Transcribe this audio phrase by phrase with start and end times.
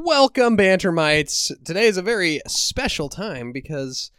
[0.00, 1.50] Welcome, Bantermites.
[1.64, 4.12] Today is a very special time because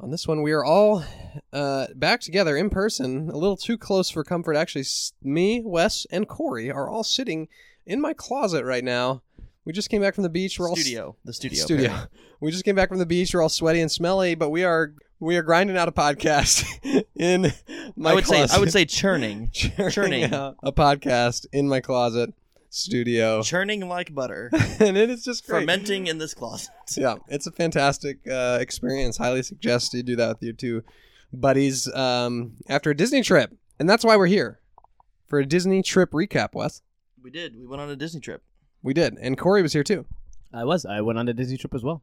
[0.00, 1.04] on this one we are all
[1.52, 4.56] uh, back together in person, a little too close for comfort.
[4.56, 4.84] Actually,
[5.22, 7.46] me, Wes, and Corey are all sitting
[7.86, 9.22] in my closet right now.
[9.64, 10.58] We just came back from the beach.
[10.58, 11.14] We're all s- studio.
[11.24, 11.64] The studio.
[11.64, 12.06] studio.
[12.40, 13.32] We just came back from the beach.
[13.32, 16.64] We're all sweaty and smelly, but we are we are grinding out a podcast
[17.14, 17.52] in
[17.94, 18.50] my I would closet.
[18.50, 20.24] say I would say churning, churning, churning.
[20.34, 22.34] a podcast in my closet
[22.70, 25.60] studio, churning like butter, and it is just great.
[25.60, 26.70] fermenting in this closet.
[26.96, 29.16] Yeah, it's a fantastic uh, experience.
[29.16, 30.82] Highly suggest you do that with your two
[31.32, 34.60] buddies um, after a Disney trip, and that's why we're here
[35.26, 36.54] for a Disney trip recap.
[36.54, 36.82] Wes,
[37.22, 37.56] We did.
[37.56, 38.42] We went on a Disney trip.
[38.82, 40.06] we did, and Corey was here too,
[40.52, 40.86] I was.
[40.86, 42.02] I went on a Disney trip as well.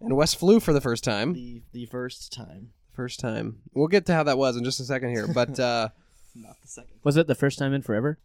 [0.00, 1.32] and Wes flew for the first time.
[1.32, 3.60] The the first time, First time.
[3.72, 5.88] We'll get to how that was in just a second here, but uh,
[6.34, 6.96] not the second.
[7.02, 8.18] Was it the first time in forever?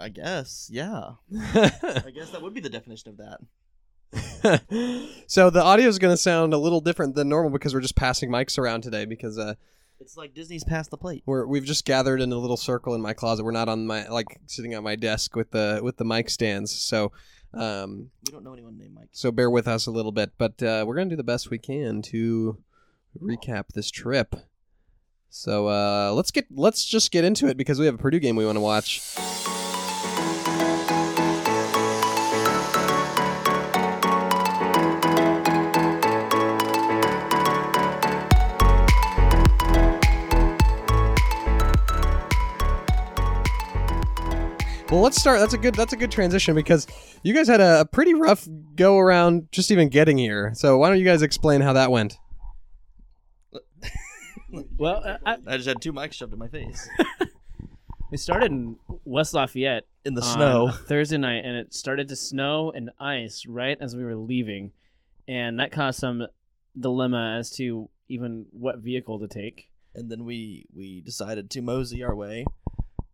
[0.00, 0.68] I guess.
[0.72, 1.10] Yeah.
[1.54, 3.38] I guess that would be the definition of that.
[5.28, 7.94] so the audio is going to sound a little different than normal because we're just
[7.96, 9.54] passing mics around today because uh,
[10.00, 11.22] It's like Disney's past the plate.
[11.26, 13.44] we're we've just gathered in a little circle in my closet.
[13.44, 16.72] We're not on my like sitting at my desk with the with the mic stands.
[16.72, 17.12] So
[17.54, 19.08] um, We don't know anyone named Mike.
[19.12, 21.58] so bear with us a little bit, but uh, we're gonna do the best we
[21.58, 22.58] can to
[23.22, 24.34] recap this trip.
[25.28, 28.34] So uh, let's get let's just get into it because we have a Purdue game
[28.34, 29.00] we want to watch.
[44.90, 45.38] Well, let's start.
[45.38, 45.74] That's a good.
[45.76, 46.86] That's a good transition because
[47.22, 50.52] you guys had a, a pretty rough go around just even getting here.
[50.54, 52.18] So why don't you guys explain how that went?
[54.76, 56.88] Well, uh, I, I just had two mics shoved in my face
[58.10, 60.68] we started in West Lafayette in the snow.
[60.68, 64.72] a Thursday night, and it started to snow and ice right as we were leaving,
[65.28, 66.26] and that caused some
[66.78, 69.68] dilemma as to even what vehicle to take.
[69.94, 72.44] And then we we decided to mosey our way,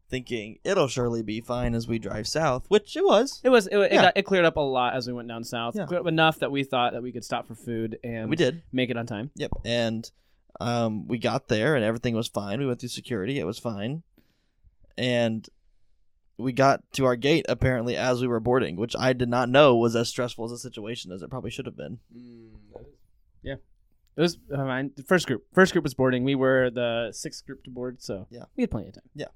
[0.09, 3.41] thinking it'll surely be fine as we drive south, which it was.
[3.45, 4.03] It was it, it, Yeah.
[4.03, 5.75] got, it cleared up a lot as we went down south.
[5.77, 5.87] Yeah.
[6.07, 8.63] Enough that we thought that we could stop for food and We did.
[8.73, 9.31] make it on time.
[9.35, 9.51] Yep.
[9.65, 10.11] And
[10.61, 12.59] um, we got there and everything was fine.
[12.61, 13.39] We went through security.
[13.39, 14.03] It was fine.
[14.97, 15.49] And
[16.39, 19.77] we got to our gate apparently as we were boarding, which I did not know
[19.77, 21.99] was as stressful as a situation as it probably should have been.
[23.43, 23.55] Yeah.
[24.17, 24.65] It was uh.
[24.97, 25.45] The first group.
[25.53, 26.25] First group was boarding.
[26.25, 28.45] We were the sixth group to board, so Yeah.
[28.57, 29.03] we had plenty of time.
[29.15, 29.27] Yeah.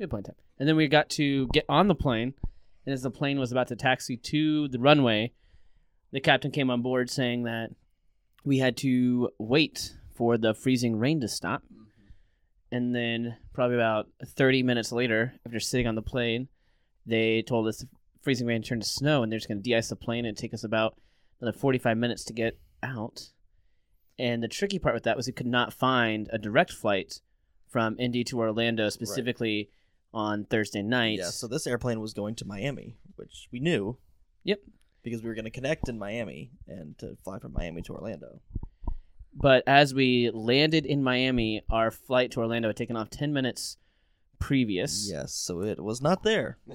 [0.00, 0.44] We had plenty of time.
[0.58, 2.34] And then we got to get on the plane,
[2.86, 5.32] and as the plane was about to taxi to the runway,
[6.10, 7.70] the captain came on board saying that
[8.44, 11.62] we had to wait for the freezing rain to stop.
[11.64, 12.74] Mm-hmm.
[12.74, 16.48] And then, probably about 30 minutes later, after sitting on the plane,
[17.04, 17.88] they told us the
[18.22, 20.36] freezing rain turned to snow, and they're just going to de ice the plane and
[20.36, 20.96] take us about
[21.40, 23.28] another 45 minutes to get out.
[24.18, 27.20] And the tricky part with that was we could not find a direct flight
[27.68, 29.70] from Indy to Orlando specifically
[30.12, 31.18] on Thursday night.
[31.18, 33.98] Yeah, so this airplane was going to Miami, which we knew.
[34.44, 34.60] Yep.
[35.02, 38.40] Because we were going to connect in Miami and to fly from Miami to Orlando.
[39.34, 43.78] But as we landed in Miami, our flight to Orlando had taken off 10 minutes
[44.38, 45.08] previous.
[45.10, 46.58] Yes, so it was not there.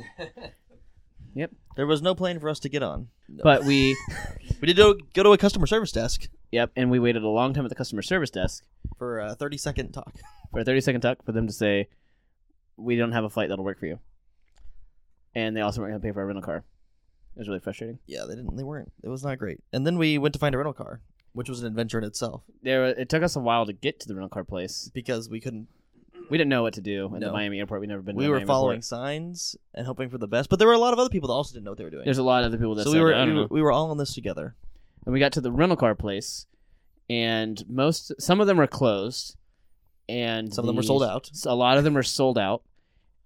[1.36, 1.52] Yep.
[1.76, 3.10] There was no plane for us to get on.
[3.28, 3.44] No.
[3.44, 3.98] But we,
[4.62, 7.54] we did go, go to a customer service desk yep, and we waited a long
[7.54, 8.64] time at the customer service desk
[8.98, 10.16] for a 30 second talk.
[10.52, 11.90] for a 30 second talk for them to say,
[12.78, 14.00] we don't have a flight that'll work for you.
[15.34, 16.64] And they also weren't going to pay for a rental car.
[17.36, 18.00] It was really frustrating.
[18.08, 18.56] Yeah, they didn't.
[18.56, 18.92] They weren't.
[19.04, 19.60] It was not great.
[19.74, 21.02] And then we went to find a rental car,
[21.34, 24.08] which was an adventure in itself There, it took us a while to get to
[24.08, 24.90] the rental car place.
[24.94, 25.68] because we couldn't.
[26.28, 27.82] We didn't know what to do in the Miami airport.
[27.82, 28.16] We never been.
[28.16, 28.86] to We were Miami following airport.
[28.86, 31.34] signs and hoping for the best, but there were a lot of other people that
[31.36, 32.04] also didn't know what they were doing.
[32.06, 33.72] There's a lot of other people that so said, we were we, were we were
[33.72, 34.56] all in this together.
[35.06, 36.48] and we got to the rental car place,
[37.10, 39.36] and most some of them were closed,
[40.08, 41.30] and Some of them were sold out.
[41.46, 42.64] A lot of them were sold out.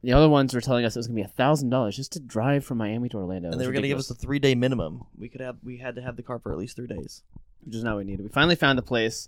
[0.01, 2.19] The other ones were telling us it was gonna be a thousand dollars just to
[2.21, 4.55] drive from Miami to Orlando, and they were going to give us a three day
[4.55, 5.03] minimum.
[5.17, 7.23] We could have we had to have the car for at least three days.
[7.65, 8.23] which is not what we needed.
[8.23, 9.27] We finally found a place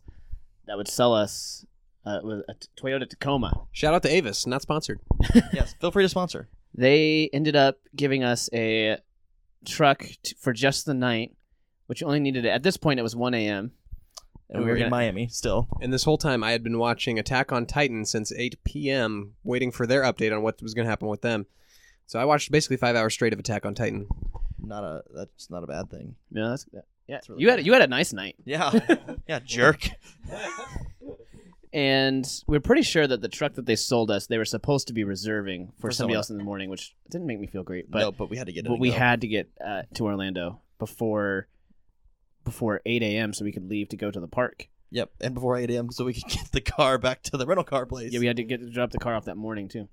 [0.67, 1.65] that would sell us
[2.05, 3.67] uh, with a t- Toyota Tacoma.
[3.73, 5.01] Shout out to Avis, not sponsored.
[5.53, 6.47] yes, feel free to sponsor.
[6.73, 8.97] They ended up giving us a
[9.65, 11.35] truck t- for just the night,
[11.87, 13.73] which only needed at this point it was one a.m.
[14.51, 15.67] And we were in gonna- Miami still.
[15.81, 19.71] And this whole time, I had been watching Attack on Titan since 8 p.m., waiting
[19.71, 21.45] for their update on what was going to happen with them.
[22.05, 24.07] So I watched basically five hours straight of Attack on Titan.
[24.63, 26.15] Not a that's not a bad thing.
[26.31, 26.81] Yeah, that's, yeah.
[27.07, 27.65] That's really you had funny.
[27.65, 28.35] you had a nice night.
[28.45, 28.71] Yeah,
[29.27, 29.89] yeah, jerk.
[31.73, 34.93] and we're pretty sure that the truck that they sold us, they were supposed to
[34.93, 37.63] be reserving for, For somebody someone else in the morning, which didn't make me feel
[37.63, 37.89] great.
[37.89, 38.67] But no, but we had to get it.
[38.67, 38.97] but and we go.
[38.97, 41.47] had to get uh, to Orlando before
[42.43, 43.33] before 8 a.m.
[43.33, 44.67] so we could leave to go to the park.
[44.91, 45.91] Yep, and before 8 a.m.
[45.91, 48.11] so we could get the car back to the rental car place.
[48.11, 49.87] Yeah, we had to get to drop the car off that morning too.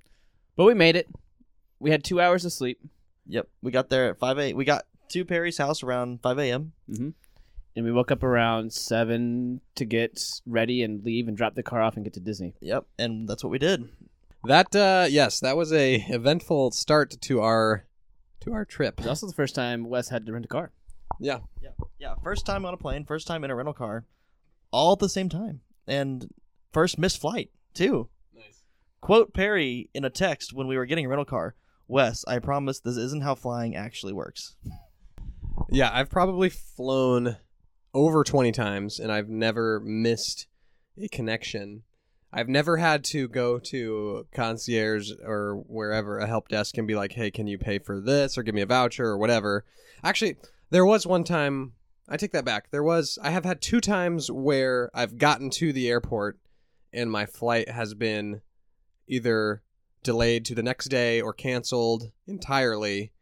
[0.57, 1.09] But we made it.
[1.79, 2.81] We had two hours of sleep,
[3.29, 4.53] Yep, we got there at 5 a.
[4.55, 6.73] We got to Perry's house around 5 a.m.
[6.91, 7.11] mm-hmm.
[7.77, 11.83] and we woke up around seven to get ready and leave and drop the car
[11.83, 12.55] off and get to Disney.
[12.61, 13.89] Yep, and that's what we did.
[14.45, 17.85] That uh yes, that was a eventful start to our
[18.41, 18.95] to our trip.
[18.99, 20.71] It was also the first time Wes had to rent a car.
[21.21, 21.41] Yeah.
[21.61, 22.15] Yeah, yeah.
[22.23, 24.07] First time on a plane, first time in a rental car,
[24.71, 26.29] all at the same time, and
[26.73, 28.09] first missed flight too.
[28.35, 28.63] Nice.
[29.01, 31.55] Quote Perry in a text when we were getting a rental car.
[31.87, 34.57] Wes, I promise this isn't how flying actually works.
[35.71, 37.39] Yeah, I've probably flown
[37.95, 40.47] over 20 times and I've never missed
[40.99, 41.83] a connection.
[42.33, 47.13] I've never had to go to concierge or wherever a help desk and be like,
[47.13, 49.65] "Hey, can you pay for this or give me a voucher or whatever?"
[50.05, 50.37] Actually,
[50.71, 51.73] there was one time
[52.09, 52.71] I take that back.
[52.71, 56.39] There was I have had two times where I've gotten to the airport
[56.93, 58.41] and my flight has been
[59.07, 59.63] either
[60.03, 63.13] delayed to the next day or canceled entirely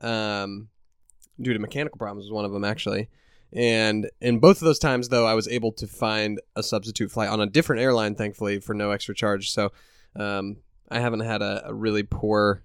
[0.00, 0.68] um,
[1.40, 3.08] due to mechanical problems was one of them actually
[3.52, 7.30] and in both of those times though i was able to find a substitute flight
[7.30, 9.72] on a different airline thankfully for no extra charge so
[10.16, 10.56] um,
[10.90, 12.62] i haven't had a, a really poor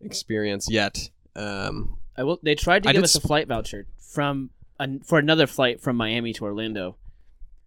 [0.00, 2.40] experience yet um, I will.
[2.42, 5.96] They tried to I give us a flight voucher from an, for another flight from
[5.96, 6.96] Miami to Orlando,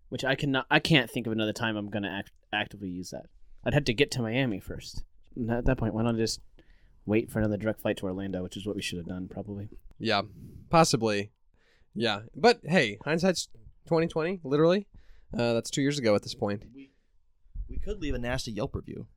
[0.10, 0.66] which I cannot.
[0.70, 3.26] I can't think of another time I'm going to act, actively use that.
[3.64, 5.04] I'd have to get to Miami first.
[5.36, 6.40] And at that point, why not just
[7.06, 9.70] wait for another direct flight to Orlando, which is what we should have done probably.
[10.00, 10.22] yeah
[10.70, 11.32] possibly
[11.96, 13.48] yeah but hey hindsight's
[13.86, 14.88] 2020 literally
[15.38, 16.92] uh, that's two years ago at this point We
[17.68, 19.08] we could leave a nasty Yelp review.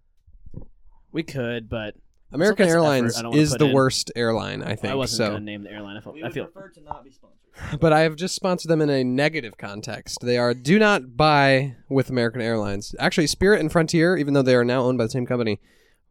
[1.12, 1.94] We could, but
[2.34, 3.72] american that's effort airlines I don't wanna is the in.
[3.72, 5.96] worst airline i think I wasn't so going to name the airline.
[5.96, 6.16] I felt.
[6.22, 6.46] I feel.
[6.46, 7.38] prefer to not be sponsored.
[7.80, 10.18] but I have just sponsored them in a negative context.
[10.22, 12.94] They are do not buy with American Airlines.
[12.98, 15.60] Actually, Spirit and Frontier, even though they are now owned by the same company,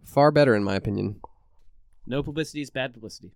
[0.03, 1.19] far better in my opinion.
[2.05, 3.31] No publicity is bad publicity.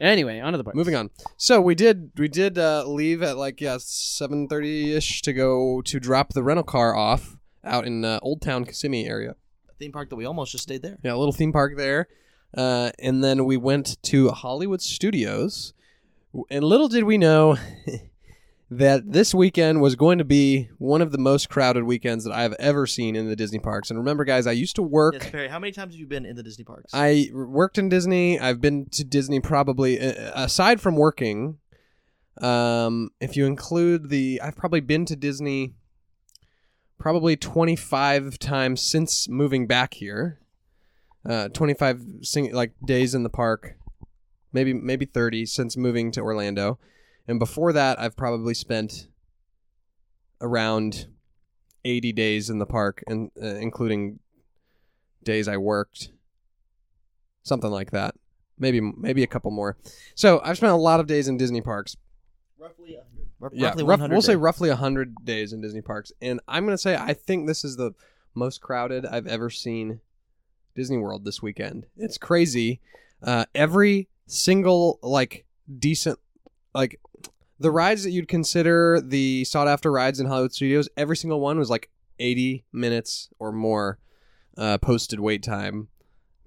[0.00, 0.74] Anyway, on to the part.
[0.74, 1.10] Moving on.
[1.36, 5.82] So we did we did uh, leave at like yeah seven thirty ish to go
[5.82, 9.36] to drop the rental car off out in uh, Old Town Kissimmee area.
[9.70, 10.98] A theme park that we almost just stayed there.
[11.04, 12.08] Yeah, a little theme park there.
[12.56, 15.72] Uh, and then we went to Hollywood Studios.
[16.50, 17.56] And little did we know
[18.70, 22.54] that this weekend was going to be one of the most crowded weekends that I've
[22.54, 23.90] ever seen in the Disney parks.
[23.90, 25.14] And remember, guys, I used to work.
[25.14, 25.48] Yes, Perry.
[25.48, 26.90] How many times have you been in the Disney parks?
[26.92, 28.38] I worked in Disney.
[28.38, 31.58] I've been to Disney probably, aside from working,
[32.40, 35.74] um, if you include the, I've probably been to Disney
[36.98, 40.40] probably 25 times since moving back here.
[41.28, 43.76] Uh, 25 sing- like days in the park,
[44.52, 46.78] maybe maybe 30 since moving to Orlando,
[47.26, 49.08] and before that, I've probably spent
[50.40, 51.06] around
[51.84, 54.18] 80 days in the park, and uh, including
[55.22, 56.10] days I worked,
[57.42, 58.14] something like that.
[58.58, 59.76] Maybe maybe a couple more.
[60.14, 61.96] So I've spent a lot of days in Disney parks.
[62.58, 63.28] roughly 100.
[63.40, 64.40] R- Yeah, roughly rough- 100 we'll say days.
[64.40, 66.12] roughly 100 days in Disney parks.
[66.22, 67.92] And I'm going to say I think this is the
[68.34, 70.00] most crowded I've ever seen
[70.74, 71.86] Disney World this weekend.
[71.96, 72.80] It's crazy.
[73.22, 75.44] Uh, every single, like,
[75.78, 76.18] decent,
[76.74, 77.00] like,
[77.58, 81.58] the rides that you'd consider the sought after rides in Hollywood Studios, every single one
[81.58, 81.88] was like
[82.18, 83.98] 80 minutes or more
[84.58, 85.88] uh, posted wait time.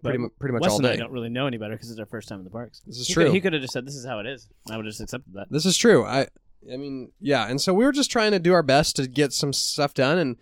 [0.03, 0.97] Pretty, mu- pretty much Wes all and I day.
[0.97, 2.81] don't really know any better because it's our first time in the parks.
[2.85, 3.25] This is he true.
[3.25, 5.01] Could, he could have just said, "This is how it is." I would have just
[5.01, 5.47] accepted that.
[5.49, 6.05] This is true.
[6.05, 6.27] I
[6.71, 9.33] I mean, yeah, and so we were just trying to do our best to get
[9.33, 10.37] some stuff done and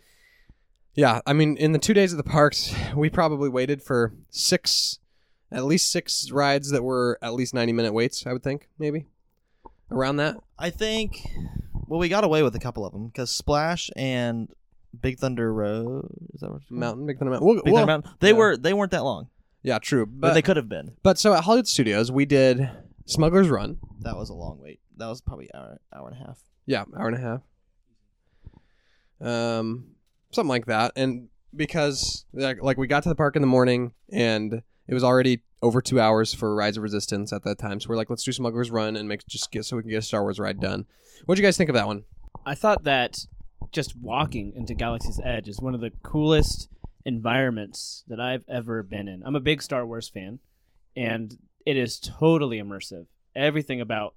[0.95, 4.99] yeah, I mean, in the 2 days of the parks, we probably waited for 6
[5.51, 9.05] at least 6 rides that were at least 90 minute waits, I would think, maybe.
[9.91, 10.37] Around that.
[10.57, 11.21] I think.
[11.87, 14.49] Well, we got away with a couple of them because Splash and
[14.99, 16.79] Big Thunder Road is that what it's called?
[16.79, 17.47] Mountain, Big Thunder Mountain.
[17.47, 18.11] We'll, Big well, Thunder Mountain.
[18.19, 18.37] They yeah.
[18.37, 19.27] were they weren't that long,
[19.61, 20.05] Yeah, true.
[20.05, 20.93] but, But they could have been.
[21.03, 22.69] but so at Hollywood Studios, we did
[23.05, 23.77] Smuggler's Run.
[23.99, 24.79] That was a long wait.
[24.97, 26.39] That was probably hour hour and a half.
[26.65, 27.41] Yeah, hour and a half.
[29.21, 29.94] Um,
[30.35, 30.91] something like that.
[30.95, 35.41] And because like, we got to the park in the morning and it was already
[35.61, 38.31] over two hours for Rise of Resistance at that time, so we're like, let's do
[38.31, 40.85] Smuggler's Run and make just get so we can get a Star Wars ride done.
[41.25, 42.03] What'd you guys think of that one?
[42.45, 43.17] I thought that
[43.71, 46.69] just walking into Galaxy's Edge is one of the coolest
[47.03, 49.23] environments that I've ever been in.
[49.25, 50.39] I'm a big Star Wars fan,
[50.95, 53.07] and it is totally immersive.
[53.35, 54.13] Everything about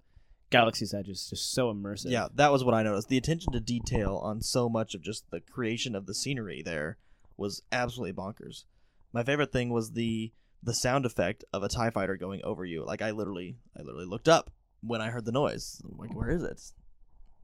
[0.51, 2.11] Galaxy's Edge is just so immersive.
[2.11, 3.09] Yeah, that was what I noticed.
[3.09, 6.97] The attention to detail on so much of just the creation of the scenery there
[7.37, 8.65] was absolutely bonkers.
[9.13, 12.85] My favorite thing was the the sound effect of a Tie Fighter going over you.
[12.85, 14.51] Like I literally, I literally looked up
[14.81, 15.81] when I heard the noise.
[15.85, 16.61] I'm like, where is it?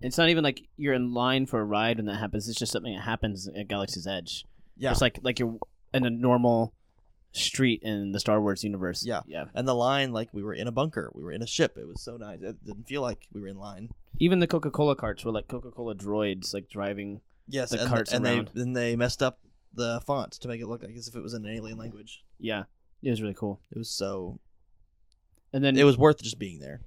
[0.01, 2.49] It's not even like you're in line for a ride when that happens.
[2.49, 4.45] It's just something that happens at Galaxy's Edge.
[4.77, 5.59] Yeah, It's like like you're
[5.93, 6.75] in a normal
[7.35, 9.05] street in the Star Wars universe.
[9.05, 9.21] Yeah.
[9.27, 9.47] Yeah.
[9.55, 11.77] and the line like we were in a bunker, we were in a ship.
[11.77, 12.41] It was so nice.
[12.41, 13.91] It didn't feel like we were in line.
[14.19, 17.21] Even the Coca Cola carts were like Coca Cola droids, like driving.
[17.49, 18.51] Yes, The and, carts and around.
[18.55, 19.41] they then they messed up
[19.75, 22.23] the font to make it look like as if it was in an alien language.
[22.39, 22.65] Yeah,
[23.03, 23.61] it was really cool.
[23.73, 24.39] It was so.
[25.53, 26.81] And then It was worth just being there.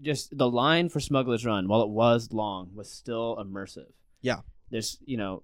[0.00, 3.92] just the line for Smuggler's Run, while it was long, was still immersive.
[4.20, 4.40] Yeah.
[4.70, 5.42] There's you know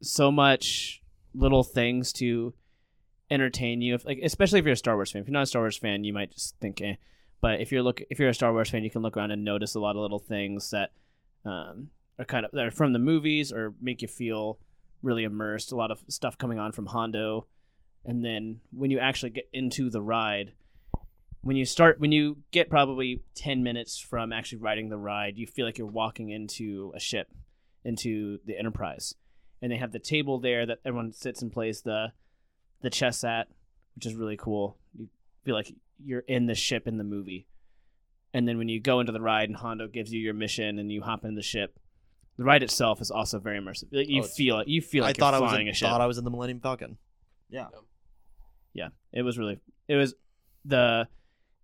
[0.00, 1.02] so much
[1.34, 2.54] little things to
[3.30, 3.94] entertain you.
[3.94, 5.22] If, like especially if you're a Star Wars fan.
[5.22, 6.94] If you're not a Star Wars fan, you might just think, eh.
[7.40, 9.44] But if you're look if you're a Star Wars fan, you can look around and
[9.44, 10.90] notice a lot of little things that
[11.44, 14.58] um, are kind of that are from the movies or make you feel
[15.02, 15.72] really immersed.
[15.72, 17.46] A lot of stuff coming on from Hondo,
[18.04, 20.52] and then when you actually get into the ride,
[21.42, 25.46] when you start when you get probably 10 minutes from actually riding the ride you
[25.46, 27.28] feel like you're walking into a ship
[27.84, 29.14] into the enterprise
[29.62, 32.12] and they have the table there that everyone sits and plays the
[32.82, 33.48] the chess at
[33.96, 34.76] which is really cool.
[34.96, 35.08] You
[35.44, 35.72] feel like
[36.04, 37.46] you're in the ship in the movie.
[38.32, 40.92] And then when you go into the ride and hondo gives you your mission and
[40.92, 41.78] you hop in the ship
[42.36, 43.86] the ride itself is also very immersive.
[43.90, 44.68] Like, you Oh, feel it.
[44.68, 45.88] You feel like I thought I you're was flying in, a ship.
[45.88, 46.96] thought I was in the Millennium Falcon.
[47.50, 47.66] Yeah,
[48.72, 48.88] yeah.
[49.12, 49.58] It was really
[49.88, 50.14] it was
[50.64, 51.08] the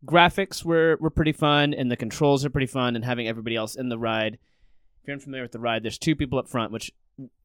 [0.05, 3.77] graphics were were pretty fun and the controls are pretty fun and having everybody else
[3.77, 4.35] in the ride.
[4.35, 6.91] If you're unfamiliar with the ride there's two people up front which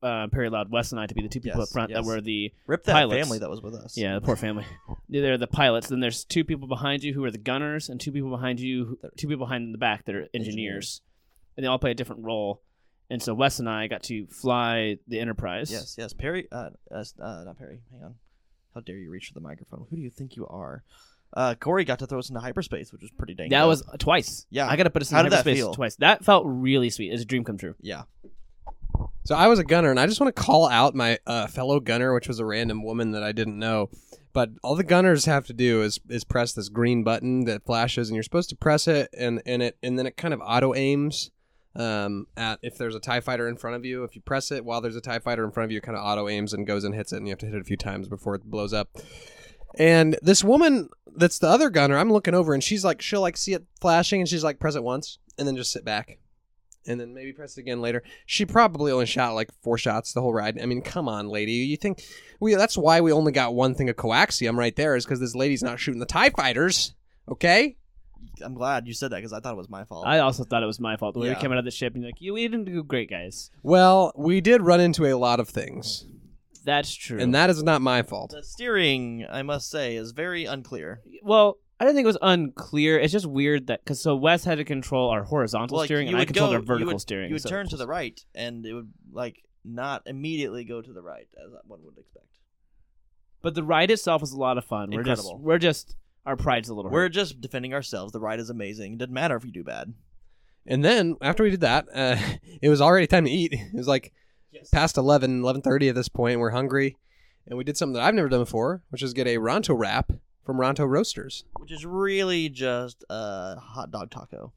[0.01, 2.03] uh, perry allowed wes and i to be the two people Yes, up front that
[2.03, 3.21] were the rip that Pilots.
[3.21, 3.95] family that was with us.
[3.97, 4.65] yeah the poor family
[5.09, 8.11] they're the pilots then there's two people behind you who are the gunners and two
[8.11, 11.01] people behind you two people behind in the back that are engineers, Engineers.
[11.57, 12.61] and they all play a different role
[13.11, 16.13] and so wes and i got to fly the enterprise Yes, yes.
[16.13, 17.81] Perry, uh, uh, uh, not Perry.
[17.91, 18.15] Hang on.
[18.73, 19.85] How dare you reach for the microphone?
[19.89, 20.83] Who do you think you are?
[21.33, 23.49] Uh, Corey got to throw us into hyperspace, which was pretty dang.
[23.49, 23.67] that dope.
[23.69, 24.67] was twice Yeah.
[24.67, 25.73] i gotta put us in How did that hyperspace feel?
[25.73, 28.03] twice that felt really sweet it's a dream come true yeah.
[29.23, 31.79] So I was a gunner, and I just want to call out my uh, fellow
[31.79, 33.89] gunner, which was a random woman that I didn't know.
[34.33, 38.09] But all the gunners have to do is is press this green button that flashes,
[38.09, 40.73] and you're supposed to press it, and and it and then it kind of auto
[40.75, 41.31] aims
[41.75, 44.03] um, at if there's a Tie Fighter in front of you.
[44.03, 45.97] If you press it while there's a Tie Fighter in front of you, it kind
[45.97, 47.65] of auto aims and goes and hits it, and you have to hit it a
[47.65, 48.89] few times before it blows up.
[49.77, 53.37] And this woman that's the other gunner, I'm looking over, and she's like, she'll like
[53.37, 56.19] see it flashing, and she's like, press it once, and then just sit back
[56.87, 58.03] and then maybe press it again later.
[58.25, 60.59] She probably only shot like four shots the whole ride.
[60.61, 61.51] I mean, come on, lady.
[61.53, 62.03] You think
[62.39, 62.55] we?
[62.55, 65.63] That's why we only got one thing of coaxium right there, is because this lady's
[65.63, 66.93] not shooting the Tie Fighters.
[67.29, 67.75] Okay.
[68.43, 70.05] I'm glad you said that because I thought it was my fault.
[70.07, 71.13] I also thought it was my fault.
[71.13, 71.35] The way Yeah.
[71.35, 73.51] we came out of the ship and you're like, you we didn't do great, guys.
[73.63, 76.05] Well, we did run into a lot of things,
[76.63, 77.19] That's true.
[77.19, 78.31] and that is not my fault.
[78.31, 81.01] the steering, I must say, is very unclear.
[81.23, 82.99] well, I didn't think it was unclear.
[82.99, 86.07] It's just weird that because so Wes had to control our horizontal Well, like, steering,
[86.09, 87.29] and I would controlled go- our vertical you would, steering.
[87.29, 90.91] You would so turn to the right, and it would like not immediately go to
[90.93, 92.25] the right as one would expect.
[93.41, 94.89] But the ride itself was a lot of fun.
[94.91, 95.43] We're just Incredible.
[95.45, 95.95] we're just
[96.25, 97.13] our pride's a little We're hurt.
[97.13, 98.11] just defending ourselves.
[98.11, 98.93] The ride is amazing.
[98.93, 99.93] It doesn't matter if you do bad.
[100.67, 102.17] And then after we did that, uh,
[102.61, 103.53] it was already time to eat.
[103.53, 104.11] It was like
[104.73, 106.39] past 11, 11.30 at this point.
[106.39, 106.97] We're hungry,
[107.47, 110.11] and we did something that I've never done before, which is get a Ronto wrap
[110.49, 111.43] from Ronto Roasters.
[111.59, 114.51] Which is really just a hot dog taco.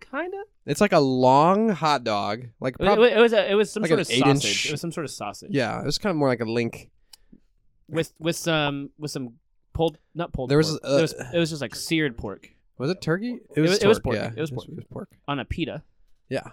[0.00, 0.40] kind of.
[0.66, 3.82] It's like a long hot dog, like It, prob- it was a, it was some
[3.82, 4.66] like sort an of eight-inch- sausage.
[4.66, 5.50] It was some sort of sausage.
[5.52, 6.90] yeah, it was kind of more like a link.
[7.88, 9.34] with with some with some
[9.72, 10.50] pulled not pulled.
[10.50, 10.80] There was, pork.
[10.84, 13.38] uh, it was it was just like seared pork Was it turkey?
[13.56, 14.16] It was- it was pork, pork.
[14.16, 14.68] Yeah, It was pork.
[14.68, 15.08] It was pork.
[15.26, 15.82] on a pita
[16.28, 16.50] Yeah,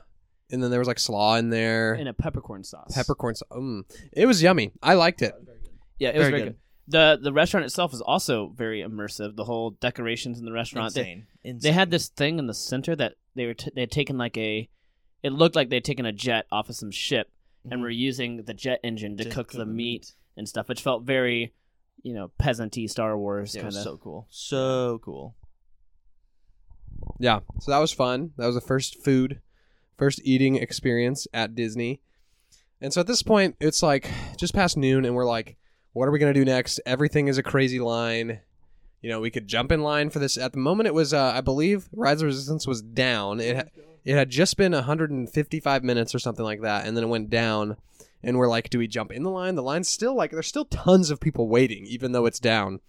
[0.49, 2.93] and then there was like slaw in there, and a peppercorn sauce.
[2.95, 3.35] peppercorn.
[3.35, 3.49] Sauce.
[3.51, 3.83] Mm.
[4.13, 4.71] It was yummy.
[4.81, 5.33] I liked it.
[5.99, 6.57] Yeah, it was Very very good.
[6.89, 7.19] Good.
[7.19, 9.35] The the restaurant itself is also very immersive.
[9.35, 10.93] The whole decorations in the restaurant.
[10.93, 11.27] They, Insane.
[11.43, 11.59] Insane.
[11.61, 14.37] they had this thing in the center that they were t- they had taken like
[14.37, 14.69] a
[15.23, 17.29] it looked like they'd taken a jet off of some ship
[17.69, 17.81] and Mhm.
[17.81, 20.81] were using the jet engine to To cook cook the the meat and stuff, which
[20.81, 21.53] felt very,
[22.01, 23.83] you know, peasanty Star Wars Yeah, kind of.
[23.83, 24.27] so cool.
[24.29, 25.35] So cool.
[27.19, 28.31] Yeah, so that was fun.
[28.37, 29.41] That was the first food,
[29.97, 32.01] first eating experience at Disney.
[32.81, 35.57] And so at this point, it's like just past noon, and we're like,
[35.93, 36.79] what are we going to do next?
[36.85, 38.41] Everything is a crazy line.
[39.01, 40.37] You know, we could jump in line for this.
[40.37, 43.39] At the moment, it was, uh, I believe, Rise of Resistance was down.
[43.39, 47.07] It, ha- it had just been 155 minutes or something like that, and then it
[47.07, 47.77] went down.
[48.21, 49.55] And we're like, do we jump in the line?
[49.55, 52.81] The line's still like, there's still tons of people waiting, even though it's down,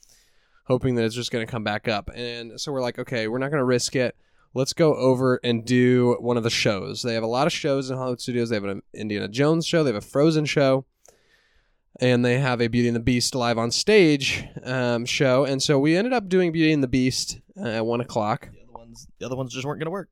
[0.65, 2.11] hoping that it's just going to come back up.
[2.13, 4.17] And so we're like, okay, we're not going to risk it
[4.55, 7.03] let's go over and do one of the shows.
[7.03, 8.49] They have a lot of shows in Hollywood Studios.
[8.51, 9.83] They have an Indiana Jones show.
[9.85, 10.87] They have a Frozen show.
[12.01, 15.45] And they have a Beauty and the Beast live on stage um, show.
[15.45, 18.49] And so we ended up doing Beauty and the Beast uh, at one o'clock.
[18.53, 20.09] The other ones, the other ones just weren't gonna work.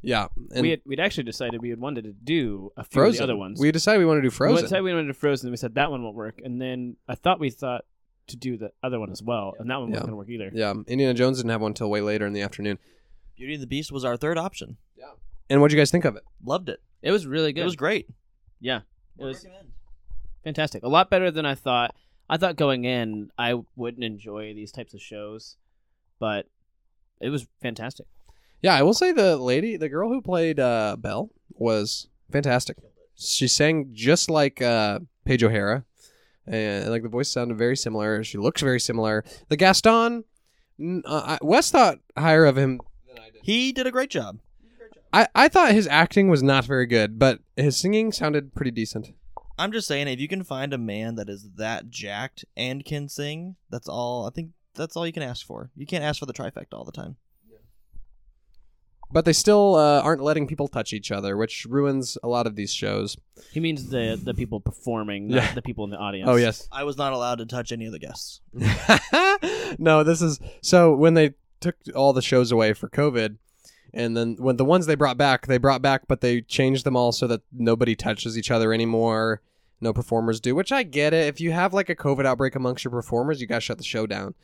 [0.00, 0.26] Yeah.
[0.54, 3.22] And we had, we'd actually decided we had wanted to do a few Frozen.
[3.22, 3.58] of the other ones.
[3.60, 4.56] We decided we wanted to do Frozen.
[4.56, 6.40] We decided we wanted to do Frozen, and we said that one won't work.
[6.44, 7.84] And then I thought we thought
[8.28, 9.94] to do the other one as well, and that one Yeah.
[9.94, 10.50] wasn't going to work either.
[10.54, 10.72] yeah.
[10.86, 12.78] Indiana Jones didn't have one until way later in the afternoon.
[13.36, 14.76] Beauty and the Beast was our third option.
[14.96, 15.06] Yeah.
[15.50, 16.22] And what'd you guys think of it?
[16.44, 16.80] Loved it.
[17.02, 17.62] It was really good.
[17.62, 18.06] It was great.
[18.60, 18.80] yeah,
[19.18, 19.44] it was
[20.44, 20.82] fantastic.
[20.82, 21.94] A lot better than I thought.
[22.28, 25.56] I thought going in I wouldn't enjoy these types of shows,
[26.18, 26.46] but
[27.20, 28.06] it was fantastic.
[28.62, 32.78] Yeah, I will say the lady, the girl who played uh, Belle, was fantastic.
[33.16, 35.84] She sang just like uh, Paige O'Hara,
[36.46, 38.24] and like the voice sounded very similar.
[38.24, 39.22] She looks very similar.
[39.48, 40.24] The Gaston,
[40.80, 43.40] n- uh, I- Wes thought higher of him than I did.
[43.42, 44.38] He did a great job.
[45.12, 49.08] I, I thought his acting was not very good, but his singing sounded pretty decent.
[49.58, 53.08] I'm just saying, if you can find a man that is that jacked and can
[53.08, 54.26] sing, that's all.
[54.26, 55.70] I think that's all you can ask for.
[55.76, 57.16] You can't ask for the trifecta all the time.
[59.12, 62.56] But they still uh, aren't letting people touch each other, which ruins a lot of
[62.56, 63.16] these shows.
[63.52, 65.54] He means the the people performing, not Yeah.
[65.54, 66.28] the people in the audience.
[66.28, 68.40] Oh yes, I was not allowed to touch any of the guests.
[69.78, 73.36] no, this is so when they took all the shows away for COVID,
[73.94, 76.96] and then when the ones they brought back, they brought back, but they changed them
[76.96, 79.40] all so that nobody touches each other anymore.
[79.80, 81.26] No performers do, which I get it.
[81.28, 84.06] If you have like a COVID outbreak amongst your performers, you gotta shut the show
[84.06, 84.34] down.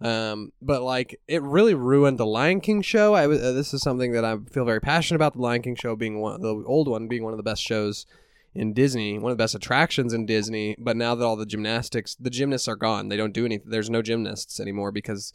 [0.00, 3.14] Um, but like it really ruined the Lion King show.
[3.14, 5.34] I uh, this is something that I feel very passionate about.
[5.34, 8.06] The Lion King show being one, the old one being one of the best shows
[8.54, 10.76] in Disney, one of the best attractions in Disney.
[10.78, 13.08] But now that all the gymnastics, the gymnasts are gone.
[13.08, 13.70] They don't do anything.
[13.70, 15.32] There's no gymnasts anymore because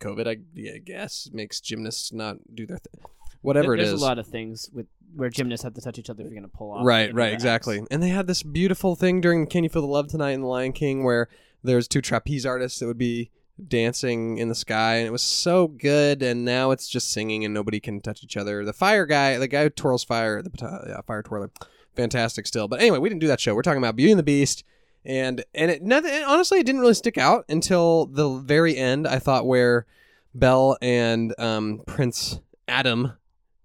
[0.00, 3.02] COVID, I, I guess, makes gymnasts not do their thing.
[3.42, 6.08] Whatever There- it There's a lot of things with where gymnasts have to touch each
[6.10, 6.86] other if you're going to pull off.
[6.86, 7.82] Right, right, exactly.
[7.90, 10.46] And they had this beautiful thing during Can You Feel the Love Tonight in The
[10.46, 11.28] Lion King where
[11.64, 13.30] there's two trapeze artists that would be
[13.68, 17.52] dancing in the sky and it was so good and now it's just singing and
[17.52, 18.64] nobody can touch each other.
[18.64, 20.50] The fire guy, the guy who twirls fire, the
[20.86, 21.50] yeah, fire twirler,
[21.94, 22.68] fantastic still.
[22.68, 23.54] But anyway, we didn't do that show.
[23.54, 24.64] We're talking about Beauty and the Beast
[25.04, 29.18] and and it nothing honestly it didn't really stick out until the very end I
[29.18, 29.86] thought where
[30.34, 33.14] Belle and um, Prince Adam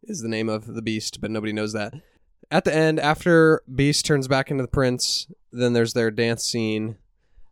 [0.03, 1.93] is the name of the beast, but nobody knows that.
[2.51, 6.97] At the end, after Beast turns back into the prince, then there's their dance scene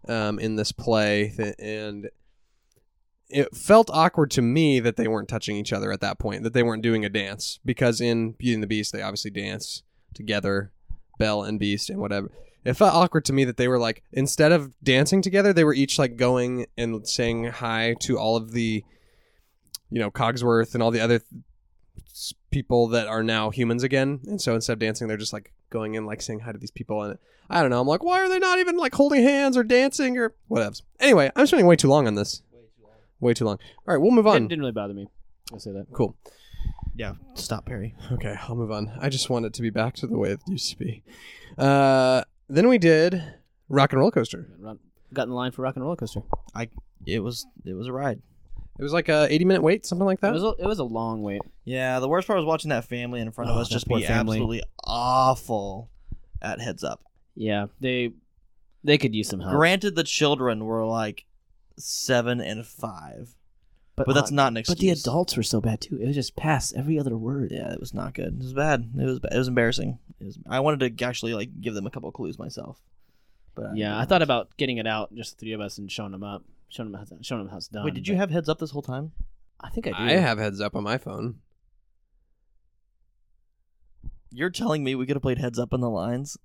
[0.07, 2.09] um, in this play, th- and
[3.29, 6.53] it felt awkward to me that they weren't touching each other at that point, that
[6.53, 9.81] they weren't doing a dance, because in Beauty and the Beast they obviously dance
[10.13, 10.71] together,
[11.17, 12.29] Belle and Beast and whatever.
[12.65, 15.73] It felt awkward to me that they were like instead of dancing together, they were
[15.73, 18.83] each like going and saying hi to all of the,
[19.89, 21.21] you know, Cogsworth and all the other
[22.09, 24.21] s- people that are now humans again.
[24.27, 26.71] And so instead of dancing, they're just like going in, like saying hi to these
[26.71, 27.01] people.
[27.03, 27.17] And
[27.49, 27.81] I don't know.
[27.81, 30.75] I'm like, why are they not even like holding hands or dancing or whatever?
[30.99, 32.41] Anyway, I'm spending way too long on this.
[33.19, 33.57] Way too long.
[33.87, 34.47] All right, we'll move Didn't, on.
[34.47, 35.07] didn't really bother me.
[35.51, 35.87] I'll say that.
[35.93, 36.15] Cool.
[36.95, 37.95] Yeah, stop, Perry.
[38.11, 38.91] Okay, I'll move on.
[38.99, 41.03] I just want it to be back to the way it used to be.
[41.57, 43.21] Uh, then we did
[43.69, 44.47] Rock 'n' Roller Coaster.
[44.59, 44.79] Run,
[45.13, 46.21] got in line for Rock 'n' Roller Coaster.
[46.55, 46.69] I
[47.05, 48.21] It was it was a ride.
[48.79, 50.29] It was like a 80 minute wait, something like that.
[50.29, 50.43] It that.
[50.45, 51.41] was a, it was a long wait.
[51.63, 53.87] Yeah, the worst part was watching that family in front of Oh, us that just
[53.87, 54.37] poor be family.
[54.37, 55.89] absolutely awful
[56.41, 57.03] at heads up.
[57.35, 58.11] Yeah, they
[58.83, 59.53] they could use some help.
[59.55, 61.25] Granted, the children were like
[61.77, 63.35] seven and five,
[63.95, 64.75] but that's uh, not an excuse.
[64.75, 65.97] But the adults were so bad too.
[66.01, 67.51] It was just pass every other word.
[67.51, 68.33] Yeah, it was not good.
[68.35, 68.89] It was bad.
[68.97, 69.33] It was bad.
[69.33, 69.99] it was embarrassing.
[70.19, 72.79] It was, I wanted to actually like give them a couple of clues myself.
[73.55, 76.11] But Yeah, I thought about getting it out, just the three of us, and showing
[76.11, 77.85] them up, showing them how it's, showing them how it's done.
[77.85, 79.11] Wait, did you but have heads up this whole time?
[79.59, 79.95] I think I do.
[79.97, 81.35] I have heads up on my phone.
[84.31, 86.37] You're telling me we could have played heads up on the lines?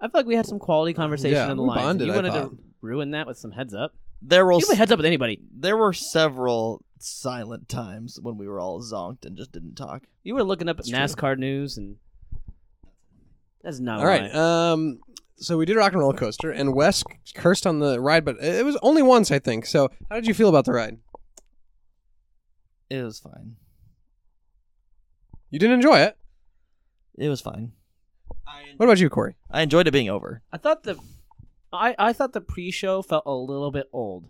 [0.00, 1.80] I feel like we had some quality conversation Yeah, in the we lines.
[1.80, 2.50] and bonded, you I wanted thought.
[2.50, 3.92] to ruin that with some heads up.
[4.20, 5.40] There were You play heads up with anybody.
[5.52, 10.04] there were several silent times when we were all zonked and just didn't talk.
[10.22, 10.98] You were looking up at It's true.
[10.98, 11.96] NASCAR news, and
[13.62, 14.32] that's not All right.
[14.34, 15.00] Um,
[15.36, 17.02] so we did Rock 'n' Roller Coaster, and Wes
[17.34, 19.66] cursed on the ride, but it was only once, I think.
[19.66, 20.98] So how did you feel about the ride?
[22.90, 23.56] It was fine.
[25.50, 26.16] You didn't enjoy it.
[27.18, 27.72] It was fine.
[28.76, 29.34] What about you, Corey?
[29.50, 30.42] I enjoyed it being over.
[30.52, 30.96] I thought the,
[31.72, 34.28] I I thought the pre-show felt a little bit old.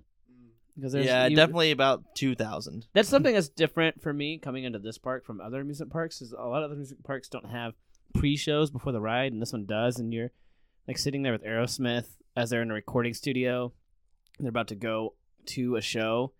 [0.77, 2.87] Because there's yeah, you- definitely about two thousand.
[2.95, 6.23] That's something that's different for me coming into this park from other amusement parks.
[6.23, 7.75] Is a lot of other amusement parks don't have
[8.15, 9.99] pre-shows before the ride, and this one does.
[9.99, 10.31] And you're
[10.89, 13.73] like sitting there with Aerosmith as they're in a recording studio,
[14.39, 15.15] and they're about to go
[15.47, 16.33] to a show,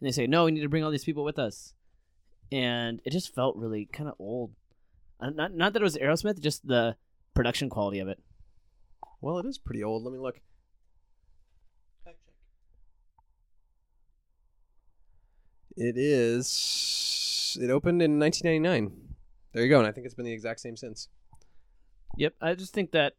[0.00, 1.74] and they say, "No, we need to bring all these people with us."
[2.50, 4.52] and it just felt really kind of old.
[5.20, 6.96] Uh, Not not that it was Aerosmith, just the
[7.34, 8.18] production quality of it.
[9.20, 10.02] Well, it is pretty old.
[10.04, 10.40] Let me look.
[15.80, 17.56] It is.
[17.60, 19.14] It opened in 1999.
[19.52, 21.08] There you go, and I think it's been the exact same since.
[22.16, 23.14] Yep, I just think that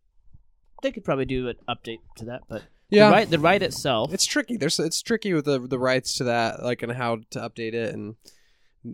[0.84, 4.13] they could probably do an update to that, but Yeah, the ride the ride itself.
[4.13, 4.58] it's tricky.
[4.58, 7.93] There's it's tricky with the the rights to that, like and how to update it,
[7.93, 8.15] and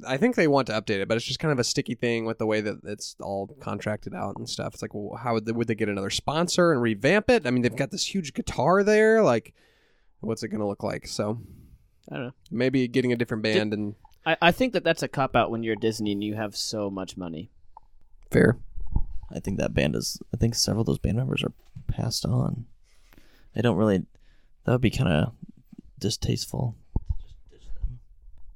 [0.08, 2.26] I think they want to update it, but it's just kind of a sticky thing
[2.26, 4.74] with the way that it's all contracted out and stuff.
[4.76, 7.46] It's like, well, how would they, would they get another sponsor and revamp it?
[7.48, 9.24] I mean, they've got this huge guitar there.
[9.24, 9.54] Like,
[10.22, 11.08] what's it gonna look like?
[11.08, 11.40] So
[12.12, 12.34] I don't know.
[12.52, 15.64] maybe getting a different band and I, I think that that's a cop out when
[15.64, 17.50] you're Disney and you have so much money.
[18.32, 18.58] fair.
[19.32, 20.20] I think that band is.
[20.34, 21.52] I think several of those band members are
[21.88, 22.66] passed on.
[23.54, 24.06] They don't really.
[24.66, 25.34] That would be kind of
[26.00, 26.76] distasteful.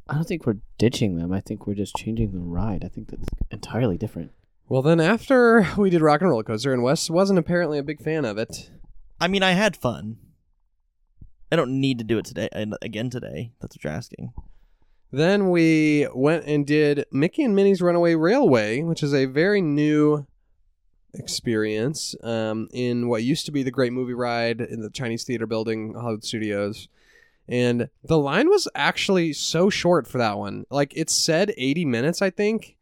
[0.08, 1.32] I don't think we're ditching them.
[1.32, 2.84] I think we're just changing the ride.
[2.84, 4.32] I think that's entirely different.
[4.68, 8.02] Well, then after we did Rock 'n' Roller Coaster, and Wes wasn't apparently a big
[8.02, 8.70] fan of it.
[9.20, 10.18] I mean, I had fun.
[11.52, 13.52] I don't need to do it today and again today.
[13.60, 14.34] That's what you're asking.
[15.12, 20.28] Then we went and did Mickey and Minnie's Runaway Railway, which is a very new
[21.16, 25.48] experience um, in what used to be the Great Movie Ride in the Chinese Theater
[25.48, 26.88] Building, Hollywood Studios.
[27.48, 30.66] And the line was actually so short for that one.
[30.70, 32.78] Like it said 80 minutes, I think,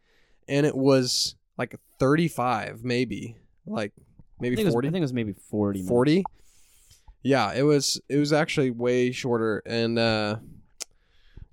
[0.49, 3.93] and it was like 35, maybe, like
[4.41, 4.88] maybe think, it was, 40.
[4.89, 5.80] I think it was maybe 40.
[5.80, 5.89] minutes.
[7.28, 10.38] 40 yeah it was it was actually way shorter and uh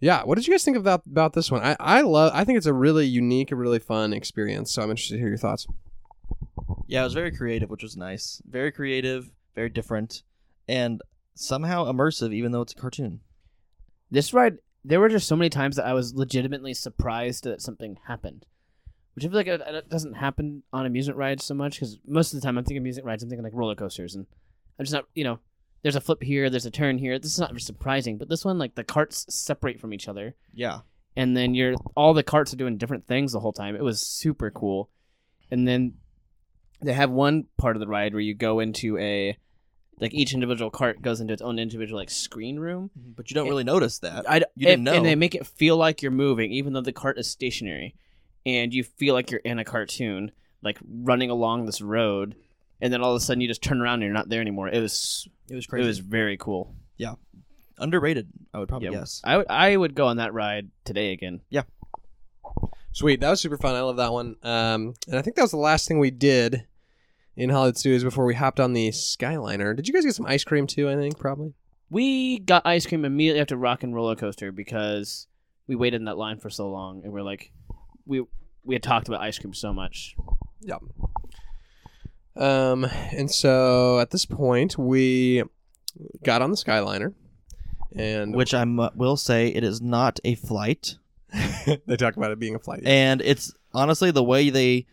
[0.01, 2.57] yeah what did you guys think about about this one i i love i think
[2.57, 5.67] it's a really unique and really fun experience so i'm interested to hear your thoughts
[6.87, 8.43] Yeah, it was very creative, which was nice.
[8.49, 10.23] Very creative, very different,
[10.69, 11.01] and
[11.35, 13.21] somehow immersive, even though it's a cartoon.
[14.11, 17.99] This ride, there were just so many times that I was legitimately surprised that something
[18.07, 18.47] happened.
[19.15, 22.33] Which I feel like it, it doesn't happen on amusement rides so much because most
[22.35, 24.27] of the time I'm thinking amusement rides, I'm thinking like roller coasters, and
[24.79, 25.39] I'm just not, you know,
[25.85, 27.19] there's a flip here, there's a turn here.
[27.19, 30.81] This is not surprising, but this one, like the carts separate from each other, Yeah,
[31.15, 33.77] and then you're all the carts are doing different things the whole time.
[33.77, 34.89] It was super cool,
[35.51, 35.93] and then
[36.81, 39.37] they have one part of the ride where you go into a
[40.01, 42.91] like each individual cart goes into its own individual like screen room.
[42.99, 43.13] Mm-hmm.
[43.13, 44.29] but you don't really notice that.
[44.29, 46.93] I, You didn't and, and they make it feel like you're moving, even though the
[46.93, 47.95] cart is stationary,
[48.47, 52.37] and you feel like you're in a cartoon, like running along this road,
[52.81, 54.69] and then all of a sudden you just turn around and you're not there anymore.
[54.69, 55.85] It was It was crazy.
[55.85, 56.75] it was very cool.
[56.97, 57.15] Yeah,
[57.79, 58.29] underrated.
[58.53, 58.99] I would probably Yeah.
[58.99, 59.21] guess.
[59.25, 61.41] I would I would go on that ride today again.
[61.51, 61.63] Yeah.
[62.93, 65.51] Sweet that was super fun i love that one um and i think that was
[65.51, 66.65] the last thing we did
[67.37, 70.45] in hollywood studios before we hopped on the skyliner did you guys get some ice
[70.45, 71.55] cream too i think probably
[71.91, 75.27] We got ice cream immediately after Rock 'n' Roller Coaster because
[75.67, 77.53] we waited in that line for so long, and we're like,
[78.07, 78.23] we
[78.65, 80.15] we had talked about ice cream so much.
[80.61, 80.81] Yep.
[82.37, 85.43] Um, and so at this point, we
[86.25, 87.15] got on the Skyliner,
[87.95, 90.97] and Which I m- will say, it is not a flight,
[91.87, 92.83] they talk about it being a flight.
[92.85, 94.87] and it's honestly the way they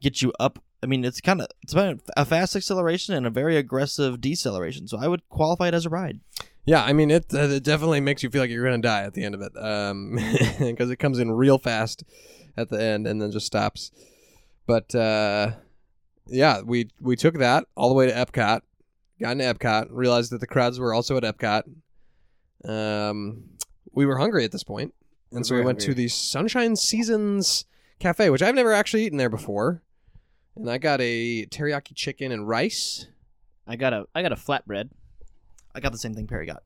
[0.00, 0.58] get you up.
[0.82, 4.86] I mean, it's kind of it's about a fast acceleration and a very aggressive deceleration.
[4.88, 6.20] So I would qualify it as a ride.
[6.64, 9.14] yeah, I mean, it, uh, it definitely makes you feel like you're gonna die at
[9.14, 10.18] the end of it, um,
[10.58, 12.04] because it comes in real fast
[12.56, 13.90] at the end and then just stops.
[14.66, 15.52] But uh,
[16.26, 18.60] yeah, we we took that all the way to Epcot,
[19.20, 21.62] got into Epcot, realized that the crowds were also at Epcot.
[22.64, 23.44] Um,
[23.92, 24.94] we were hungry at this point,
[25.32, 27.64] and so we went to the Sunshine Seasons
[27.98, 29.82] Cafe, which I've never actually eaten there before.
[30.56, 33.06] And I got a teriyaki chicken and rice,
[33.66, 34.90] I got a I got a flatbread.
[35.74, 36.62] I got the same thing Perry got.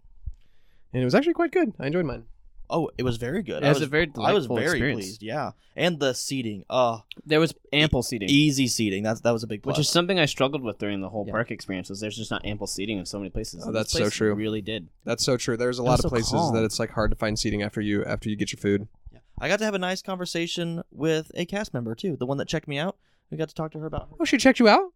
[0.92, 1.72] and it was actually quite good.
[1.80, 2.24] I enjoyed mine.
[2.72, 3.62] Oh, it was very good.
[3.62, 5.00] It I was was, a very I was very experience.
[5.04, 5.22] pleased.
[5.22, 6.64] Yeah, and the seating.
[6.70, 9.02] Oh, There was ample seating, easy seating.
[9.02, 9.76] That's that was a big plus.
[9.76, 11.32] which is something I struggled with during the whole Yeah.
[11.32, 11.90] park experience.
[11.90, 13.62] Was there's just not ample seating in so many places.
[13.64, 14.34] Oh, and this that's so true.
[14.34, 14.88] Really did.
[15.04, 15.56] That's so true.
[15.56, 16.54] There's a It lot of so places calm.
[16.54, 18.86] that it's like hard to find seating after you after you get your food.
[19.12, 19.18] Yeah.
[19.40, 22.46] I got to have a nice conversation with a cast member too, the one that
[22.48, 22.96] checked me out.
[23.30, 24.92] We got to talk to her about Oh, she checked you out?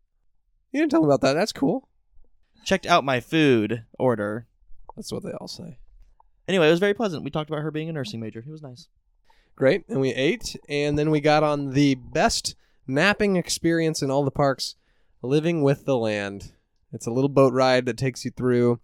[0.71, 1.33] You didn't tell me about that.
[1.35, 1.89] That's cool.
[2.65, 4.47] checked out my food order.
[4.97, 5.79] That's what they all say.
[6.47, 7.25] Anyway, it was very pleasant.
[7.25, 8.41] We talked about her being a nursing major.
[8.41, 8.89] It was nice.
[9.57, 9.85] Great.
[9.89, 12.55] And we ate, and then we got on the best
[12.87, 14.75] napping experience in all the parks
[15.23, 16.53] living with the land.
[16.93, 18.81] It's a little boat ride that takes you through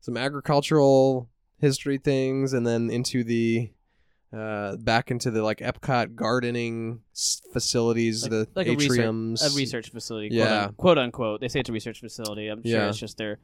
[0.00, 3.70] some agricultural history things and then into the
[4.32, 9.52] uh, back into the like Epcot gardening s- facilities, Like- the like a research- atriums.
[9.52, 10.44] A research facility, Yeah.
[10.44, 11.40] quote, un- quote unquote.
[11.40, 12.48] They say it's a research facility.
[12.48, 12.88] I'm sure Yeah.
[12.88, 13.38] it's just their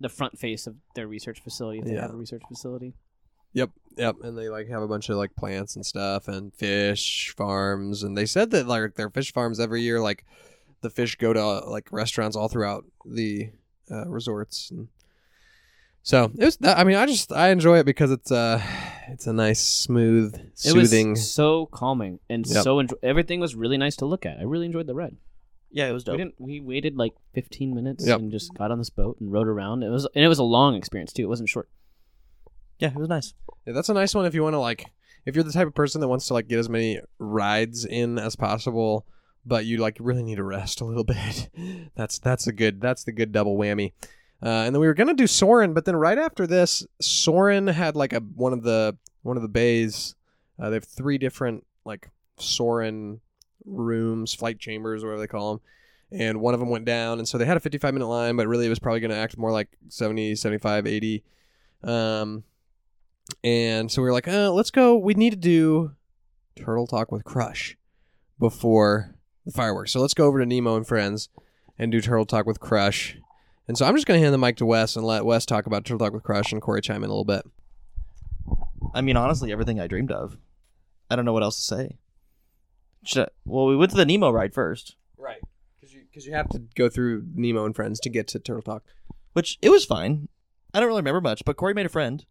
[0.00, 2.02] the front face of their research facility if they Yeah.
[2.02, 2.92] have a research facility.
[3.54, 4.16] Yep, yep.
[4.22, 8.02] And they like have a bunch of like plants and stuff and fish farms.
[8.02, 10.24] And they said that like their fish farms every year, like
[10.82, 13.50] the fish go to like restaurants all throughout the
[13.90, 14.70] uh, resorts.
[14.70, 14.88] And
[16.02, 16.58] so it was.
[16.62, 18.60] I mean, I just I enjoy it because it's uh
[19.08, 21.10] it's a nice, smooth, It soothing.
[21.10, 22.62] was so calming and Yep.
[22.64, 24.38] so enjo- everything was really nice to look at.
[24.38, 25.16] I really enjoyed the ride.
[25.70, 26.18] Yeah, it was We dope.
[26.18, 26.34] didn't.
[26.38, 28.18] We waited like 15 minutes Yep.
[28.18, 29.82] and just got on this boat and rode around.
[29.82, 31.22] It was and it was a long experience too.
[31.22, 31.68] It wasn't short.
[32.84, 33.32] Yeah, it was nice.
[33.66, 34.92] Yeah, that's a nice one if you want to like
[35.24, 38.18] if you're the type of person that wants to like get as many rides in
[38.18, 39.06] as possible,
[39.46, 41.48] but you like really need to rest a little bit.
[41.96, 43.92] that's that's a good that's the good double whammy.
[44.42, 47.96] Uh, and then we were gonna do Soarin', but then right after this, Soarin' had
[47.96, 50.14] like a one of the one of the bays.
[50.60, 53.22] Uh, they have three different like Soarin'
[53.64, 55.60] rooms, flight chambers, whatever they call them.
[56.20, 58.46] And one of them went down, and so they had a 55 minute line, but
[58.46, 61.24] really it was probably to act more like 70, 75, 80.
[61.82, 62.44] Um,
[63.42, 64.96] and so we were like, uh, let's go.
[64.96, 65.92] We need to do
[66.56, 67.76] Turtle Talk with Crush
[68.38, 69.14] before
[69.46, 69.92] the fireworks.
[69.92, 71.28] So let's go over to Nemo and Friends
[71.78, 73.16] and do Turtle Talk with Crush.
[73.66, 75.66] And so I'm just going to hand the mic to Wes and let Wes talk
[75.66, 77.44] about Turtle Talk with Crush and Corey chime in a little bit.
[78.94, 80.36] I mean, honestly, everything I dreamed of.
[81.10, 81.96] I don't know what else to say.
[83.16, 85.40] I- well, we went to the Nemo ride first, Right.
[85.80, 88.62] Because you, cause you have to go through Nemo and Friends to get to Turtle
[88.62, 88.82] Talk.
[89.32, 90.28] which it was fine.
[90.72, 92.24] I don't really remember much, but Corey made a friend.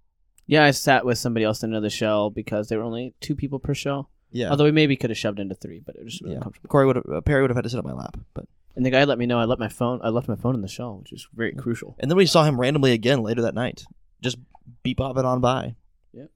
[0.45, 3.60] Yeah, I sat with somebody else in another shell because there were only two people
[3.60, 4.10] per shell.
[4.32, 6.38] Yeah, Although we maybe could have shoved into three, but it was just really yeah.
[6.39, 6.67] uncomfortable.
[6.69, 8.84] Corey would have, uh, Perry would have had to sit on my lap, but And
[8.86, 9.99] the guy let me know I left my phone.
[10.03, 11.95] I left my phone in the shell, which is very crucial.
[11.99, 13.86] and then we saw him randomly again later that night,
[14.21, 14.38] just
[14.82, 15.75] beep bopping on by.
[16.13, 16.32] Yep.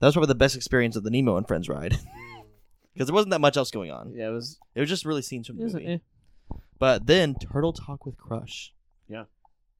[0.00, 1.96] That was probably the best experience of the Nemo and Friends ride
[2.92, 4.12] because there wasn't that much else going on.
[4.14, 4.58] Yeah, it was.
[4.74, 5.86] It was just really scenes from the movie.
[5.86, 5.98] eh.
[6.78, 8.74] But then Turtle Talk with Crush.
[9.08, 9.24] Yeah.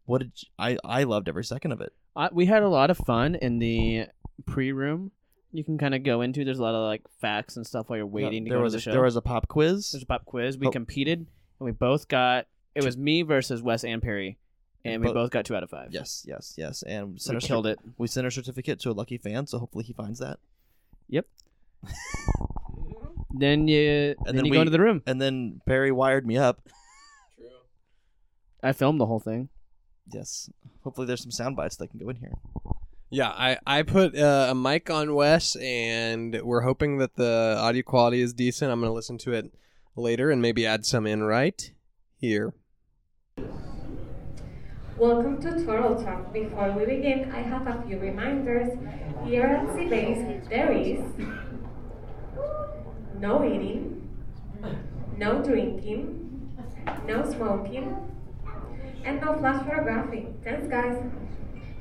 [0.07, 0.79] What did you- I?
[0.85, 1.93] I loved every second of it.
[2.17, 4.07] I, we had a lot of fun in the
[4.47, 5.13] pre-room.
[5.53, 6.45] You can kind of go into.
[6.45, 8.73] There's a lot of like facts and stuff while you're waiting to there go was
[8.75, 8.93] to a, the show.
[8.93, 9.93] there was a pop quiz.
[9.93, 10.59] There's a pop quiz.
[10.59, 10.71] We Oh.
[10.71, 12.47] competed, and we both got.
[12.75, 14.39] It was me versus Wes and Perry,
[14.85, 15.89] and we Bo- both got two out of five.
[15.91, 16.83] Yes, yes, yes.
[16.83, 17.79] And we we sent, our killed cer- it.
[17.97, 20.39] we sent our certificate to a lucky fan, so hopefully he finds that.
[21.09, 21.27] Yep.
[23.31, 25.03] Then you then, then you we- go into the room.
[25.07, 26.61] And then Perry wired me up.
[27.37, 27.47] True.
[28.63, 29.49] I filmed the whole thing.
[30.13, 30.51] Yes.
[30.85, 32.33] Hopefully there's some sound bites that can go in here.
[33.11, 37.83] Yeah, I, I put uh, a mic on Wes, and we're hoping that the audio
[37.83, 38.71] quality is decent.
[38.71, 39.53] I'm going to listen to it
[39.97, 41.73] later and maybe add some in right
[42.17, 42.55] here.
[44.99, 46.33] Welcome to Turtle Talk.
[46.33, 48.77] Before we begin, I have a few reminders.
[49.25, 51.01] Here at Sea Base, there is
[53.19, 54.11] no eating,
[55.17, 56.51] no drinking,
[57.07, 57.97] no smoking,
[59.05, 60.27] and no flash photography.
[60.45, 60.97] Thanks, guys.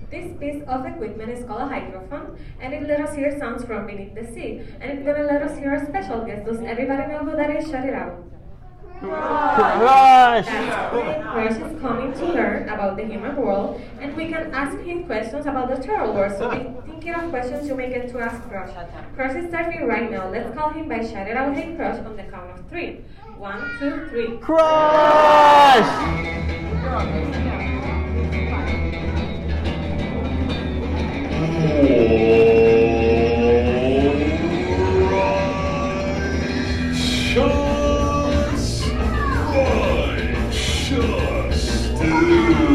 [0.09, 3.87] This piece of equipment is called a hydrophone, and it let us hear sounds from
[3.87, 4.61] beneath the sea.
[4.79, 6.45] And it's gonna let us hear a special guest.
[6.45, 7.69] Does everybody know who that is?
[7.69, 8.23] Shut it out.
[9.01, 11.21] That's right.
[11.21, 15.45] Crush is coming to learn about the human world, and we can ask him questions
[15.45, 16.33] about the turtle world.
[16.37, 18.71] So be thinking of questions you may get to ask Crush.
[19.15, 20.29] Crush is starting right now.
[20.29, 23.03] Let's call him by shout it out, hey Crush, on the count of three.
[23.37, 24.37] One, two, three.
[37.27, 38.81] Shots!
[39.53, 42.67] Right, shots, dude.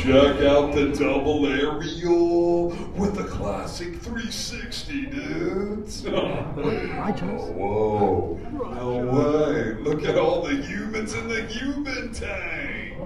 [0.00, 4.49] Check out the double aerial with the classic 360,
[4.90, 6.02] dudes.
[7.52, 9.74] Whoa, no way.
[9.82, 12.96] Look at all the humans in the human tank.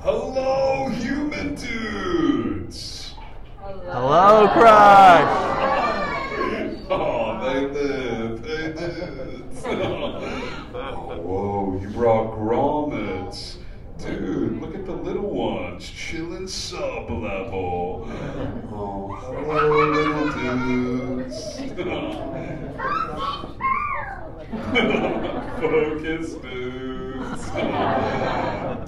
[0.00, 3.14] Hello, human dudes.
[3.60, 5.54] Hello, Crush!
[6.90, 8.42] Oh, they live.
[8.42, 9.42] They did.
[10.74, 13.56] oh, whoa, you brought grommets.
[13.98, 15.30] Dude, look at the little
[16.22, 18.08] ones chilling sub level.
[18.72, 21.56] Oh, hello, little dudes.
[25.60, 27.44] Focus, dudes.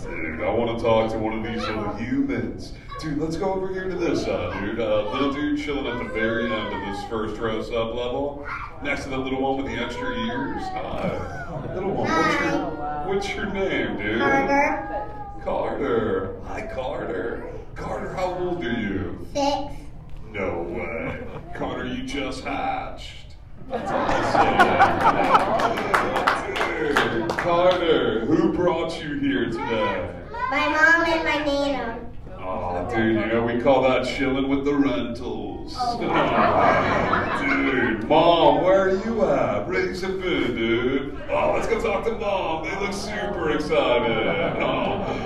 [0.05, 2.73] Dude, I want to talk to one of these little humans.
[3.01, 4.81] Dude, let's go over here to this side, dude.
[4.81, 8.47] Uh, little dude chilling at the very end of this first row sub level,
[8.83, 10.63] next to the little one with the extra ears.
[10.69, 12.09] Hi, little one.
[12.09, 14.19] What's your What's your name, dude?
[14.19, 15.16] Carter.
[15.47, 16.35] Carter.
[16.49, 17.47] Hi, Carter.
[17.77, 19.25] Carter, how old are you?
[19.33, 19.75] Six.
[20.33, 21.25] No way.
[21.55, 23.37] Carter, you just hatched.
[23.71, 24.57] That's awesome.
[27.21, 30.11] Dude, Carter, who brought you here today?
[30.51, 32.01] My mom and my nana.
[32.41, 35.77] Oh, dude, you know, we call that chilling with the rentals.
[35.79, 35.97] Oh,
[37.41, 39.69] dude, mom, where are you at?
[39.69, 41.17] Raise a food, dude.
[41.31, 42.65] Oh, let's go talk to mom.
[42.65, 44.57] They look super excited.
[44.61, 45.26] Oh.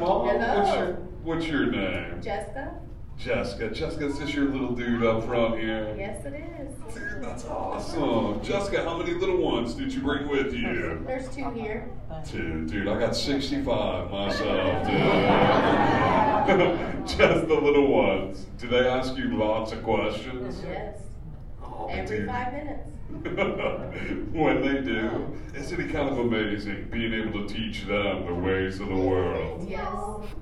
[0.00, 0.26] Mom.
[0.26, 2.22] What's your, what's your name?
[2.22, 2.74] Jessica?
[3.18, 3.70] Jessica.
[3.70, 5.94] Jessica, is this your little dude up front here?
[5.98, 6.94] Yes, it is.
[6.94, 8.42] Dude, that's awesome.
[8.42, 11.02] Jessica, how many little ones did you bring with you?
[11.06, 11.90] There's two here.
[12.26, 12.66] Two.
[12.66, 14.96] dude, I got 65 myself, dude.
[17.06, 18.46] Just the little ones.
[18.58, 20.62] Do they ask you lots of questions?
[20.64, 20.98] Yes.
[21.80, 22.28] Oh, Every dude.
[22.28, 22.82] five minutes.
[24.32, 25.58] when they do, oh.
[25.58, 29.66] isn't it kind of amazing being able to teach them the ways of the world?
[29.68, 29.90] Yes.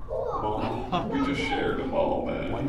[0.08, 2.52] Mom, we just shared them all, man.
[2.52, 2.62] Why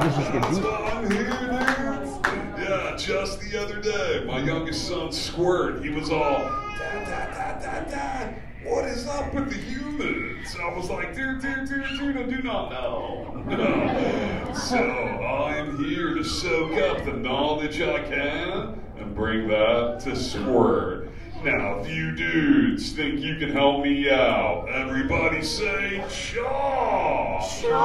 [0.00, 0.66] does this get That's deep?
[0.66, 2.68] I'm here, dude.
[2.68, 7.62] Yeah, just the other day, my youngest son, Squirt, he was all, Dad, Dad, Dad,
[7.62, 10.56] Dad, Dad, what is up with the humans?
[10.60, 14.52] I was like, dude, dude, dude, dude, I do not know.
[14.54, 21.08] so I'm here to soak up the knowledge I can and bring that to Squirt.
[21.42, 27.40] Now, if you dudes think you can help me out, everybody say, Shaw!
[27.40, 27.80] Shaw!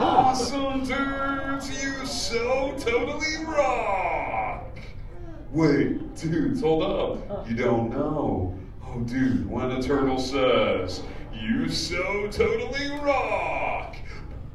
[0.00, 4.78] Awesome dudes, you so totally rock!
[5.50, 7.48] Wait, dudes, hold up.
[7.48, 8.57] You don't know.
[8.90, 13.96] Oh, dude, when a turtle says, you so totally rock,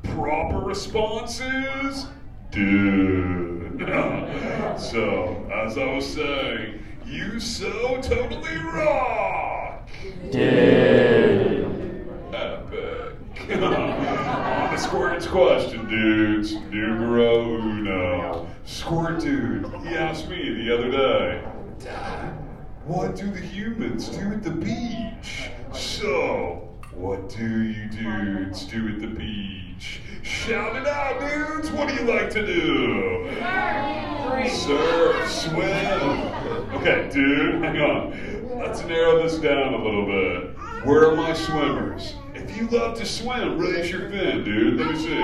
[0.04, 2.08] proper response is,
[2.50, 3.80] dude.
[4.80, 9.88] so, as I was saying, you so totally rock!
[10.32, 12.08] Dude.
[12.34, 13.16] Epic.
[13.62, 16.54] On to Squirt's question, dudes.
[16.54, 18.48] Numero uno.
[18.66, 21.44] Squirt dude, he asked me the other day,
[22.86, 25.50] what do the humans do at the beach?
[25.74, 30.02] So, what do you dudes do at the beach?
[30.22, 31.72] Shout it out, dudes!
[31.72, 33.30] What do you like to do?
[34.50, 36.02] Surf, swim.
[36.76, 38.60] Okay, dude, hang on.
[38.60, 40.58] Let's narrow this down a little bit.
[40.86, 42.16] Where are my swimmers?
[42.34, 44.80] If you love to swim, raise your fin, dude.
[44.80, 45.22] Let me see.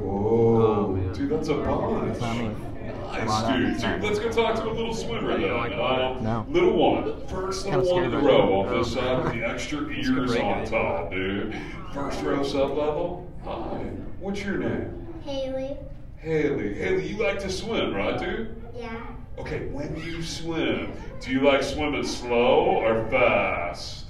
[0.00, 2.73] Whoa, dude, that's a bunch.
[3.22, 3.80] Nice, dude.
[3.80, 5.50] Dude, let's go talk to a little swimmer then.
[5.50, 6.46] Uh, No.
[6.48, 7.26] Little one.
[7.26, 9.88] First little Kinda one in the scared right row on this side with the extra
[9.88, 10.70] ears great on guy.
[10.70, 11.54] top, dude.
[11.92, 13.30] First row sub level.
[13.44, 13.90] Hi.
[14.20, 15.06] What's your name?
[15.24, 15.76] Haley.
[16.18, 16.74] Haley.
[16.74, 18.60] Haley, you like to swim, right, dude?
[18.76, 19.00] Yeah.
[19.38, 24.06] Okay, when you swim, do you like swimming slow or fast?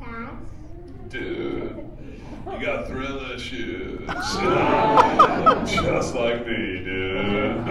[0.00, 0.34] Fast.
[1.08, 1.84] Dude,
[2.46, 4.06] you got thrill issues.
[4.08, 4.38] Just
[6.14, 7.66] like me, dude.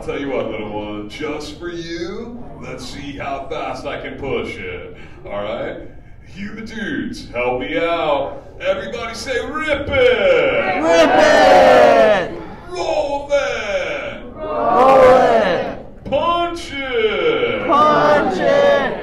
[0.00, 4.18] I'll tell you what, little one, just for you, let's see how fast I can
[4.18, 4.96] push it.
[5.26, 5.90] Alright?
[6.34, 8.42] You the dudes, help me out.
[8.62, 10.82] Everybody say rip it!
[10.82, 12.32] Rip it!
[12.70, 14.24] Roll that!
[14.34, 16.04] Roll it!
[16.06, 17.66] Punch it!
[17.66, 18.99] Punch it!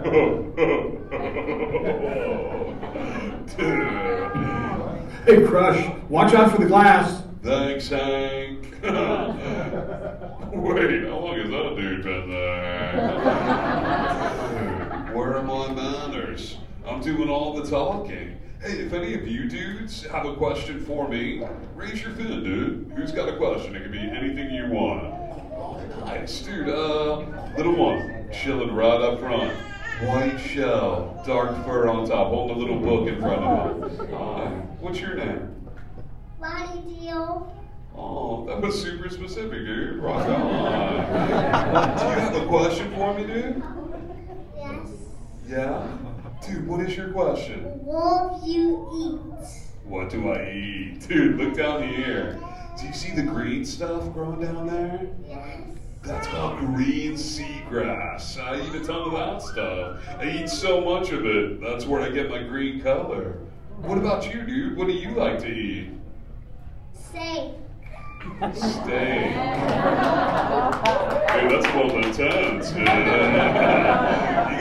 [5.26, 7.22] Hey, Crush, watch out for the glass.
[7.42, 8.64] thanks, Hank.
[8.82, 8.92] Wait,
[11.04, 12.92] how long has that dude been there?
[15.14, 16.56] Where are my manners?
[16.86, 18.40] I'm doing all the talking.
[18.62, 21.42] Hey, if any of you dudes have a question for me,
[21.74, 22.90] raise your fin, dude.
[22.96, 23.76] Who's got a question?
[23.76, 25.14] It can be anything you want.
[26.06, 26.68] Nice, dude.
[26.70, 27.18] Uh,
[27.56, 29.52] little one, chilling right up front.
[30.06, 34.14] White shell, dark fur on top, holding a little book in front of him.
[34.14, 34.46] Uh, Hi,
[34.80, 35.54] what's your name?
[36.40, 37.52] Lonnie Deal.
[37.94, 39.98] Oh, that was super specific, dude.
[39.98, 41.98] Rock on.
[41.98, 43.62] Do you have a question for me, dude?
[44.56, 44.88] Yes.
[45.46, 45.86] Yeah?
[46.46, 47.64] Dude, what is your question?
[47.84, 49.46] What you eat?
[49.84, 51.06] What do I eat?
[51.08, 52.38] Dude, look down here.
[52.80, 55.06] Do you see the green stuff growing down there?
[55.28, 55.60] Yes.
[56.02, 58.42] That's called green seagrass.
[58.42, 60.00] I eat a ton of that stuff.
[60.18, 61.60] I eat so much of it.
[61.60, 63.38] That's where I get my green color.
[63.82, 64.76] What about you, dude?
[64.76, 65.90] What do you like to eat?
[66.94, 67.52] Steak.
[68.54, 69.32] Steak.
[71.30, 72.84] Dude, that's the tens, you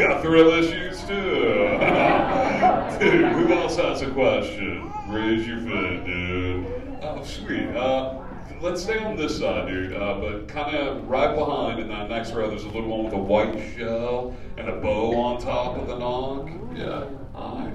[0.07, 1.77] got thrill issues too.
[2.99, 4.91] dude, who else has a question?
[5.07, 6.65] Raise your fin, dude.
[7.01, 7.69] Oh, sweet.
[7.69, 8.19] Uh,
[8.61, 9.93] let's stay on this side, dude.
[9.93, 13.13] Uh, but kind of right behind in that next row, there's a little one with
[13.13, 16.49] a white shell and a bow on top of the knock.
[16.75, 17.05] Yeah.
[17.33, 17.71] Hi.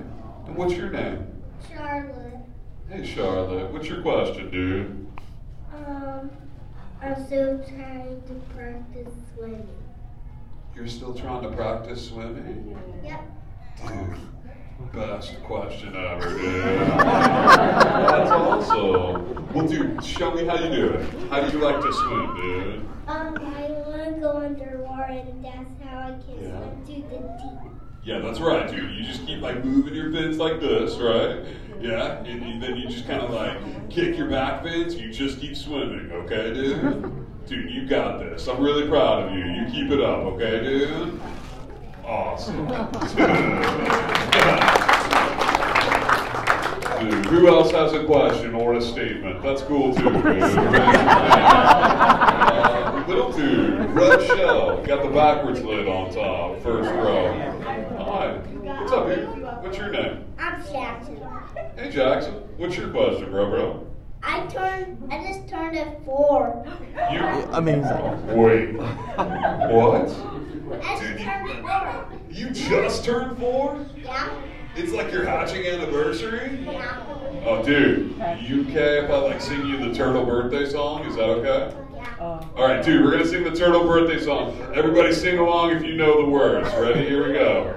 [0.46, 1.26] And what's your name?
[1.68, 2.38] Charlotte.
[2.88, 3.72] Hey, Charlotte.
[3.72, 5.06] What's your question, dude?
[5.74, 6.30] Um.
[7.04, 9.68] I'm still trying to practice swimming.
[10.74, 12.78] You're still trying to practice swimming?
[13.04, 13.20] Yep.
[13.86, 14.16] Dude,
[14.92, 16.88] best question ever, dude.
[16.88, 19.52] That's awesome.
[19.52, 21.30] Well, dude, show me how you do it.
[21.30, 22.88] How do you like to swim, dude?
[23.06, 26.58] Um, I want to go underwater, and that's how I can Yeah.
[26.58, 27.70] swim to the deep.
[28.04, 28.90] Yeah, that's right, dude.
[28.96, 31.40] You just keep like moving your fins like this, right?
[31.80, 34.94] Yeah, and you, then you just kind of like kick your back fins.
[34.94, 37.12] You just keep swimming, okay, dude?
[37.46, 38.46] Dude, you got this.
[38.48, 39.44] I'm really proud of you.
[39.44, 41.20] You keep it up, okay, dude?
[42.06, 42.66] Awesome.
[46.98, 49.42] Dude, who else has a question or a statement?
[49.42, 50.24] That's cool too, dude.
[52.54, 57.32] Uh, little dude, red shell, got the backwards lid on top, first row.
[57.98, 59.42] Hi, what's up, dude?
[59.62, 60.24] What's your name?
[60.38, 61.20] I'm Jackson.
[61.76, 62.34] Hey, Jackson.
[62.56, 63.86] What's your question, bro, bro?
[64.22, 65.12] I turned.
[65.12, 66.64] I just turned a four.
[67.12, 67.20] You.
[67.52, 68.36] Amazing.
[68.36, 68.74] Wait.
[69.70, 70.08] What?
[70.64, 71.20] Dude,
[72.30, 73.84] you, you just turned four?
[73.96, 74.30] Yeah.
[74.76, 76.58] It's like your hatching anniversary?
[76.64, 77.04] Yeah.
[77.44, 81.04] Oh, dude, you okay if I like sing you the turtle birthday song?
[81.04, 81.76] Is that okay?
[81.94, 82.14] Yeah.
[82.18, 84.56] All right, dude, we're going to sing the turtle birthday song.
[84.74, 86.68] Everybody sing along if you know the words.
[86.74, 87.06] Ready?
[87.06, 87.76] Here we go.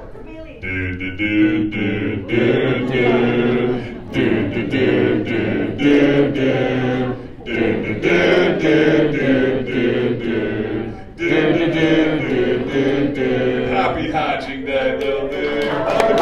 [0.61, 3.93] Do, do, do, do, do, do.
[4.13, 7.27] Do, do, do, do, do, do.
[7.43, 13.65] Do, do, do, do, do, do, do do do do do do do.
[13.71, 15.63] Happy hatching day, little dude.
[15.63, 16.21] That's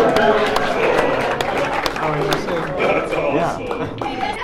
[1.99, 2.77] awesome.
[2.77, 3.97] That's awesome.
[3.99, 4.35] Yeah.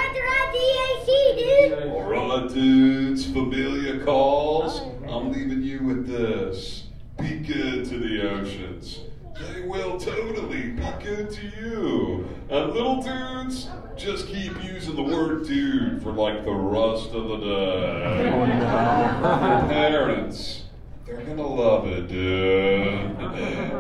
[1.85, 3.25] All right, dudes.
[3.31, 4.81] Familiar calls.
[5.07, 6.83] I'm leaving you with this.
[7.17, 8.99] Be good to the oceans.
[9.41, 12.27] They will totally be good to you.
[12.49, 13.67] And little dudes,
[13.97, 18.29] just keep using the word dude for like the rest of the day.
[18.29, 18.57] Oh, Your
[19.69, 20.63] parents,
[21.05, 23.17] they're gonna love it, dude.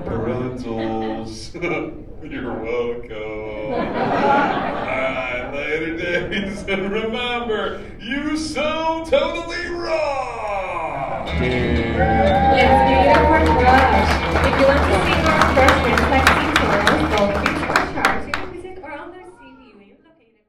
[0.05, 1.53] Parentals,
[2.31, 3.73] you're welcome.
[3.73, 11.27] Alright, later days, and remember, you so totally rock!
[11.27, 14.11] Let's give it up for Crush.
[14.43, 18.25] If you want to see our first reflecting tours, go to Rush Arts.
[18.27, 20.43] You can visit our other CVU located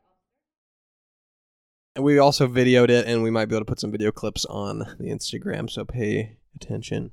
[1.91, 4.44] And we also videoed it, and we might be able to put some video clips
[4.46, 7.12] on the Instagram, so pay attention.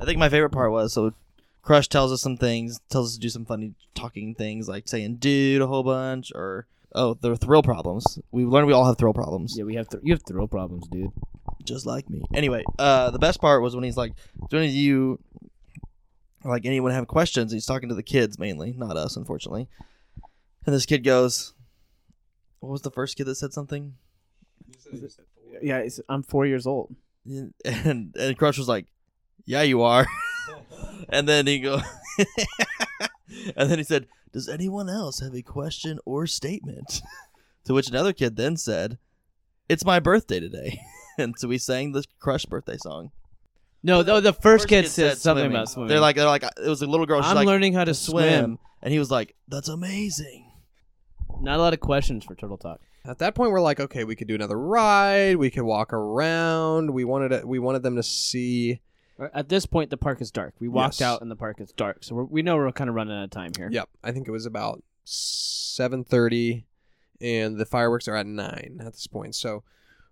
[0.00, 1.12] I think my favorite part was so
[1.62, 5.16] Crush tells us some things, tells us to do some funny talking things like saying
[5.16, 8.18] dude a whole bunch or oh, the thrill problems.
[8.32, 9.54] We learned we all have thrill problems.
[9.56, 11.12] Yeah, we have th- you have thrill problems, dude.
[11.62, 12.24] Just like me.
[12.34, 14.12] Anyway, uh the best part was when he's like,
[14.50, 15.20] Do any of you
[16.44, 17.52] like anyone have questions?
[17.52, 19.68] He's talking to the kids mainly, not us, unfortunately.
[20.66, 21.54] And this kid goes
[22.58, 23.94] What was the first kid that said something?
[25.62, 26.94] Yeah, it's, I'm four years old.
[27.64, 28.86] And and Crush was like,
[29.44, 30.06] "Yeah, you are."
[31.08, 31.80] and then he go,
[33.56, 37.00] and then he said, "Does anyone else have a question or statement?"
[37.64, 38.98] to which another kid then said,
[39.68, 40.80] "It's my birthday today,"
[41.18, 43.12] and so we sang the Crush birthday song.
[43.84, 45.56] No, the, the first, kid, said, something swimming.
[45.56, 45.88] about swimming.
[45.88, 47.20] They're like, they're like, it was a little girl.
[47.20, 48.60] She's I'm like, learning how to swim.
[48.80, 50.50] and he was like, "That's amazing."
[51.40, 52.80] Not a lot of questions for Turtle Talk.
[53.04, 55.36] At that point, we're like, okay, we could do another ride.
[55.36, 56.92] We could walk around.
[56.92, 58.80] We wanted it, we wanted them to see.
[59.34, 60.54] At this point, the park is dark.
[60.60, 61.06] We walked Yes.
[61.08, 63.24] out and the park is dark, so we're, we know we're kind of running out
[63.24, 63.68] of time here.
[63.70, 66.66] Yep, I think it was about seven thirty,
[67.20, 69.34] and the fireworks are at nine at this point.
[69.34, 69.62] So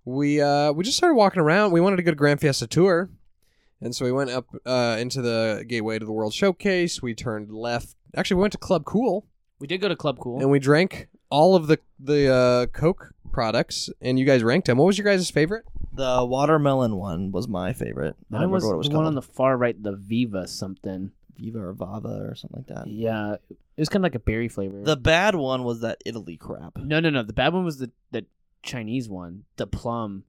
[0.04, 1.72] we uh we just started walking around.
[1.72, 3.10] We wanted to go to Grand Fiesta Tour,
[3.80, 7.00] and so we went up uh into the gateway to the World Showcase.
[7.02, 7.94] We turned left.
[8.16, 9.26] Actually, we went to Club Cool,
[9.60, 10.40] We did go to Club Cool.
[10.40, 14.78] and we drank all of the the uh, Coke products, and you guys ranked them.
[14.78, 15.64] What was your guys' favorite?
[15.92, 18.16] The watermelon one was my favorite.
[18.32, 19.04] I don't Mine was, remember what it was the called.
[19.04, 21.12] one on the far right, the Viva something.
[21.38, 22.86] Viva or Vava or something like that.
[22.86, 24.82] Yeah, it was kind of like a berry flavor.
[24.82, 26.76] The bad one was that Italy crap.
[26.76, 27.22] no, no, no.
[27.22, 28.26] The bad one was the the
[28.62, 30.24] Chinese one, the plum.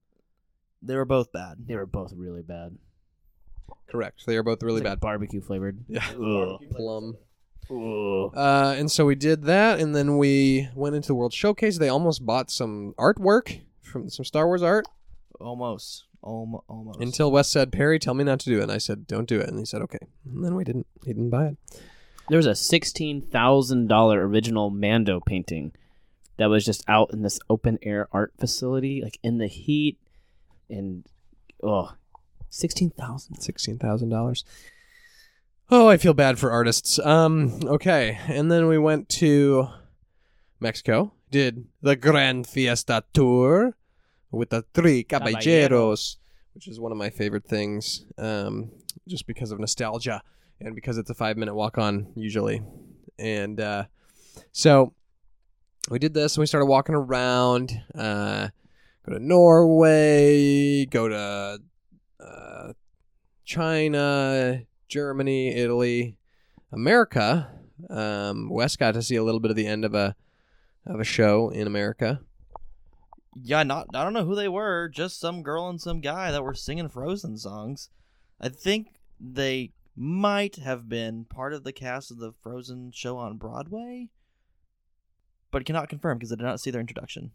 [0.82, 1.58] They were both bad.
[1.68, 2.78] They were both really bad.
[3.88, 4.26] Correct.
[4.26, 5.00] They are both really It's like bad.
[5.02, 5.84] barbecue flavored.
[5.88, 6.04] Yeah.
[6.12, 6.62] Ugh.
[6.72, 7.18] Plum.
[7.72, 11.78] Uh, and so we did that, and then we went into the World Showcase.
[11.78, 14.86] They almost bought some artwork from some Star Wars art.
[15.40, 16.06] Almost.
[16.24, 17.00] Alm- almost.
[17.00, 18.64] Until Wes said, Perry, tell me not to do it.
[18.64, 19.50] And I said, don't do it.
[19.50, 20.00] And he said, okay.
[20.26, 20.88] And then we didn't.
[21.04, 21.58] He didn't buy it.
[22.30, 25.74] There was a $16,000 original Mando painting
[26.38, 29.98] that was just out in this open air art facility, like in the heat.
[30.70, 31.06] And,
[31.64, 31.94] oh,
[32.52, 32.96] $16,000.
[33.40, 34.44] $16,000.
[35.74, 37.00] Oh, I feel bad for artists.
[37.00, 39.70] Um, okay, and then we went to
[40.60, 41.14] Mexico.
[41.32, 43.78] Did the Grand Fiesta tour,
[44.32, 46.18] with the three Caballeros.
[46.54, 48.72] which is one of my favorite things, um,
[49.08, 50.22] just because of nostalgia
[50.60, 52.62] and because it's a five minute walk on usually.
[53.18, 53.86] And uh,
[54.52, 54.94] so
[55.90, 57.72] we did this and we started walking around.
[57.96, 58.50] Uh,
[59.06, 61.60] go to Norway, go to
[62.20, 62.74] uh,
[63.46, 66.18] China, Germany, Italy,
[66.72, 67.50] America.
[67.90, 70.16] Um, Wes got to see a little bit of the end of a
[70.86, 72.22] of a show in America.
[73.42, 76.44] Yeah, not I don't know who they were, just some girl and some guy that
[76.44, 77.90] were singing Frozen songs.
[78.40, 83.38] I think they might have been part of the cast of the Frozen show on
[83.38, 84.10] Broadway,
[85.52, 87.32] but cannot confirm because I did not see their introduction.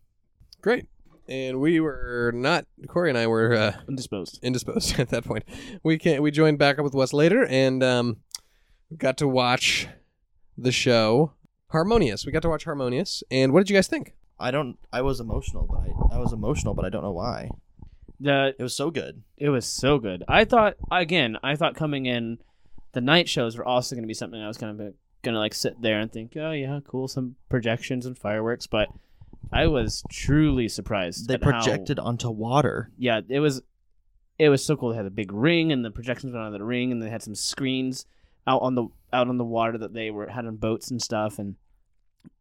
[0.60, 0.86] Great.
[1.28, 4.38] And we were not Corey and I were uh, Indisposed.
[4.42, 5.44] indisposed at that point.
[5.82, 8.18] We can we joined back up with Wes later and um,
[8.96, 9.88] got to watch
[10.56, 11.32] the show
[11.68, 12.24] Harmonious.
[12.24, 14.14] We got to watch Harmonious, and what did you guys think?
[14.38, 14.78] I don't.
[14.92, 17.50] I was emotional, but I, I was emotional, but I don't know why.
[18.20, 19.22] The It was so good.
[19.36, 20.22] It was so good.
[20.28, 21.36] I thought again.
[21.42, 22.38] I thought coming in,
[22.92, 25.54] the night shows were also going to be something I was kind of gonna like
[25.54, 28.66] sit there and think, oh yeah, cool, some projections and fireworks.
[28.66, 28.88] But
[29.52, 31.28] I was truly surprised.
[31.28, 32.90] They at how- projected onto water.
[32.98, 33.62] yeah, it was.
[34.38, 34.90] It was so cool.
[34.90, 37.22] They had a big ring, and the projections went on the ring, and they had
[37.22, 38.04] some screens
[38.46, 41.38] out on the out on the water that they were had on boats and stuff.
[41.38, 41.54] And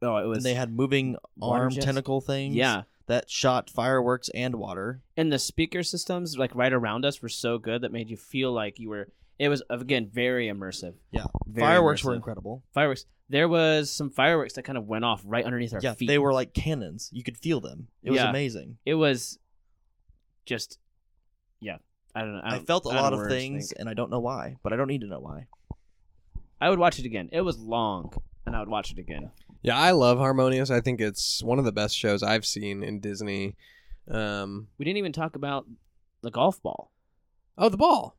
[0.02, 0.40] oh, it was.
[0.40, 1.86] And they had moving Water arm jets?
[1.86, 2.54] tentacle things.
[2.56, 5.02] yeah, that shot fireworks and water.
[5.16, 8.52] and the speaker systems like right around us were so good that made you feel
[8.52, 9.08] like you were.
[9.38, 10.94] It was again very immersive.
[11.12, 12.64] Yeah, Very fireworks were incredible.
[12.74, 13.06] fireworks.
[13.28, 16.08] There was some fireworks that kind of went off right underneath our Yeah, feet.
[16.08, 17.10] they were like cannons.
[17.12, 17.88] You could feel them.
[18.04, 18.30] It was Yeah.
[18.30, 18.78] amazing.
[18.86, 19.40] It was
[20.46, 20.78] just,
[21.60, 21.78] yeah.
[22.14, 22.42] I don't know.
[22.44, 24.72] I, I, don't- felt a I lot of things, and I don't know why, but
[24.74, 25.48] I don't need to know why.
[26.62, 27.30] I would watch it again.
[27.34, 28.14] It was long,
[28.46, 29.32] and I would watch it again.
[29.64, 30.70] Yeah, I love Harmonious.
[30.70, 33.56] I think it's one of the best shows I've seen in Disney.
[34.10, 35.66] Um, We didn't even talk about
[36.22, 36.92] the golf ball.
[37.58, 38.16] oh, the ball,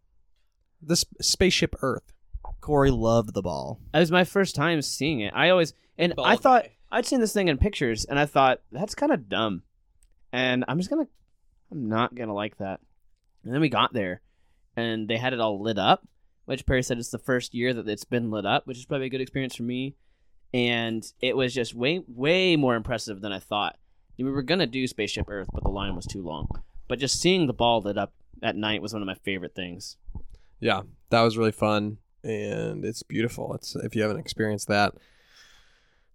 [0.82, 2.12] the sp- spaceship Earth.
[2.60, 3.80] Corey loved the ball.
[3.94, 5.32] It was my first time seeing it.
[5.34, 6.72] I always and Ball I thought guy.
[6.90, 9.62] I'd seen this thing in pictures, and I thought that's kind of dumb,
[10.32, 11.08] and I'm just gonna,
[11.70, 12.80] I'm not gonna like that.
[13.44, 14.20] And then we got there,
[14.76, 16.06] and they had it all lit up,
[16.44, 19.06] which Perry said it's the first year that it's been lit up, which is probably
[19.06, 19.94] a good experience for me.
[20.54, 23.76] And it was just way, way more impressive than I thought.
[24.18, 26.48] We were gonna do Spaceship Earth, but the line was too long.
[26.88, 29.96] But just seeing the ball lit up at night was one of my favorite things.
[30.60, 33.54] Yeah, that was really fun, and it's beautiful.
[33.54, 34.94] It's if you haven't experienced that.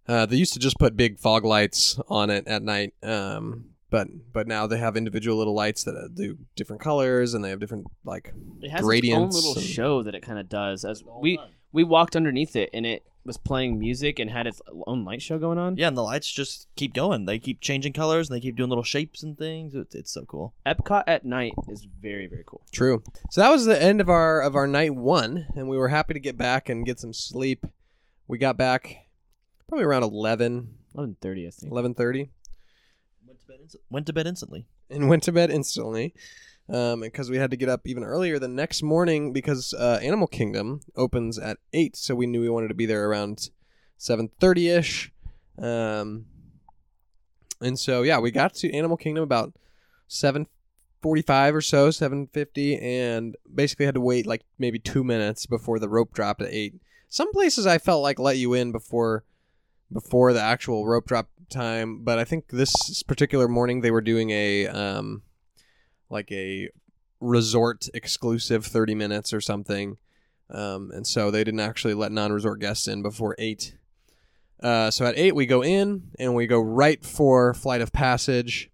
[0.08, 4.08] Uh, they used to just put big fog lights on it at night, um, but
[4.32, 7.60] but now they have individual little lights that uh, do different colors, and they have
[7.60, 10.84] different like It has Gradients its own little and- show that it kind of does.
[10.84, 11.38] As we
[11.70, 15.38] we walked underneath it, and it was playing music and had its own light show
[15.38, 15.76] going on.
[15.76, 17.26] Yeah, and the lights just keep going.
[17.26, 19.74] They keep changing colors, and they keep doing little shapes and things.
[19.74, 20.54] It's, it's so cool.
[20.66, 22.62] Epcot at night is very very cool.
[22.72, 23.02] True.
[23.30, 26.14] So that was the end of our of our night one, and we were happy
[26.14, 27.64] to get back and get some sleep.
[28.26, 29.06] We got back
[29.68, 31.72] probably around 11, Eleven thirty, I think.
[31.72, 32.28] 11.30
[33.26, 34.66] Went to bed, inst- went to bed instantly.
[34.90, 36.14] and went to bed instantly
[36.68, 40.26] um, because we had to get up even earlier the next morning because uh, Animal
[40.26, 43.50] Kingdom opens at 8, so we knew we wanted to be there around
[43.98, 45.10] 7.30ish.
[45.58, 46.26] Um,
[47.60, 49.52] and so, yeah, we got to Animal Kingdom about
[50.08, 55.88] 7.45 or so, 7.50, and basically had to wait like maybe two minutes before the
[55.88, 56.74] rope dropped at 8.
[57.08, 59.24] Some places I felt like let you in before
[59.92, 64.30] before the actual rope drop time, but I think this particular morning they were doing
[64.30, 65.20] a um
[66.12, 66.68] like a
[67.20, 69.96] resort exclusive 30 minutes or something.
[70.50, 73.76] Um, and so they didn't actually let non-resort guests in before 8.
[74.62, 78.70] Uh, so at 8 we go in and we go right for Flight of Passage,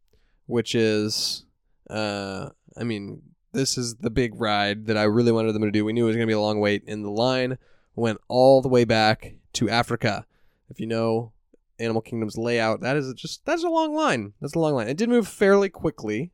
[0.46, 1.44] which is
[1.88, 3.22] uh I mean,
[3.52, 5.84] this is the big ride that I really wanted them to do.
[5.84, 7.58] We knew it was going to be a long wait in the line
[7.98, 10.24] went all the way back to Africa.
[10.70, 11.32] If you know
[11.78, 14.32] Animal Kingdom's layout, that is just that's a long line.
[14.40, 14.88] That's a long line.
[14.88, 16.30] It did move fairly quickly.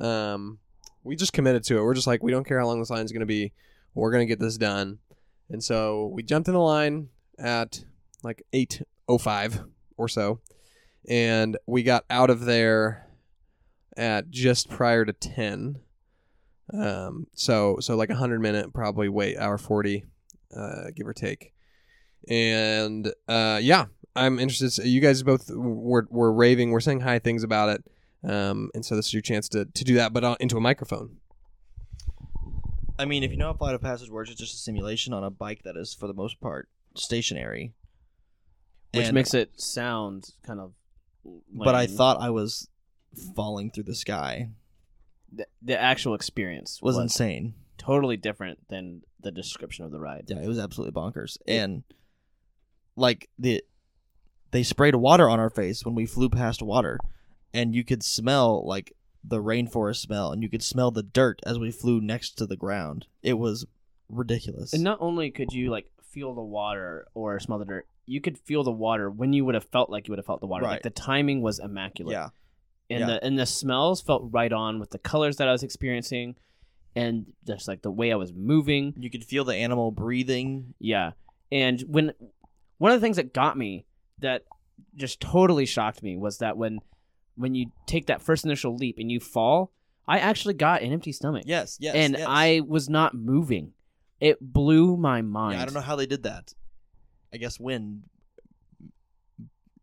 [0.00, 0.58] Um,
[1.04, 1.82] we just committed to it.
[1.82, 3.52] We're just like we don't care how long this line is going to be.
[3.94, 4.98] We're going to get this done.
[5.48, 7.84] And so we jumped in the line at
[8.22, 10.40] like 8:05 or so
[11.08, 13.06] and we got out of there
[13.96, 15.80] at just prior to 10
[16.74, 20.04] um so so like a 100 minute probably wait hour 40
[20.56, 21.52] uh give or take
[22.28, 23.86] and uh yeah
[24.16, 27.84] i'm interested you guys both were, were raving we're saying high things about it
[28.24, 30.60] um and so this is your chance to to do that but uh, into a
[30.60, 31.16] microphone
[32.98, 35.22] I mean, if you know how Flight of Passage works, it's just a simulation on
[35.22, 37.74] a bike that is, for the most part, stationary.
[38.94, 40.72] Which And- makes it sound kind of.
[41.52, 41.94] But I lame.
[41.96, 42.70] thought I was
[43.34, 44.48] falling through the sky
[45.30, 47.52] The, the actual experience was was insane.
[47.76, 50.24] totally different than the description of the ride.
[50.28, 51.36] Yeah, it was absolutely bonkers.
[51.46, 51.82] And
[52.96, 53.62] like the
[54.52, 56.98] they sprayed water on our face when we flew past water
[57.56, 58.92] and you could smell like
[59.24, 62.56] the rainforest smell and you could smell the dirt as we flew next to the
[62.56, 63.06] ground.
[63.22, 63.66] It was
[64.08, 64.72] ridiculous.
[64.72, 68.38] And not only could you like feel the water or smell the dirt, you could
[68.38, 70.64] feel the water when you would have felt like you would have felt the water.
[70.64, 70.72] Right.
[70.72, 72.12] Like the timing was immaculate.
[72.12, 72.28] yeah.
[72.88, 73.06] and yeah.
[73.06, 76.36] the and the smells felt right on with the colors that I was experiencing,
[76.94, 78.94] and just like the way I was moving.
[78.96, 80.74] You could feel the animal breathing.
[80.78, 81.12] Yeah,
[81.50, 82.12] and when
[82.78, 83.86] one of the things that got me
[84.20, 84.44] that
[84.94, 86.78] just totally shocked me was that when
[87.36, 89.72] when you take that first initial leap and you fall,
[90.08, 91.44] I actually got an empty stomach.
[91.46, 91.94] Yes, yes.
[91.94, 92.26] and yes.
[92.28, 93.72] I was not moving.
[94.20, 95.56] It blew my mind.
[95.56, 96.54] Yeah, I don't know how they did that.
[97.32, 98.04] I guess wind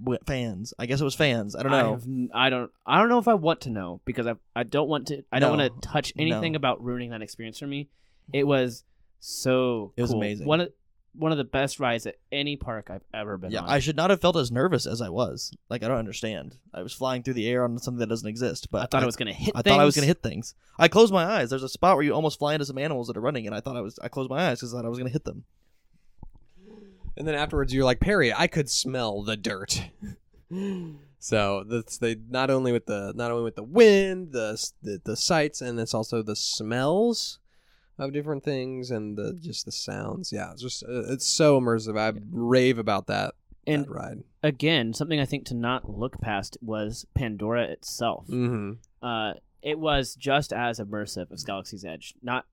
[0.04, 0.74] wi- fans.
[0.78, 1.56] I guess it was fans.
[1.56, 1.94] I don't know.
[1.94, 2.72] have n- I don't.
[2.86, 4.36] I don't know if I want to know because I.
[4.56, 5.24] I don't want to.
[5.32, 6.58] I don't want to touch anything No.
[6.58, 7.90] about ruining that experience for me.
[8.32, 8.48] It mm-hmm.
[8.50, 8.84] was
[9.20, 9.94] so.
[9.96, 10.20] It was cool.
[10.20, 10.48] amazing.
[10.48, 10.70] One of
[11.16, 13.70] one of the best rides at any park I've ever been yeah, on.
[13.70, 15.56] I should not have felt as nervous as I was.
[15.70, 16.58] Like I don't understand.
[16.74, 19.06] I was flying through the air on something that doesn't exist, but I thought I
[19.06, 19.54] was gonna hit.
[19.56, 20.56] I thought I was gonna hit things.
[20.78, 21.50] I closed my eyes.
[21.50, 23.60] There's a spot where you almost fly into some animals that are running, and I
[23.60, 24.00] thought I was.
[24.00, 25.46] I closed my eyes because I thought I was gonna hit them.
[27.16, 28.34] And then afterwards, you're like Perry.
[28.34, 29.84] I could smell the dirt.
[31.20, 35.16] so that's they not only with the not only with the wind, the the, the
[35.16, 37.40] sights, and it's also the smells
[38.00, 40.32] of different things and the just the sounds.
[40.32, 41.98] Yeah, it's just uh, it's so immersive.
[42.00, 43.34] I rave about that,
[43.68, 44.24] And that ride.
[44.42, 48.28] again, something I think to not look past was Pandora itself.
[48.28, 48.74] Mm-hmm.
[49.06, 52.16] Uh, it was just as immersive as Galaxy's Edge.
[52.22, 52.46] Not,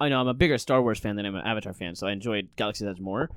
[0.00, 2.12] I know I'm a bigger Star Wars fan than I'm an Avatar fan, so I
[2.12, 3.30] enjoyed Galaxy's Edge more.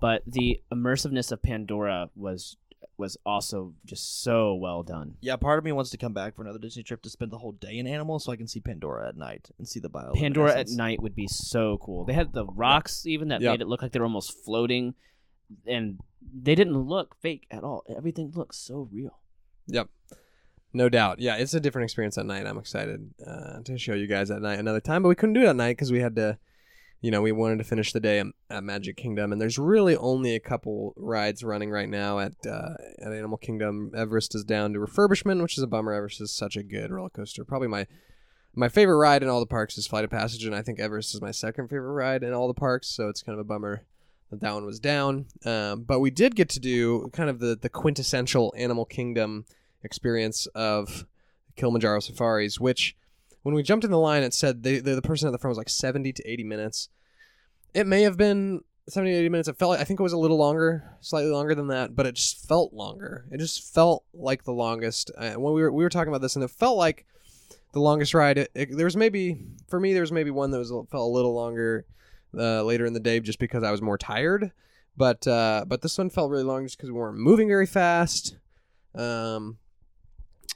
[0.00, 2.56] But the immersiveness of Pandora was
[3.00, 5.16] was also just so well done.
[5.20, 7.38] Yeah, part of me wants to come back for another Disney trip to spend the
[7.38, 10.12] whole day in animals, so I can see Pandora at night and see the bio.
[10.14, 12.04] Pandora at night would be so cool.
[12.04, 13.50] They had the rocks even that Yeah.
[13.50, 14.94] made it look like they were almost floating,
[15.66, 17.82] and they didn't look fake at all.
[17.88, 19.18] Everything looked so real.
[19.66, 19.88] Yep.
[20.72, 21.18] No doubt.
[21.18, 22.46] Yeah, it's a different experience at night.
[22.46, 25.42] I'm excited uh, to show you guys at night another time, but we couldn't do
[25.42, 26.38] it at night because we had to,
[27.00, 30.34] you know, we wanted to finish the day at, Magic Kingdom, and there's really only
[30.34, 33.92] a couple rides running right now at uh, at Animal Kingdom.
[33.96, 35.92] Everest is down to refurbishment, which is a bummer.
[35.92, 37.44] Everest is such a good roller coaster.
[37.44, 37.86] Probably my
[38.54, 41.14] my favorite ride in all the parks is Flight of Passage, and I think Everest
[41.14, 42.88] is my second favorite ride in all the parks.
[42.88, 43.84] So it's kind of a bummer
[44.30, 45.26] that that one was down.
[45.46, 49.46] Um, but we did get to do kind of the the quintessential Animal Kingdom
[49.82, 51.06] experience of
[51.56, 52.94] Kilimanjaro safaris, which
[53.42, 55.52] when we jumped in the line, it said they, the, the person at the front
[55.52, 56.88] was like 70 to 80 minutes.
[57.72, 59.48] It may have been 70 to 80 minutes.
[59.48, 62.06] It felt like, I think it was a little longer, slightly longer than that, but
[62.06, 63.26] it just felt longer.
[63.30, 65.10] It just felt like the longest.
[65.16, 67.06] Uh, when we were, we were talking about this, and it felt like
[67.72, 68.38] the longest ride.
[68.38, 69.38] It, it, there was maybe,
[69.68, 71.86] for me, there was maybe one that was felt a little longer
[72.36, 74.52] uh, later in the day just because I was more tired.
[74.96, 78.36] But uh, but this one felt really long just because we weren't moving very fast.
[78.94, 79.58] Um,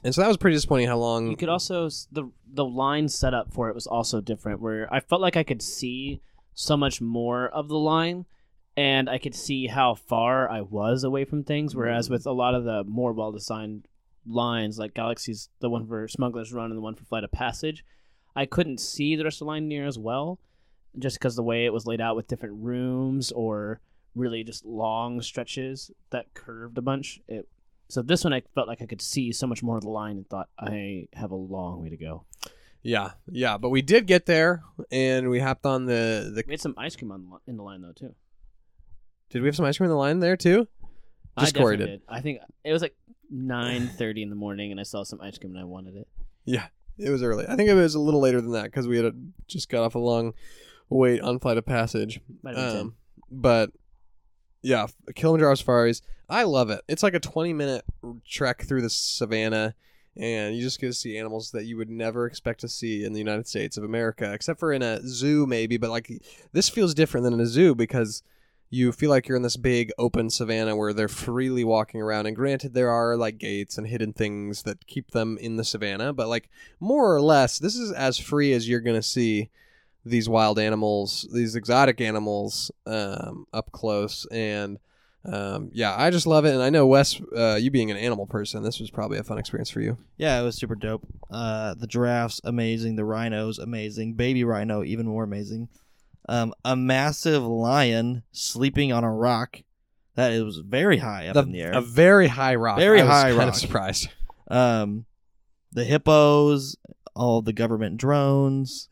[0.05, 1.31] and so that was pretty disappointing how long.
[1.31, 4.61] You could also the the line set up for it was also different.
[4.61, 6.21] Where I felt like I could see
[6.53, 8.25] so much more of the line,
[8.77, 11.75] and I could see how far I was away from things.
[11.75, 13.87] Whereas with a lot of the more well designed
[14.27, 17.83] lines, like Galaxy's, the one for Smuggler's Run and the one for Flight of Passage,
[18.35, 20.39] I couldn't see the rest of the line near as well,
[20.99, 23.81] just because the way it was laid out with different rooms or
[24.13, 27.19] really just long stretches that curved a bunch.
[27.27, 27.47] It
[27.87, 30.17] so this one I felt like I could see so much more of the line
[30.17, 32.25] and thought I have a long way to go.
[32.81, 36.43] Yeah, yeah, but we did get there, and we hopped on the the.
[36.45, 38.13] We had some ice cream on the, in the line though too.
[39.31, 40.67] Did we have some ice cream in the line there too?
[41.39, 42.05] Just I Corey definitely did.
[42.07, 42.95] I think it was like
[43.29, 46.07] nine thirty in the morning, and I saw some ice cream and I wanted it.
[46.45, 46.67] Yeah,
[46.97, 47.45] it was early.
[47.47, 49.11] I think it was a little later than that because we had uh
[49.47, 50.33] just got off a long
[50.89, 52.21] wait on Flight of Passage.
[52.43, 52.95] Might have been Um,
[53.31, 53.71] but
[54.65, 56.01] yeah, Kilimanjaro Safaris.
[56.27, 56.81] I love it.
[56.87, 57.85] It's like a 20 minute
[58.27, 59.75] trek through the savannah,
[60.17, 63.13] and you just get to see animals that you would never expect to see in
[63.13, 65.77] the United States of America, except for in a zoo, maybe.
[65.77, 66.11] But like
[66.51, 68.23] this feels different than in a zoo because
[68.71, 72.25] you feel like you're in this big open savannah where they're freely walking around.
[72.25, 76.11] And granted, there are like gates and hidden things that keep them in the savannah,
[76.11, 76.49] but like
[76.79, 79.51] more or less, this is as free as you're going to see
[80.05, 84.25] these wild animals, these exotic animals, um, up close.
[84.31, 84.77] And
[85.25, 86.53] um, yeah, I just love it.
[86.53, 89.39] And I know Wes, uh, you being an animal person, this was probably a fun
[89.39, 89.97] experience for you.
[90.17, 91.05] Yeah, it was super dope.
[91.31, 92.95] Uh, the giraffes, amazing.
[92.95, 94.13] The rhinos, amazing.
[94.13, 95.69] Baby rhino, even more amazing.
[96.29, 99.61] Um, a massive lion sleeping on a rock
[100.15, 101.73] that is very high up The- in the air.
[101.73, 102.77] A very high rock.
[102.77, 103.47] Very I was high kind rock.
[103.49, 104.09] of surprised.
[104.49, 105.05] Um,
[105.71, 106.75] the hippos,
[107.15, 108.89] all the government drones,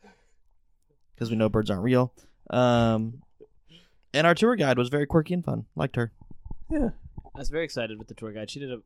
[1.16, 2.14] because we know birds aren't real.
[2.50, 3.22] Um,
[4.14, 5.66] and our tour guide was very quirky and fun.
[5.76, 6.12] Liked her.
[6.70, 6.90] Yeah,
[7.36, 8.50] I was very excited with the tour guide.
[8.50, 8.84] She did an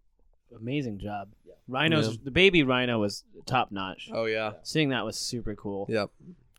[0.55, 1.29] amazing job.
[1.45, 1.53] Yeah.
[1.67, 2.13] Rhinos, Yeah.
[2.23, 4.09] the baby rhino was top notch.
[4.13, 4.53] Oh yeah.
[4.63, 5.85] Seeing that was super cool.
[5.89, 6.11] Yep.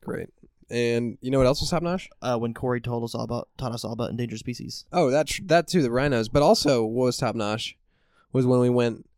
[0.03, 0.29] Great.
[0.71, 2.11] And you know what else was top notch?
[2.21, 4.85] Uh, when Corey told us all about, taught us all about endangered species.
[4.93, 6.29] Oh, that tr- that too, the rhinos.
[6.29, 7.79] But also, what was top notch
[8.35, 9.09] was when we went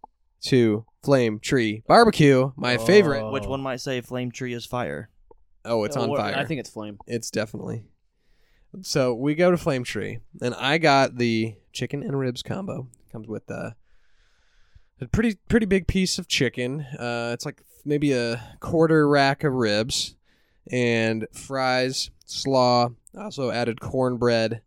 [0.42, 3.22] to Flame Tree Barbecue, my favorite.
[3.22, 3.32] Oh.
[3.32, 5.11] Which one might say flame tree is fire.
[5.64, 6.34] Oh, it's on Or- fire.
[6.36, 6.98] I think it's flame.
[7.06, 7.84] it's definitely.
[8.82, 12.86] So we go to Flame Tree, and I got the chicken and ribs combo.
[13.11, 13.70] Comes with uh,
[15.00, 16.82] a pretty pretty big piece of chicken.
[16.98, 20.14] Uh, it's like maybe a quarter rack of ribs,
[20.70, 22.90] and fries, slaw.
[23.18, 24.62] I also added cornbread,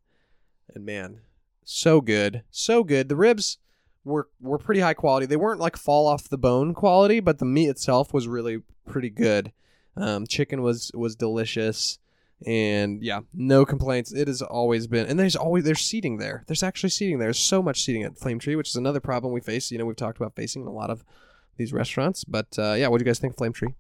[0.76, 1.22] and man,
[1.64, 3.08] so good, so good.
[3.08, 3.58] The ribs
[4.04, 5.26] were were pretty high quality.
[5.28, 9.10] They weren't like fall off the bone quality, but the meat itself was really pretty
[9.10, 9.54] good.
[9.96, 12.00] Um, chicken was was delicious,
[12.46, 14.12] and yeah, no complaints.
[14.12, 16.44] It has always been, and there's always there's seating there.
[16.48, 17.28] There's actually seating there.
[17.28, 19.72] There's so much seating at Flame Tree, which is another problem we face.
[19.72, 21.04] You know, we've talked about facing in a lot of
[21.58, 23.76] these restaurants, but uh, yeah, what do you guys think, Flame Tree?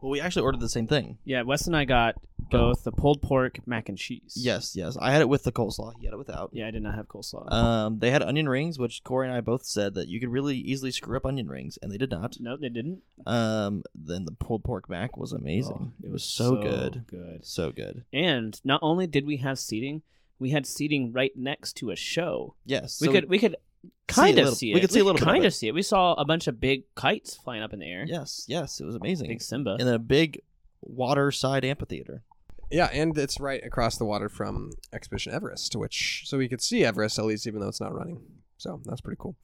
[0.00, 1.18] Well, we actually ordered the same thing.
[1.24, 2.14] Yeah, Wes and I got
[2.50, 4.34] both the pulled pork mac and cheese.
[4.36, 4.96] Yes, yes.
[5.00, 5.92] I had it with the coleslaw.
[5.98, 6.50] He had it without.
[6.52, 7.52] Yeah, I did not have coleslaw.
[7.52, 10.56] Um, they had onion rings, which Corey and I both said that you could really
[10.56, 12.36] easily screw up onion rings, and they did not.
[12.40, 13.02] no, they didn't.
[13.26, 15.92] Um, then the pulled pork mac was amazing.
[16.02, 17.44] Oh, it was so, good, Good.
[17.44, 18.04] so good.
[18.12, 20.02] And not only did we have seating,
[20.38, 22.54] we had seating right next to a show.
[22.64, 23.56] Yes, We so could we could see
[24.06, 24.74] kind a of little- see it.
[24.74, 25.74] we could see a little bit of kind of see it.
[25.74, 28.04] We saw a bunch of big kites flying up in the air.
[28.06, 29.28] Yes, yes, it was amazing.
[29.28, 29.76] Big Simba.
[29.78, 30.40] And then a big
[30.82, 32.22] waterside amphitheater.
[32.70, 36.84] Yeah, and it's right across the water from Expedition Everest, which so we could see
[36.84, 38.20] Everest at least, even though it's not running.
[38.58, 39.36] So that's pretty cool.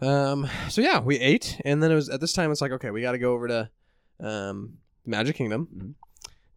[0.00, 2.90] Um, so yeah, we ate, and then it was at this time it's like okay,
[2.90, 3.70] we got to go over to
[4.20, 5.68] um, Magic Kingdom.
[5.74, 5.94] Mhm.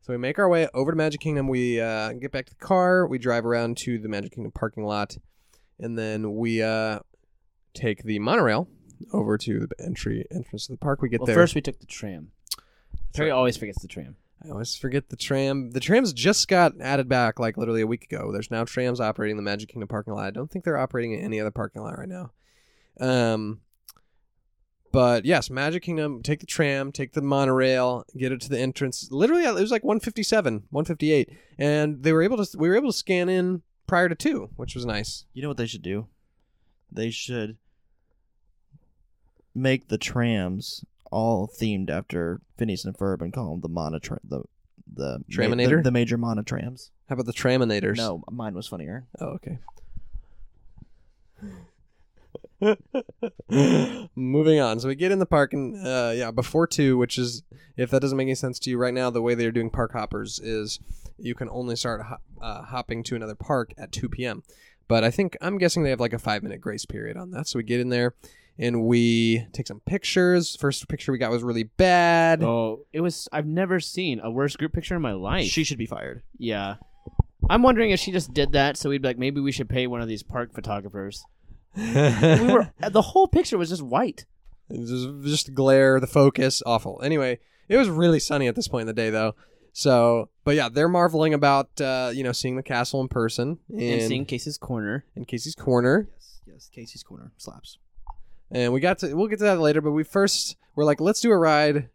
[0.02, 1.48] So we make our way over to Magic Kingdom.
[1.48, 3.08] We uh, get back to the car.
[3.08, 5.18] We drive around to the Magic Kingdom parking lot,
[5.80, 7.00] and then we uh,
[7.74, 8.68] take the monorail
[9.14, 11.02] over to the entry entrance to the park.
[11.02, 12.32] We get well, there first we took the tram.
[13.14, 14.16] Terry always forgets the tram.
[14.46, 15.72] I always forget the tram.
[15.72, 18.32] The trams just got added back like literally a week ago.
[18.32, 20.26] There's now trams operating the Magic Kingdom parking lot.
[20.26, 22.32] I don't think they're operating in any other parking lot right now.
[23.00, 23.62] Um,
[24.92, 26.24] but yes, Magic Kingdom.
[26.24, 29.10] Take the tram, take the monorail, get it to the entrance.
[29.12, 32.58] Literally, it was like 157, 158, and they were able to.
[32.58, 35.26] We were able to scan in prior to two, which was nice.
[35.34, 36.08] You know what they should do?
[36.92, 37.58] They should
[39.56, 44.44] make the trams all themed after Phineas and Ferb and call them the monotram the
[44.92, 45.78] the Traminator?
[45.78, 46.92] the, the major monotrams.
[47.10, 47.98] How about the traminators?
[47.98, 49.08] No, mine was funnier.
[49.20, 49.58] Oh, okay.
[54.16, 54.80] Moving on.
[54.80, 57.44] So we get in the park and uh, yeah, before two, which is
[57.78, 59.94] if that doesn't make any sense to you right now, the way they're doing park
[59.94, 60.80] hoppers is
[61.18, 64.44] you can only start ho- uh, hopping to another park at 2 p.m.
[64.88, 67.48] But I think I'm guessing they have like a five minute grace period on that.
[67.48, 68.16] So we get in there
[68.58, 70.56] and we take some pictures.
[70.56, 72.44] First picture we got was really bad.
[72.44, 73.28] Oh, it was.
[73.32, 75.46] I've never seen a worse group picture in my life.
[75.46, 76.24] She should be fired.
[76.38, 76.76] yeah.
[77.50, 79.88] I'm wondering if she just did that, so we'd be like, maybe we should pay
[79.88, 81.24] one of these park photographers.
[81.76, 84.26] We were the whole picture was just white.
[84.70, 87.02] It was just, just glare, the focus, awful.
[87.04, 89.36] Anyway, it was really sunny at this point in the day, though.
[89.74, 93.82] So, but yeah, they're marveling about uh, you know seeing the castle in person and,
[93.82, 95.06] And seeing Casey's corner.
[95.16, 96.10] in Casey's corner.
[96.16, 96.70] Yes, yes.
[96.74, 97.78] Casey's corner slaps.
[98.52, 101.22] And we got to we'll get to that later, but we first we're like let's
[101.22, 101.90] do a ride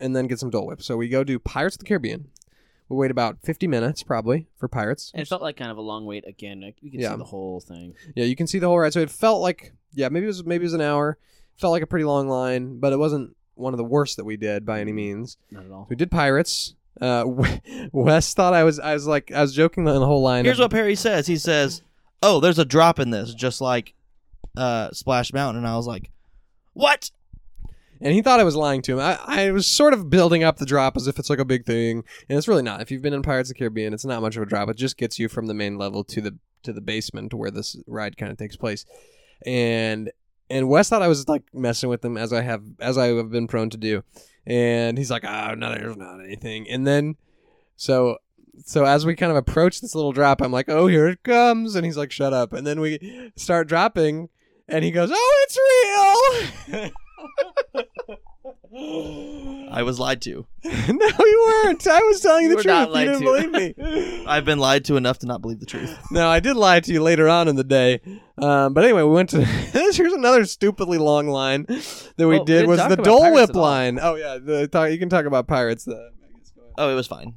[0.00, 0.82] and then get some Dole Whip.
[0.82, 2.28] So we go do Pirates of the Caribbean.
[2.88, 5.10] We wait about 50 minutes probably for Pirates.
[5.14, 6.60] And it felt like kind of a long wait again.
[6.62, 7.10] Like, you can Yeah.
[7.12, 7.94] see the whole thing.
[8.16, 8.92] Yeah, you can see the whole ride.
[8.92, 11.18] So it felt like yeah, maybe it was maybe it was an hour.
[11.56, 14.36] Felt like a pretty long line, but it wasn't one of the worst that we
[14.36, 15.36] did by any means.
[15.50, 15.86] Not at all.
[15.90, 16.74] We did Pirates.
[17.00, 17.24] Uh,
[17.92, 20.44] Wes thought I was I was like I was joking in the whole line.
[20.44, 21.26] Here's of- what Perry says.
[21.26, 21.82] He says,
[22.22, 23.94] "Oh, there's a drop in this, just like
[24.56, 26.10] uh, Splash Mountain." And I was like,
[26.74, 27.10] "What?"
[28.00, 29.00] And he thought I was lying to him.
[29.00, 31.66] I, I was sort of building up the drop as if it's like a big
[31.66, 32.80] thing, and it's really not.
[32.80, 34.68] If you've been in Pirates of the Caribbean, it's not much of a drop.
[34.68, 37.76] It just gets you from the main level to the to the basement where this
[37.86, 38.84] ride kind of takes place.
[39.46, 40.10] And
[40.50, 43.30] and Wes thought I was like messing with him as I have as I have
[43.30, 44.02] been prone to do,
[44.46, 47.16] and he's like, "Oh no, there's not anything." And then
[47.76, 48.18] so
[48.64, 51.74] so as we kind of approach this little drop, I'm like, "Oh, here it comes,"
[51.74, 54.28] and he's like, "Shut up!" And then we start dropping,
[54.68, 56.90] and he goes, "Oh, it's real."
[59.70, 60.46] I was lied to.
[60.64, 61.86] no, you weren't.
[61.86, 62.92] I was telling you You the were truth.
[62.92, 63.24] not You didn't to.
[63.24, 64.24] believe me.
[64.26, 65.96] I've been lied to enough to not believe the truth.
[66.10, 68.00] no, I did lie to you later on in the day.
[68.38, 69.44] Um, but anyway, we went to.
[69.44, 71.82] Here's another stupidly long line that
[72.18, 73.98] we Oh, we did didn't was the about Dole Whip line.
[74.00, 75.84] Oh yeah, the, talk, you can talk about pirates.
[75.84, 76.10] The,
[76.80, 77.34] Oh, it was fine.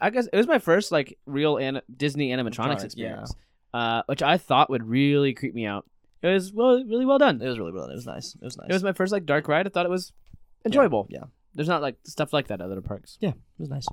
[0.00, 3.34] I guess it was my first like real an- Disney animatronics Animatronics, experience,
[3.74, 5.84] uh, which I thought would really creep me out.
[6.22, 7.40] It was well, really well done.
[7.40, 7.84] It was really well.
[7.84, 7.92] done.
[7.92, 8.34] It was nice.
[8.34, 8.68] It was nice.
[8.70, 9.66] It was my first like dark ride.
[9.66, 10.12] I thought it was
[10.64, 11.06] enjoyable.
[11.10, 13.18] Yeah, There's not like stuff like that at other parks.
[13.20, 13.86] yeah, it was nice.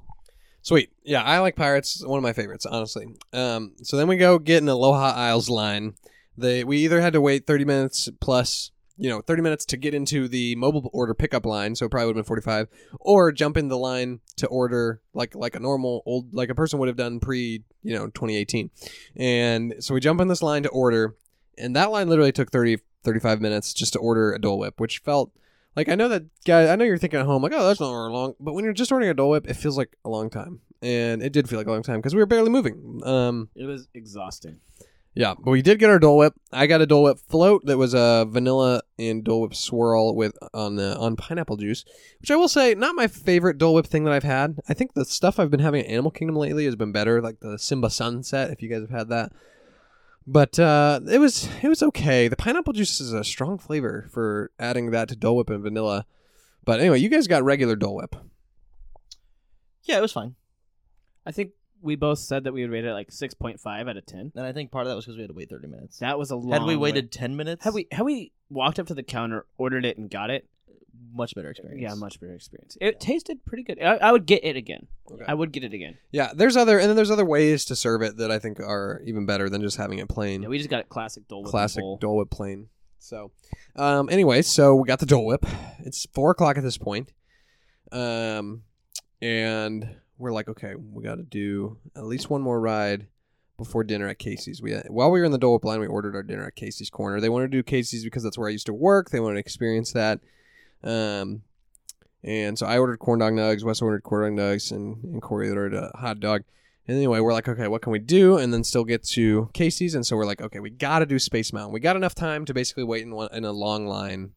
[0.62, 0.92] Sweet.
[1.04, 2.04] Yeah, I like Pirates.
[2.04, 3.06] One of my favorites, honestly.
[3.34, 5.94] Um, so then we go get an Aloha Isles line.
[6.38, 9.94] They we either had to wait 30 minutes plus, you know, 30 minutes to get
[9.94, 12.68] into the mobile order pickup line, so it probably would have been 45,
[13.00, 16.80] or jump in the line to order like like a normal old like a person
[16.80, 18.72] would have done pre, you know, 2018.
[19.16, 21.16] And so we jump in this line to order,
[21.58, 24.98] and that line literally took 30 35 minutes just to order a Dole Whip, which
[25.00, 25.32] felt
[25.76, 26.72] like I know that guy.
[26.72, 28.34] I know you're thinking at home like, oh, that's not very long.
[28.40, 31.22] But when you're just ordering a Dole Whip, it feels like a long time, and
[31.22, 33.02] it did feel like a long time because we were barely moving.
[33.06, 34.60] Um, It was exhausting.
[35.14, 36.34] yeah, but we did get our Dole Whip.
[36.52, 40.36] I got a Dole Whip float that was a vanilla and Dole Whip swirl with
[40.54, 41.86] on uh, on pineapple juice,
[42.20, 44.60] which I will say not my favorite Dole Whip thing that I've had.
[44.68, 47.40] I think the stuff I've been having at Animal Kingdom lately has been better, like
[47.42, 48.50] the Simba Sunset.
[48.50, 49.32] If you guys have had that.
[50.28, 52.28] But uh, it was it was okay.
[52.28, 56.06] The pineapple juice is a strong flavor for adding that to Dole Whip and vanilla.
[56.64, 58.16] But anyway, you guys got regular Dole Whip.
[59.84, 60.36] Yeah, it was fine.
[61.26, 61.52] I think
[61.82, 64.32] we both said that we would rate it like six point five out of ten.
[64.36, 66.00] And I think part of that was because we had to wait 30 minutes.
[66.00, 66.62] That was a long.
[66.62, 66.96] Had we wait.
[66.96, 70.10] waited 10 minutes, had we had we walked up to the counter, ordered it, and
[70.10, 70.50] got it,
[71.14, 71.82] much better experience.
[71.82, 72.78] yeah, much better experience.
[72.82, 73.82] It tasted pretty good.
[73.82, 74.88] I, I would get it again.
[75.12, 75.24] Okay.
[75.28, 75.98] I would get it again.
[76.12, 79.02] Yeah, there's other and then there's other ways to serve it that I think are
[79.06, 80.44] even better than just having it plain.
[80.44, 81.52] Yeah, we just got it classic Dole Whip.
[81.52, 81.98] classic bowl.
[81.98, 82.68] Dole Whip plain.
[83.00, 83.32] So,
[83.76, 85.46] um, anyway, so we got the Dole Whip.
[85.80, 87.12] It's four o'clock at this point,
[87.92, 88.64] um,
[89.22, 93.08] and we're like, okay, we got to do at least one more ride
[93.58, 94.62] before dinner at Casey's.
[94.62, 96.90] We while we were in the Dole Whip line, we ordered our dinner at Casey's
[96.90, 97.20] Corner.
[97.22, 99.12] They wanted to do Casey's because that's where I used to work.
[99.12, 100.20] They wanted to experience that.
[100.84, 101.44] Um,
[102.24, 103.64] and so I ordered corn dog nugs.
[103.64, 106.44] Wes ordered corn dog nugs, and, and Corey ordered a hot dog.
[106.88, 108.38] And anyway, we're like, okay, what can we do?
[108.38, 109.96] And then still get to Casey's.
[109.96, 111.74] And so we're like, okay, we got to do Space Mountain.
[111.74, 114.32] We got enough time to basically wait in, one, in a long line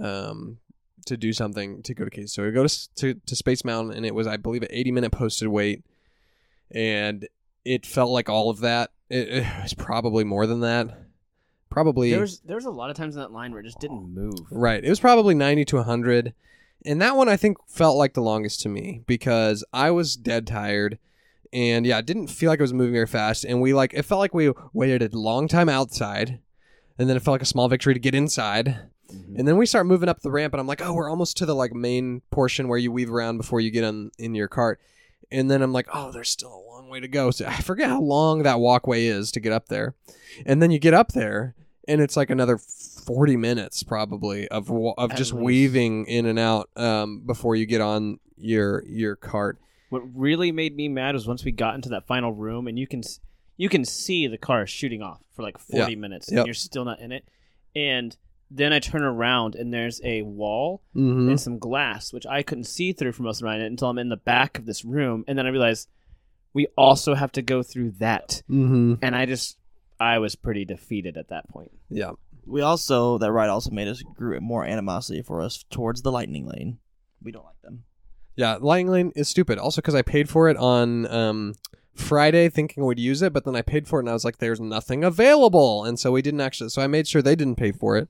[0.00, 0.58] um,
[1.06, 2.32] to do something to go to Casey's.
[2.32, 4.92] So we go to, to, to Space Mountain, and it was, I believe, an 80
[4.92, 5.84] minute posted wait.
[6.70, 7.28] And
[7.64, 8.90] it felt like all of that.
[9.10, 11.05] It, it was probably more than that.
[11.76, 12.08] Probably.
[12.08, 14.14] There was there was a lot of times in that line where it just didn't
[14.14, 14.32] move.
[14.50, 14.82] Right.
[14.82, 16.32] It was probably 90 to 100.
[16.86, 20.46] And that one I think felt like the longest to me because I was dead
[20.46, 20.98] tired.
[21.52, 23.44] And yeah, it didn't feel like it was moving very fast.
[23.44, 26.40] And we like, it felt like we waited a long time outside.
[26.98, 28.78] And then it felt like a small victory to get inside.
[29.12, 29.36] Mm-hmm.
[29.38, 30.54] And then we start moving up the ramp.
[30.54, 33.36] And I'm like, oh, we're almost to the like main portion where you weave around
[33.36, 34.80] before you get on in your cart.
[35.30, 37.30] And then I'm like, oh, there's still a long way to go.
[37.32, 39.94] So I forget how long that walkway is to get up there.
[40.46, 41.54] And then you get up there,
[41.88, 45.44] and it's like another 40 minutes probably of of At just least.
[45.44, 49.58] weaving in and out um, before you get on your your cart.
[49.90, 52.86] What really made me mad was once we got into that final room and you
[52.86, 53.02] can
[53.56, 55.98] you can see the car shooting off for like 40 Yeah.
[55.98, 56.38] minutes Yep.
[56.38, 57.24] and you're still not in it.
[57.74, 58.16] And
[58.50, 61.28] then I turn around and there's a wall Mm-hmm.
[61.30, 63.98] and some glass which I couldn't see through for most of the ride until I'm
[63.98, 65.88] in the back of this room and then I realized
[66.52, 68.42] we also have to go through that.
[68.50, 68.94] Mm-hmm.
[69.02, 69.58] And I just
[69.98, 71.72] I was pretty defeated at that point.
[71.88, 72.12] Yeah.
[72.46, 76.46] We also that ride also made us grew more animosity for us towards the lightning
[76.46, 76.78] lane.
[77.22, 77.84] We don't like them.
[78.36, 79.58] Yeah, Lightning Lane is stupid.
[79.58, 81.54] Also, because I paid for it on um,
[81.94, 84.38] Friday, thinking we'd use it, but then I paid for it and I was like,
[84.38, 86.68] "There's nothing available," and so we didn't actually.
[86.68, 88.08] So I made sure they didn't pay for it,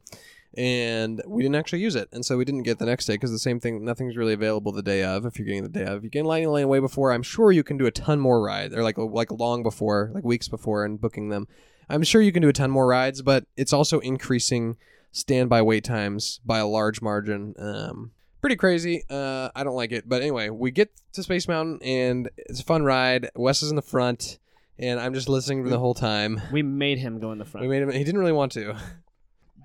[0.57, 3.31] and we didn't actually use it, and so we didn't get the next day because
[3.31, 3.85] the same thing.
[3.85, 5.25] Nothing's really available the day of.
[5.25, 7.53] If you're getting the day of, if you get Lightning Lane way before, I'm sure
[7.53, 10.85] you can do a ton more rides, or like like long before, like weeks before,
[10.85, 11.47] and booking them.
[11.89, 14.77] I'm sure you can do a ton more rides, but it's also increasing
[15.13, 17.55] standby wait times by a large margin.
[17.59, 18.11] Um,
[18.41, 19.03] pretty crazy.
[19.09, 22.65] Uh, I don't like it, but anyway, we get to Space Mountain and it's a
[22.65, 23.31] fun ride.
[23.35, 24.39] Wes is in the front,
[24.79, 26.41] and I'm just listening to the whole time.
[26.53, 27.67] We made him go in the front.
[27.67, 27.91] We made him.
[27.91, 28.77] He didn't really want to.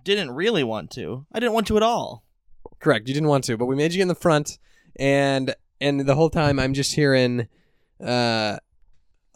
[0.03, 1.27] Didn't really want to.
[1.31, 2.23] I didn't want to at all.
[2.79, 3.07] Correct.
[3.07, 4.57] You didn't want to, but we made you get in the front,
[4.95, 7.47] and and the whole time I'm just hearing,
[8.03, 8.57] uh,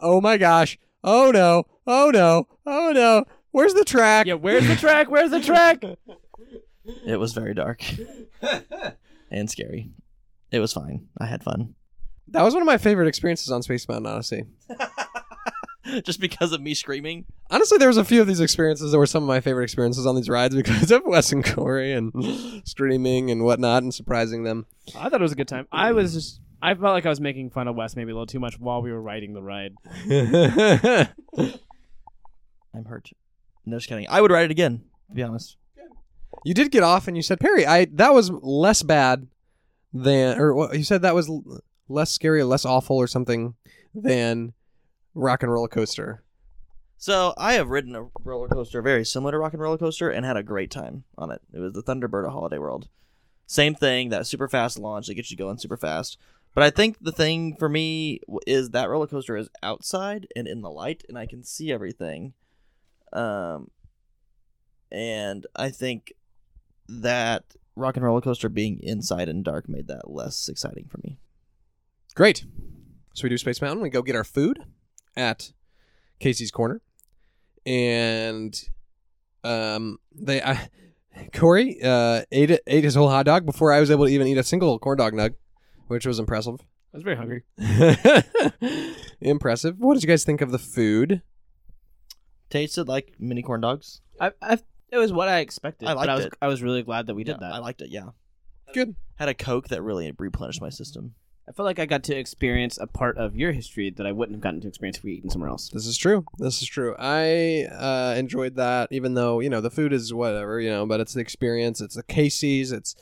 [0.00, 4.26] oh my gosh, oh no, oh no, oh no, where's the track?
[4.26, 5.10] yeah, where's the track?
[5.10, 5.82] Where's the track?
[7.04, 7.82] It was very dark
[9.30, 9.90] and scary.
[10.52, 11.08] It was fine.
[11.18, 11.74] I had fun.
[12.28, 14.44] That was one of my favorite experiences on Space Mountain, honestly.
[16.04, 17.24] just because of me screaming.
[17.50, 20.06] Honestly, there was a few of these experiences that were some of my favorite experiences
[20.06, 22.12] on these rides because of Wes and Corey and
[22.64, 24.66] screaming and whatnot and surprising them.
[24.96, 25.66] I thought it was a good time.
[25.72, 26.40] I was just.
[26.62, 28.80] I felt like I was making fun of Wes maybe a little too much while
[28.80, 29.74] we were riding the ride.
[32.76, 33.10] I'm hurt.
[33.64, 34.06] No, just kidding.
[34.08, 34.82] I would ride it again.
[35.08, 35.56] To be honest.
[36.44, 39.26] you did get off and you said, Perry, I that was less bad
[39.92, 43.54] than, or what, you said that was l- less scary or less awful or something
[43.94, 44.52] than
[45.14, 46.22] Rock 'n' Roller Coaster.
[46.98, 50.24] So I have ridden a roller coaster very similar to Rock 'n' Roller Coaster and
[50.26, 51.40] had a great time on it.
[51.52, 52.88] It was the Thunderbird at Holiday World.
[53.46, 56.18] Same thing, that super fast launch that gets you going super fast.
[56.54, 60.48] But I think the thing for me w- is that roller coaster is outside and
[60.48, 62.32] in the light, and I can see everything.
[63.12, 63.70] Um,
[64.90, 66.12] and I think
[66.88, 67.44] that
[67.74, 71.18] Rock 'n' Roller Coaster being inside and dark made that less exciting for me.
[72.14, 72.44] Great.
[73.14, 73.82] So we do Space Mountain.
[73.82, 74.60] We go get our food
[75.16, 75.52] at
[76.18, 76.80] Casey's Corner,
[77.64, 78.58] and
[79.44, 80.68] um, they I,
[81.34, 84.26] Corey uh, ate it, ate his whole hot dog before I was able to even
[84.26, 85.34] eat a single corn dog nug,
[85.88, 86.60] which was impressive.
[86.94, 87.42] I was very hungry.
[89.20, 89.76] impressive.
[89.78, 91.22] What did you guys think of the food?
[92.50, 94.00] Tasted like mini corn dogs.
[94.20, 94.58] I, I
[94.90, 95.88] it was what I expected.
[95.88, 96.34] I but liked I was it.
[96.42, 97.52] I was really glad that we did Yeah, that.
[97.54, 97.90] I liked it.
[97.90, 98.10] Yeah,
[98.72, 98.94] Good.
[99.16, 101.14] had a Coke that really replenished my system.
[101.48, 104.34] I felt like I got to experience a part of your history that I wouldn't
[104.36, 105.70] have gotten to experience if we eaten somewhere else.
[105.72, 106.24] This is true.
[106.38, 106.96] This is true.
[106.98, 111.00] I uh, enjoyed that, even though you know the food is whatever, you know, but
[111.00, 111.80] it's the experience.
[111.80, 112.72] It's the Casey's.
[112.72, 112.96] It's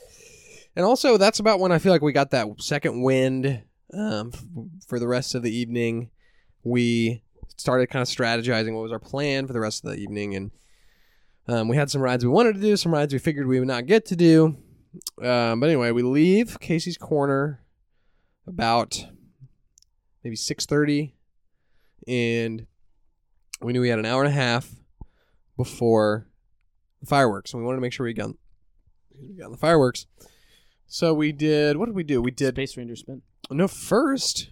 [0.75, 4.43] and also that's about when I feel like we got that second wind um, f-
[4.87, 6.09] for the rest of the evening.
[6.63, 7.23] We
[7.57, 10.51] started kind of strategizing what was our plan for the rest of the evening, and
[11.47, 13.67] um, we had some rides we wanted to do, some rides we figured we would
[13.67, 14.57] not get to do.
[15.21, 17.61] Um, but anyway, we leave Casey's Corner
[18.47, 19.05] about
[20.23, 21.15] maybe six thirty
[22.07, 22.67] and
[23.61, 24.69] we knew we had an hour and a half
[25.57, 26.27] before
[27.01, 28.31] the fireworks, and we wanted to make sure we got
[29.11, 30.07] we got the fireworks.
[30.87, 31.77] So we did.
[31.77, 32.21] What did we do?
[32.21, 33.21] We did Space Ranger spin.
[33.49, 34.51] no first.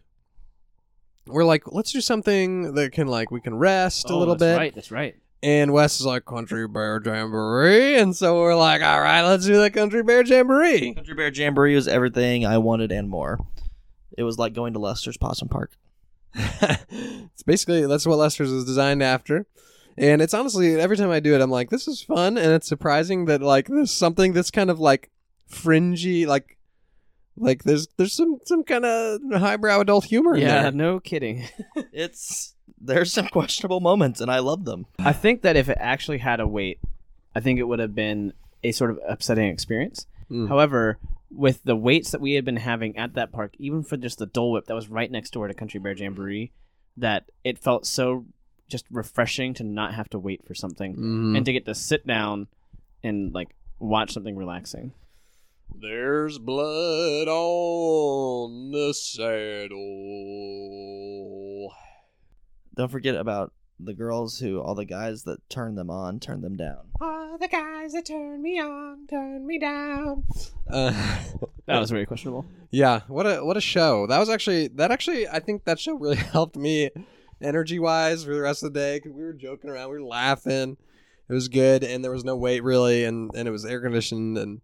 [1.25, 4.39] We're like, let's do something that can like we can rest a Oh, little bit.
[4.39, 4.57] that's.
[4.59, 5.15] Right, that's right.
[5.41, 9.59] And Wes is like Country Bear Jamboree, and so we're like, all right, let's do
[9.59, 10.93] the Country Bear Jamboree.
[10.93, 13.39] Country Bear Jamboree was everything I wanted and more.
[14.17, 15.71] It was like going to Lester's Possum Park.
[16.35, 19.45] it's basically that's what Lester's is designed after.
[19.97, 22.67] And it's honestly every time I do it, I'm like, this is fun, and it's
[22.67, 25.11] surprising that like there's something that's kind of like
[25.47, 26.57] fringy, like
[27.37, 30.71] like there's there's some some kind of highbrow adult humor in Yeah, there.
[30.71, 31.43] no kidding.
[31.91, 34.85] It's there's some questionable moments and I love them.
[34.99, 36.79] I think that if it actually had a weight,
[37.35, 40.05] I think it would have been a sort of upsetting experience.
[40.29, 40.47] Mm.
[40.47, 40.97] However,
[41.31, 44.25] with the weights that we had been having at that park, even for just the
[44.25, 46.51] Dole Whip that was right next door to Country Bear Jamboree,
[46.97, 48.25] that it felt so
[48.67, 51.37] just refreshing to not have to wait for something Mhm.
[51.37, 52.47] and to get to sit down
[53.03, 54.93] and like watch something relaxing.
[55.73, 58.93] There's blood on the
[60.13, 61.73] saddle.
[62.75, 66.55] Don't forget about the girls who all the guys that turn them on turn them
[66.55, 66.85] down.
[67.01, 70.23] All the guys that turn me on, turn me down.
[70.69, 71.19] Uh,
[71.65, 72.45] That was very questionable.
[72.71, 74.05] Yeah, what a what a show.
[74.07, 76.89] That was actually that actually I think that show really helped me
[77.41, 78.99] energy wise for the rest of the day.
[78.99, 80.75] Cause we were joking around, we were laughing.
[81.29, 84.37] It was good and there was no wait really and and it was air conditioned
[84.37, 84.59] and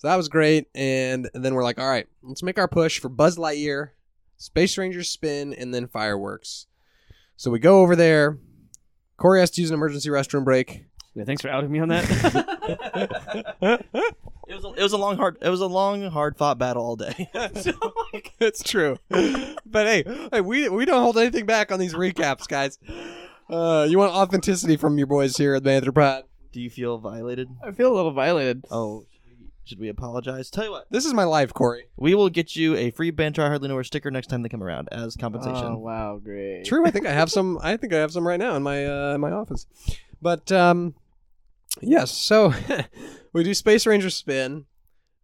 [0.00, 3.10] so that was great and, then we're like, "All right, let's make our push for
[3.10, 3.90] Buzz Lightyear,
[4.38, 6.66] Space Ranger spin and then fireworks."
[7.36, 8.38] So we go over there.
[9.18, 10.86] Corey has to use an emergency restroom break.
[11.14, 12.06] Yeah, thanks for outing me on that.
[14.50, 16.82] It was a, it was a long hard it was a long hard fought battle
[16.82, 17.30] all day.
[18.40, 18.98] it's true.
[19.08, 22.76] But hey, hey, we we don't hold anything back on these recaps, guys.
[23.48, 26.24] Uh, you want authenticity from your boys here at the Anthropod.
[26.50, 27.48] Do you feel violated?
[27.64, 28.64] I feel a little violated.
[28.72, 29.04] Oh,
[29.64, 30.50] should we apologize?
[30.50, 31.84] Tell you what, This is my life, Corey.
[31.96, 34.48] we will get you a free Banter I Hardly Know Her sticker next time they
[34.48, 35.64] come around as compensation.
[35.66, 36.64] Oh wow, great.
[36.64, 37.58] True, I think I have some.
[37.62, 39.66] I think I have some right now in my uh, in my office.
[40.22, 40.94] But um,
[41.80, 42.10] yes.
[42.10, 42.52] So
[43.32, 44.66] we do Space Ranger spin.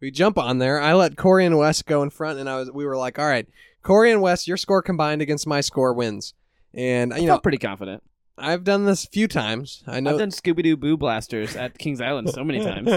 [0.00, 0.80] We jump on there.
[0.80, 3.26] I let Corey and Wes go in front, and I was we were like, all
[3.26, 3.48] right,
[3.82, 6.34] Corey and Wes, your score combined against my score wins.
[6.74, 8.02] And I you felt know, pretty confident.
[8.38, 9.82] I've done this a few times.
[9.86, 12.90] I know I've done Scooby Doo Boo Blasters at Kings Island so many times.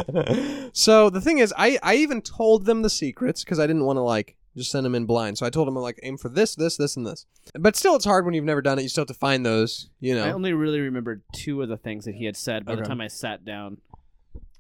[0.74, 3.98] so the thing is, I I even told them the secrets because I didn't want
[3.98, 5.38] to like just send them in blind.
[5.38, 7.26] So I told them I'm like aim for this, this, this, and this.
[7.58, 8.82] But still, it's hard when you've never done it.
[8.82, 9.90] You still have to find those.
[10.00, 10.26] You know.
[10.26, 12.82] I only really remembered two of the things that he had said by Okay.
[12.82, 13.78] the time I sat down.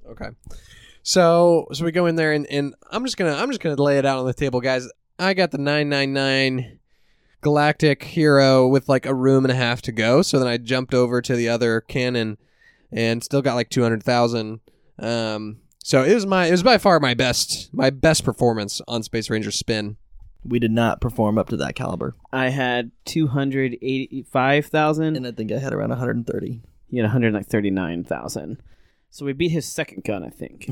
[0.09, 0.29] Okay.
[1.03, 3.97] So so we go in there and, and I'm just gonna I'm just gonna lay
[3.97, 4.87] it out on the table, guys.
[5.17, 6.78] I got the nine nine nine
[7.41, 10.21] galactic hero with like a room and a half to go.
[10.21, 12.37] So then I jumped over to the other cannon
[12.91, 14.59] and still got like 200,000.
[14.99, 19.01] Um, so it was my it was by far my best my best performance on
[19.01, 19.97] Space Ranger Spin.
[20.43, 25.15] We did not perform up to that caliber, I had two hundred eighty-five thousand.
[25.17, 26.61] and I think I had around 130.
[26.89, 28.61] He had one hundred like thirty-nine thousand.
[29.09, 30.69] So we beat his second gun, I think.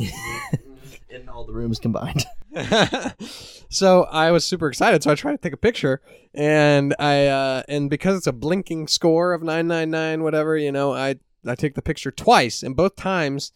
[1.09, 2.25] in all the rooms combined.
[3.69, 5.03] so I was super excited.
[5.03, 6.01] So I tried to take a picture,
[6.33, 10.71] and I uh, and because it's a blinking score of nine nine nine whatever, you
[10.71, 11.15] know, I
[11.45, 13.51] I take the picture twice, and both times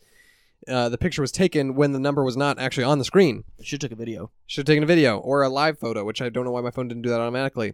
[0.68, 3.44] uh, the picture was taken when the number was not actually on the screen.
[3.62, 4.32] Should took a video.
[4.48, 6.72] Should have taken a video or a live photo, which I don't know why my
[6.72, 7.74] phone didn't do that automatically.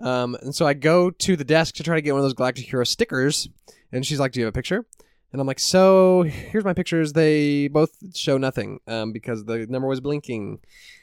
[0.00, 2.34] Um, and so I go to the desk to try to get one of those
[2.34, 3.48] Galactic Hero stickers,
[3.92, 4.86] and she's like, "Do you have a picture?"
[5.34, 7.12] And I'm like, "So here's my pictures.
[7.12, 10.60] They both show nothing um, because the number was blinking."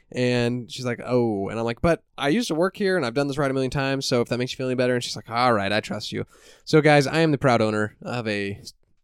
[0.10, 3.14] And she's like, "Oh," and I'm like, "But I used to work here, and I've
[3.14, 4.06] done this right a million times.
[4.06, 6.14] So if that makes you feel any better," and she's like, "All right, I trust
[6.14, 6.26] you."
[6.64, 8.62] So guys, I am the proud owner of a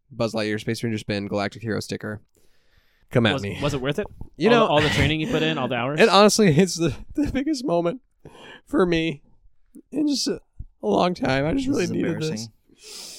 [0.09, 2.21] Buzz Lightyear Space Ranger Spin Galactic Hero sticker.
[3.11, 3.59] Come at was, me.
[3.61, 4.07] was it worth it?
[4.37, 5.99] You all know- the, all the training you put in, all the hours.
[5.99, 7.99] And honestly, it's the, the biggest moment
[8.65, 9.23] for me
[9.91, 10.39] in just a,
[10.81, 11.45] a long time.
[11.45, 13.16] I just This really is needed this.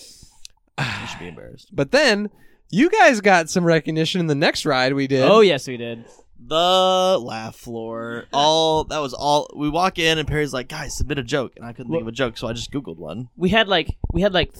[0.78, 1.00] Embarrassing.
[1.02, 1.68] you should be embarrassed.
[1.72, 2.30] But then
[2.70, 5.22] you guys got some recognition in the next ride we did.
[5.22, 6.04] oh yes, we did.
[6.40, 8.26] The laugh floor.
[8.32, 9.50] All that was all.
[9.56, 12.08] We walk in and Perry's like, "Guys, submit a joke," and I couldn't think of
[12.08, 13.28] a joke, so I just googled one.
[13.36, 14.54] We had like we had like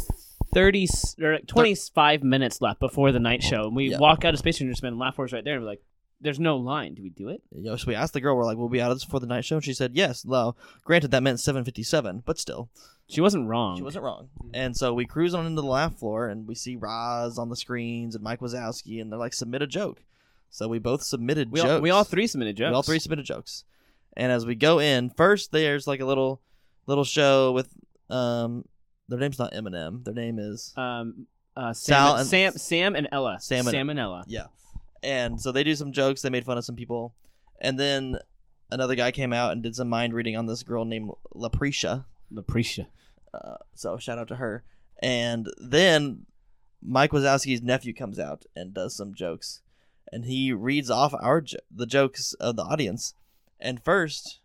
[0.53, 0.89] thirty
[1.23, 3.99] or like twenty-five minutes left before the night show, and we Yeah.
[3.99, 5.83] walk out of Space Ranger Spin, and Laugh Floor right there, and we're like,
[6.21, 6.95] "There's no line.
[6.95, 8.81] Do we do it?" You know, so we asked the girl, "We're like, we'll be
[8.83, 11.39] out of this before the night show." And she said, "Yes." Well, granted, that meant
[11.41, 12.71] seven fifty-seven, but still,
[13.09, 13.77] She wasn't wrong.
[13.77, 14.29] she wasn't wrong.
[14.53, 17.57] And so we cruise on into the laugh floor, and we see Roz on the
[17.57, 20.03] screens and Mike Wazowski, and they're like, "Submit a joke."
[20.51, 21.71] So we both submitted We jokes.
[21.71, 22.71] all, we all three submitted jokes.
[22.71, 23.65] We all three submitted jokes.
[24.17, 26.41] And as we go in, first there's like a little
[26.87, 27.69] little show with
[28.11, 28.65] um
[29.09, 30.05] their name's not Eminem.
[30.05, 33.39] Their name is Um, uh, Sam, Sal and, Sam, Sam and Ella.
[33.41, 34.25] Sam and- Sam and Ella.
[34.29, 34.47] yeah.
[35.03, 37.15] And so they do some jokes, they made fun of some people.
[37.61, 38.19] And then
[38.71, 42.05] another guy came out and did some mind reading on this girl named Laprecia.
[42.33, 42.87] Laprecia.
[43.33, 44.65] Uh, so shout out to her.
[45.01, 46.27] And then
[46.83, 49.63] Mike Wazowski's nephew comes out and does some jokes,
[50.11, 53.15] and he reads off our jo- the jokes of the audience.
[53.61, 54.41] And first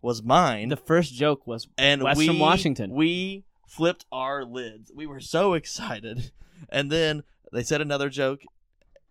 [0.00, 2.92] was mine, The first joke was and West we, from Washington.
[2.92, 4.92] We flipped our lids.
[4.94, 6.30] We were so excited.
[6.68, 8.42] And then they said another joke,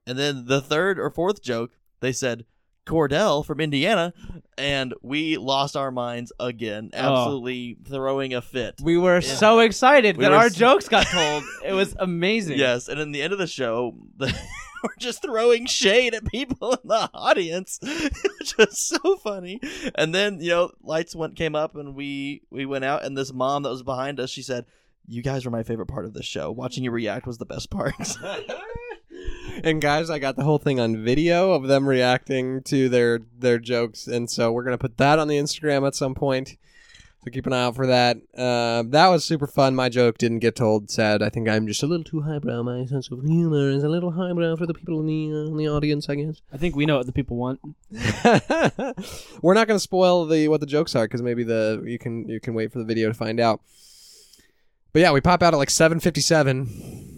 [0.06, 2.45] and then the third or fourth joke they said
[2.88, 4.13] Cordell from Indiana,
[4.57, 6.97] and we lost our minds again, Oh.
[6.97, 8.75] absolutely throwing a fit.
[8.81, 11.43] We were so excited We that our s- jokes got told.
[11.65, 12.57] it was amazing.
[12.57, 14.27] Yes, and in the end of the show, the,
[14.83, 17.79] we're just throwing shade at people in the audience,
[18.39, 19.59] which was so funny.
[19.95, 23.33] And then you know, lights went came up, and we we went out, and this
[23.33, 24.65] mom that was behind us, she said,
[25.05, 26.51] "You guys were my favorite part of the show.
[26.51, 27.93] Watching you react was the best part."
[29.64, 33.60] And guys, I got the whole thing on video of them reacting to their their
[33.60, 36.58] jokes, and so we're gonna put that on the Instagram at some point.
[37.28, 38.18] So keep an eye out for that.
[38.38, 39.76] Uh, that was super fun.
[39.76, 40.89] My joke didn't get told.
[40.89, 41.22] Sad.
[41.22, 42.64] I think I'm just a little too highbrow.
[42.64, 45.58] My sense of humor is a little highbrow for the people in the uh, in
[45.58, 46.41] the audience, I guess.
[46.53, 47.60] I think we know what the people want.
[49.41, 52.30] We're not going to spoil the what the jokes are because maybe the you can
[52.30, 53.62] you can wait for the video to find out.
[54.93, 57.16] But yeah, we pop out at like seven fifty seven,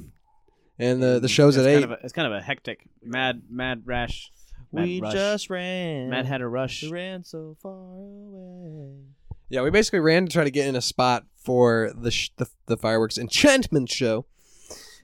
[0.80, 1.84] and uh, the the show's it's at kind eight.
[1.84, 4.32] Of a, it's kind of a hectic, mad, mad rash.
[4.72, 5.14] Mad we rush.
[5.14, 6.10] just ran.
[6.10, 6.84] Mad had a rush.
[6.84, 8.94] We ran so far away.
[9.50, 12.48] Yeah, we basically ran to try to get in a spot for the sh- the,
[12.68, 14.26] the fireworks enchantment show,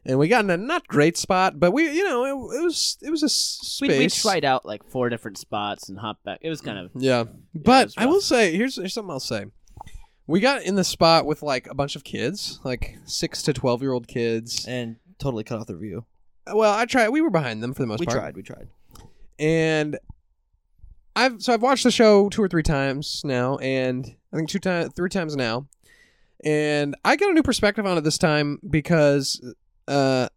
[0.06, 2.98] and we got in a not great spot, but we you know it, it was
[3.02, 3.26] it was a
[3.84, 4.26] We, space.
[4.26, 6.40] we tried out like four different spots and hopped back.
[6.44, 7.24] It was kind of Yeah,
[7.56, 9.46] but I will say here's here's something I'll say.
[10.28, 13.82] We got in the spot with like a bunch of kids, like six to twelve
[13.82, 14.66] year old kids.
[14.68, 16.06] and totally cut off the view.
[16.52, 17.10] Well, I tried.
[17.10, 18.08] We were behind them for the most part.
[18.08, 18.24] We part.
[18.24, 18.36] tried.
[18.36, 18.68] We tried.
[19.40, 19.98] and
[21.16, 24.60] I've so I've watched the show two or three times now, and I think two
[24.60, 25.68] times, three times now,
[26.44, 29.42] and I got a new perspective on it this time because,
[29.88, 30.28] uh,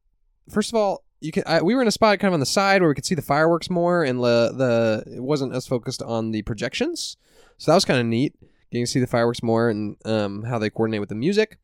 [0.50, 2.46] first of all, you can I, we were in a spot kind of on the
[2.46, 4.52] side where we could see the fireworks more, and the
[5.06, 7.16] the it wasn't as focused on the projections,
[7.58, 8.34] so that was kind of neat
[8.70, 11.58] getting to see the fireworks more and um, how they coordinate with the music,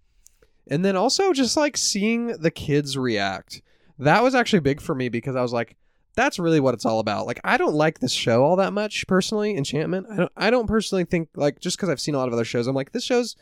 [0.68, 3.62] and then also just like seeing the kids react.
[3.98, 5.76] That was actually big for me because I was like
[6.16, 7.26] that's really what it's all about.
[7.26, 10.06] Like I don't like this show all that much personally, Enchantment.
[10.10, 12.44] I don't I don't personally think like just because I've seen a lot of other
[12.44, 13.36] shows, I'm like this show's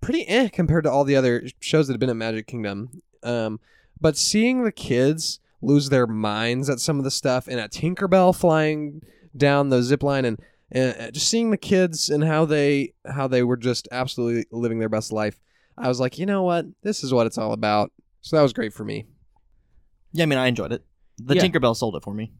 [0.00, 3.02] pretty eh compared to all the other shows that have been at Magic Kingdom.
[3.22, 3.58] Um,
[4.00, 8.36] but seeing the kids lose their minds at some of the stuff and at Tinkerbell
[8.36, 9.02] flying
[9.36, 10.38] down the zip line and
[10.70, 14.78] and uh, just seeing the kids and how they how they were just absolutely living
[14.78, 15.40] their best life.
[15.76, 17.92] I was like, you know what, this is what it's all about.
[18.20, 19.06] So that was great for me.
[20.12, 20.84] Yeah, I mean, I enjoyed it.
[21.18, 21.42] The Yeah.
[21.42, 22.32] Tinkerbell sold it for me.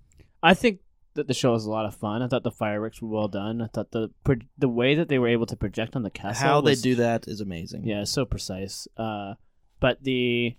[0.42, 0.80] I think
[1.14, 2.22] that the show was a lot of fun.
[2.22, 3.60] I thought the fireworks were well done.
[3.62, 6.46] I thought the pro- the way that they were able to project on the castle,
[6.46, 7.84] How they do that is amazing.
[7.86, 8.88] yeah, so precise.
[8.96, 9.34] Uh,
[9.80, 10.56] but the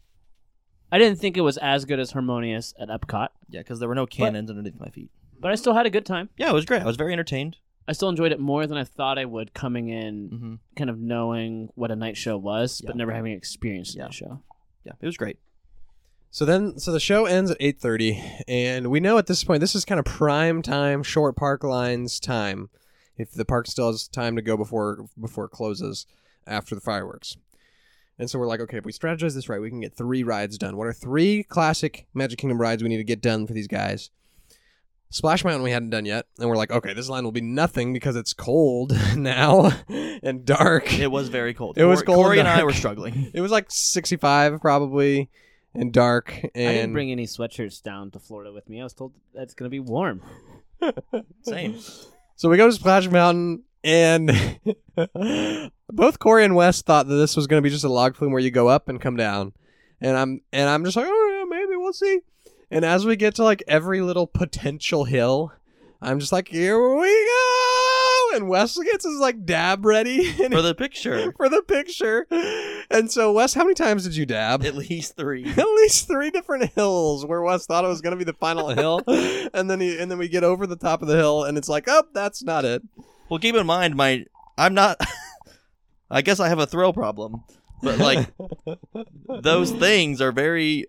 [0.91, 3.95] I didn't think it was as good as Harmonious at Epcot, Yeah, because there were
[3.95, 5.09] no cannons underneath my feet.
[5.39, 6.29] but I still had a good time.
[6.37, 6.81] Yeah, it was great.
[6.81, 7.57] I was very entertained.
[7.87, 10.99] I still enjoyed it more than I thought I would coming in, hmm kind of
[10.99, 12.87] knowing what a night show was, Yeah.
[12.87, 14.03] but never having experienced a Yeah.
[14.05, 14.41] night show.
[14.83, 15.37] Yeah, it was great.
[16.31, 19.61] So then, so the show ends at eight thirty, and we know at this point
[19.61, 22.69] this is kind of prime time, short park lines time.
[23.17, 26.05] If the park still has time to go before before it closes
[26.45, 27.37] after the fireworks,
[28.19, 30.57] and so we're like, okay, if we strategize this right, we can get three rides
[30.57, 30.75] done.
[30.75, 34.09] What are three classic Magic Kingdom rides we need to get done for these guys?
[35.09, 37.93] Splash Mountain we hadn't done yet, and we're like, okay, this line will be nothing
[37.93, 40.93] because it's cold now and dark.
[40.97, 41.77] It was very cold.
[41.77, 42.67] It was cold Corey and and I dark.
[42.67, 43.31] were struggling.
[43.33, 45.29] It was like sixty-five probably
[45.73, 46.33] and dark.
[46.55, 48.81] And I didn't bring any sweatshirts down to Florida with me.
[48.81, 50.21] I was told that it's going to be warm.
[51.43, 51.77] Same.
[52.35, 54.59] So we go to Splash Mountain, and
[55.89, 58.31] both Corey and Wes thought that this was going to be just a log flume
[58.31, 59.53] where you go up and come down,
[60.01, 62.19] and I'm and I'm just like, oh yeah, maybe we'll see.
[62.75, 65.53] And as we get to like every little potential hill,
[66.01, 70.75] I'm just like, here we go, and Wes gets his like dab ready For the
[70.75, 72.27] picture, for the picture.
[72.91, 74.65] And so, Wes, how many times did you dab?
[74.65, 75.45] at least three.
[75.57, 78.67] at least three different hills where Wes thought it was going to be the final
[78.67, 81.57] hill, and then he and then we get over the top of the hill, and
[81.57, 82.83] it's like, oh, that's not it.
[83.29, 84.25] Well, keep in mind, my
[84.57, 84.99] I'm not.
[86.11, 87.45] I guess I have a thrill problem,
[87.81, 88.33] but like
[89.41, 90.87] those things are very,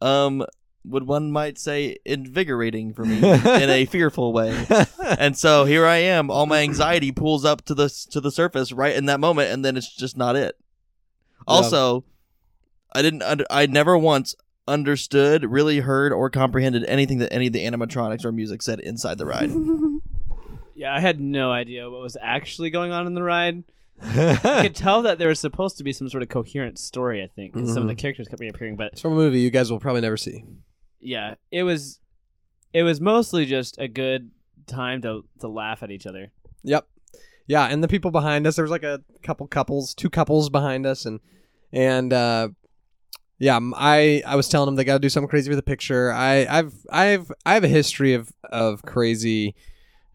[0.00, 0.44] um,
[0.88, 4.66] what one might say, invigorating for me in a fearful way.
[5.00, 6.30] And so here I am.
[6.30, 9.64] All my anxiety pulls up to the to the surface right in that moment, and
[9.64, 10.56] then it's just not it.
[11.46, 12.04] Also,
[12.92, 13.22] I didn't.
[13.22, 14.34] Under, I never once
[14.66, 19.18] understood, really heard, or comprehended anything that any of the animatronics or music said inside
[19.18, 19.50] the ride.
[20.78, 23.64] Yeah, I had no idea what was actually going on in the ride.
[24.00, 27.20] I could tell that there was supposed to be some sort of coherent story.
[27.20, 27.98] I think 'cause some of the mm-hmm.
[27.98, 30.44] characters kept reappearing, but It's from a movie you guys will probably never see.
[31.00, 32.00] Yeah, it was
[32.72, 34.30] it was mostly just a good
[34.66, 36.30] time to to laugh at each other.
[36.62, 36.86] Yep.
[37.46, 40.84] Yeah, and the people behind us, there was like a couple couples, two couples behind
[40.84, 41.20] us, and
[41.72, 42.48] and uh,
[43.38, 46.12] yeah, I I was telling them they got to do something crazy with the picture.
[46.12, 49.54] I I've I've I have a history of of crazy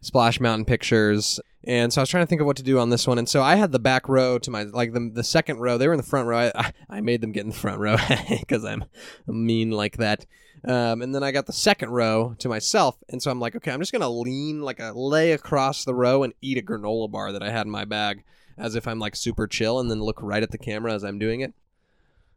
[0.04, 1.40] Splash Mountain pictures.
[1.66, 3.26] And so I was trying to think of what to do on this one, and
[3.26, 5.78] so I had the back row to my like the the second row.
[5.78, 6.50] They were in the front row.
[6.54, 7.96] I, I made them get in the front row
[8.28, 8.84] because I'm
[9.26, 10.26] mean like that.
[10.66, 13.70] Um, and then I got the second row to myself, and so I'm like, okay,
[13.70, 17.32] I'm just gonna lean like a lay across the row and eat a granola bar
[17.32, 18.24] that I had in my bag,
[18.56, 21.18] as if I'm like super chill, and then look right at the camera as I'm
[21.18, 21.52] doing it.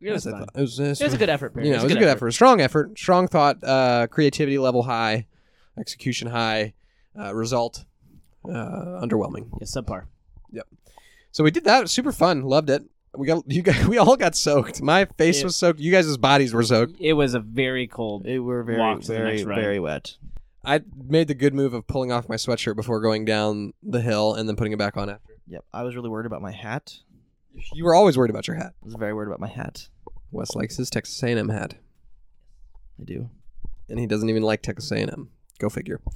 [0.02, 0.40] It was Yes, I fun.
[0.42, 1.54] thought- It was, It was a good effort.
[1.54, 1.68] Barry.
[1.68, 2.32] you know, it was a good effort.
[2.32, 5.26] strong effort, strong thought, uh, creativity level high,
[5.78, 6.74] execution high,
[7.20, 7.86] uh, result
[8.46, 8.52] uh,
[9.02, 9.50] underwhelming.
[9.60, 10.04] Yeah, subpar.
[10.52, 10.68] Yep.
[11.32, 11.80] So we did that.
[11.80, 12.42] It was super fun.
[12.44, 12.84] Loved it.
[13.18, 13.88] We got you guys.
[13.88, 14.82] We all got soaked.
[14.82, 15.80] My face It- was soaked.
[15.80, 16.96] You guys' bodies were soaked.
[17.00, 18.24] It was a very cold.
[18.24, 19.56] They were very, Walk to the very, next ride.
[19.60, 20.16] very wet.
[20.64, 24.34] I made the good move of pulling off my sweatshirt before going down the hill
[24.34, 25.34] and then putting it back on after.
[25.48, 25.64] Yep.
[25.74, 26.94] I was really worried about my hat.
[27.74, 28.74] You were always worried about your hat.
[28.82, 29.88] I was very worried about my hat.
[30.32, 31.76] Wes likes his Texas A&M hat,
[33.00, 33.30] I do.
[33.90, 35.30] and he doesn't even like Texas A&M.
[35.58, 36.02] Go figure.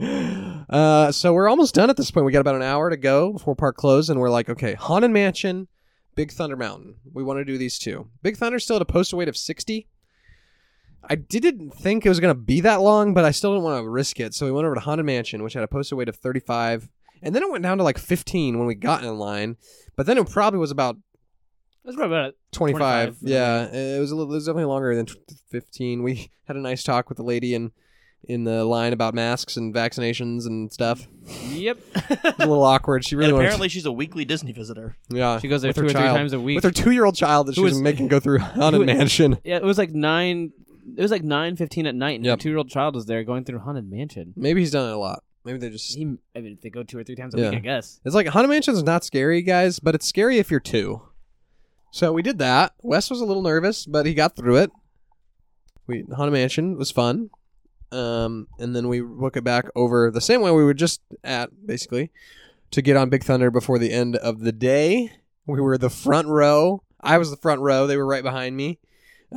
[0.00, 2.26] Uh, so we're almost done at this point.
[2.26, 5.10] We got about an hour to go before park close, and we're like, okay, Haunted
[5.10, 5.68] Mansion,
[6.14, 6.96] Big Thunder Mountain.
[7.12, 8.08] We want to do these two.
[8.22, 9.88] Big Thunder still at a posted weight of sixty.
[11.08, 13.84] I didn't think it was going to be that long, but I still didn't want
[13.84, 14.32] to risk it.
[14.34, 16.88] So we went over to Haunted Mansion, which had a posted weight of thirty-five,
[17.22, 19.56] and then it went down to like fifteen when we got in line.
[19.96, 23.18] But then it probably was about It was probably about 25.
[23.20, 25.06] 25, yeah, it was a little, it was definitely longer than
[25.50, 26.02] 15.
[26.02, 27.70] We had a nice talk with the lady in
[28.28, 31.06] in the line about masks and vaccinations and stuff.
[31.50, 31.78] Yep.
[32.10, 33.04] It a little awkward.
[33.04, 34.96] She really and wanted apparently, she's a weekly Disney visitor.
[35.08, 36.16] yeah, She goes there with two her or three child.
[36.16, 36.56] times a week.
[36.56, 38.80] with her two year old child that she Who was was- making go through Haunted
[38.80, 39.38] who- Mansion.
[39.44, 40.52] yeah, it was like nine.
[40.96, 42.38] It was like nine fifteen at night, and Yep.
[42.38, 44.34] a two year old child was there going through haunted mansion.
[44.36, 45.22] Maybe he's done it a lot.
[45.44, 45.96] Maybe they just.
[45.96, 46.04] He,
[46.36, 47.50] I mean, if they go two or three times a Yeah.
[47.50, 48.00] week, I guess.
[48.04, 51.02] It's like Haunted Mansion's not scary, guys, but it's scary if you're two.
[51.90, 52.72] So we did that.
[52.82, 54.70] Wes was a little nervous, but he got through it.
[55.86, 57.30] We Haunted Mansion was fun.
[57.92, 61.66] Um, and then we book it back over the same way we were just at,
[61.66, 62.10] basically,
[62.70, 65.12] to get on Big Thunder before the end of the day.
[65.46, 66.82] We were the front row.
[67.00, 67.86] I was the front row.
[67.86, 68.78] They were right behind me.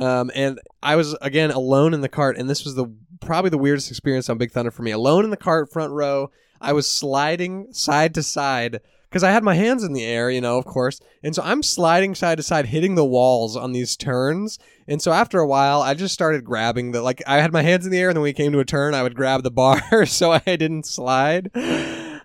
[0.00, 2.86] Um, and I was again alone in the cart, and this was the
[3.20, 4.90] probably the weirdest experience on Big Thunder for me.
[4.90, 6.30] Alone in the cart, front row.
[6.60, 10.40] I was sliding side to side because I had my hands in the air, you
[10.40, 11.00] know, of course.
[11.22, 14.58] And so I'm sliding side to side, hitting the walls on these turns.
[14.88, 17.84] And so after a while, I just started grabbing the like I had my hands
[17.84, 19.50] in the air, and then when we came to a turn, I would grab the
[19.50, 21.54] bar so I didn't slide.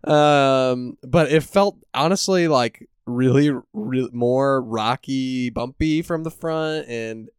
[0.06, 7.30] Um, but it felt honestly like really, really more rocky, bumpy from the front, and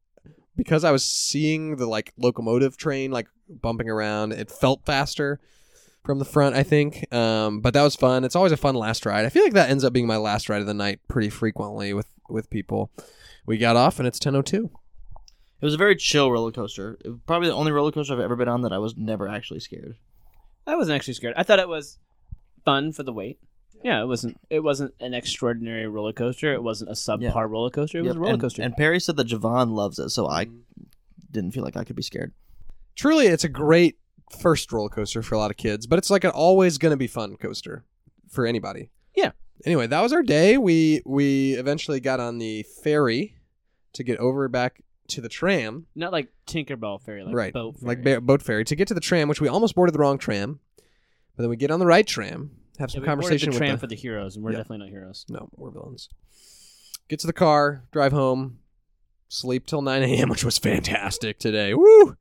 [0.56, 5.40] because I was seeing the like locomotive train like bumping around, it felt faster
[6.04, 7.12] from the front, I think.
[7.14, 8.24] Um, but that was fun.
[8.24, 9.24] It's always a fun last ride.
[9.24, 11.94] I feel like that ends up being my last ride of the night pretty frequently
[11.94, 12.90] with with people.
[13.46, 14.70] We got off and it's 10:02.
[15.64, 16.98] It was a very chill roller coaster.
[17.02, 19.26] It was probably the only roller coaster I've ever been on that I was never
[19.26, 19.96] actually scared.
[20.66, 21.32] I wasn't actually scared.
[21.38, 21.98] I thought it was
[22.66, 23.38] fun for the wait.
[23.82, 24.38] Yeah, it wasn't.
[24.50, 26.52] It wasn't an extraordinary roller coaster.
[26.52, 27.46] It wasn't a subpar Yeah.
[27.48, 27.96] roller coaster.
[27.96, 28.62] It was Yep, a roller and, coaster.
[28.62, 30.82] And Perry said that Javon loves it, so I mm-hmm.
[31.30, 32.34] didn't feel like I could be scared.
[32.94, 33.96] Truly, it's a great
[34.38, 36.98] first roller coaster for a lot of kids, but it's like an always going to
[36.98, 37.86] be fun coaster
[38.28, 38.90] for anybody.
[39.16, 39.30] Yeah.
[39.64, 40.58] Anyway, that was our day.
[40.58, 43.38] We we eventually got on the ferry
[43.94, 45.86] to get over back to the tram.
[45.94, 47.52] Not like Tinkerbell ferry, like right.
[47.52, 47.88] boat ferry.
[47.88, 50.18] Like ba- boat ferry to get to the tram, which we almost boarded the wrong
[50.18, 50.60] tram.
[51.36, 53.58] But then we get on the right tram, have Yeah, some we conversation the with
[53.58, 54.58] tram the, for the heroes, and we're Yeah.
[54.58, 55.26] definitely not heroes.
[55.28, 56.08] No, we're villains.
[57.08, 58.58] Get to the car, drive home,
[59.28, 61.74] sleep till 9 a.m., which was fantastic today.
[61.74, 62.16] Woo!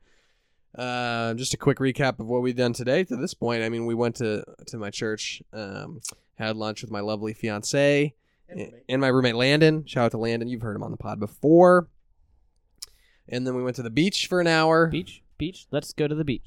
[0.76, 3.04] Uh, just a quick recap of what we've done today.
[3.04, 6.02] To this point, I mean, we went to to my church, um,
[6.36, 8.16] had lunch with my lovely fiance
[8.50, 9.86] and, and my roommate Landon.
[9.86, 10.48] Shout out to Landon.
[10.48, 11.88] You've heard him on the pod before.
[13.30, 14.88] And then we went to the beach for an hour.
[14.88, 15.68] Beach, beach.
[15.72, 16.46] Let's go to the beach.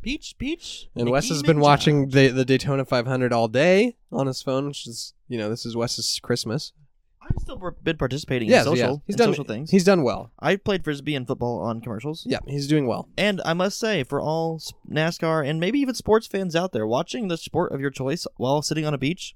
[0.00, 0.88] Beach, beach.
[0.94, 4.86] And Wes has been watching the, the Daytona 500 all day on his phone, which
[4.86, 6.72] is, you know, this is Wes's Christmas.
[7.20, 9.00] I've still par- been participating Yes, in social, yes.
[9.06, 9.70] He's in done social things.
[9.70, 10.30] He's done well.
[10.38, 12.24] I played frisbee and football on commercials.
[12.26, 13.08] Yeah, he's doing well.
[13.18, 16.86] And I must say, for all s- NASCAR and maybe even sports fans out there,
[16.86, 19.34] watching the sport of your choice while sitting on a beach,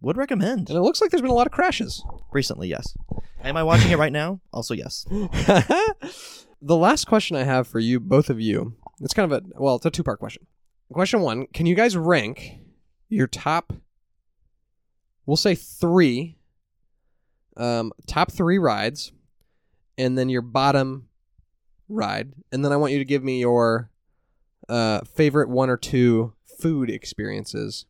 [0.00, 0.68] would recommend.
[0.68, 2.04] And it looks like there's been a lot of crashes.
[2.32, 2.94] Recently, yes.
[3.42, 4.40] Am I watching it right now?
[4.52, 5.04] Also, yes.
[5.10, 9.76] the last question I have for you, both of you, it's kind of a well,
[9.76, 10.46] it's a two part question.
[10.92, 12.58] Question one: Can you guys rank
[13.08, 13.72] your top?
[15.26, 16.36] We'll say three.
[17.56, 19.12] Um, top three rides,
[19.96, 21.08] and then your bottom
[21.88, 23.90] ride, and then I want you to give me your
[24.68, 27.86] uh, favorite one or two food experiences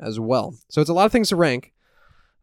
[0.00, 0.54] as well.
[0.68, 1.72] So it's a lot of things to rank,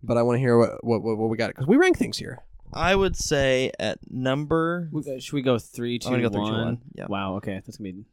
[0.03, 2.17] but I want to hear what what, what, what we got because we rank things
[2.17, 2.39] here.
[2.73, 4.89] I would say at number.
[5.19, 6.63] Should we go three, two, I'm gonna go three, two, one?
[6.63, 6.81] one.
[6.93, 7.05] Yeah.
[7.07, 7.35] Wow.
[7.37, 8.05] Okay, that's gonna be.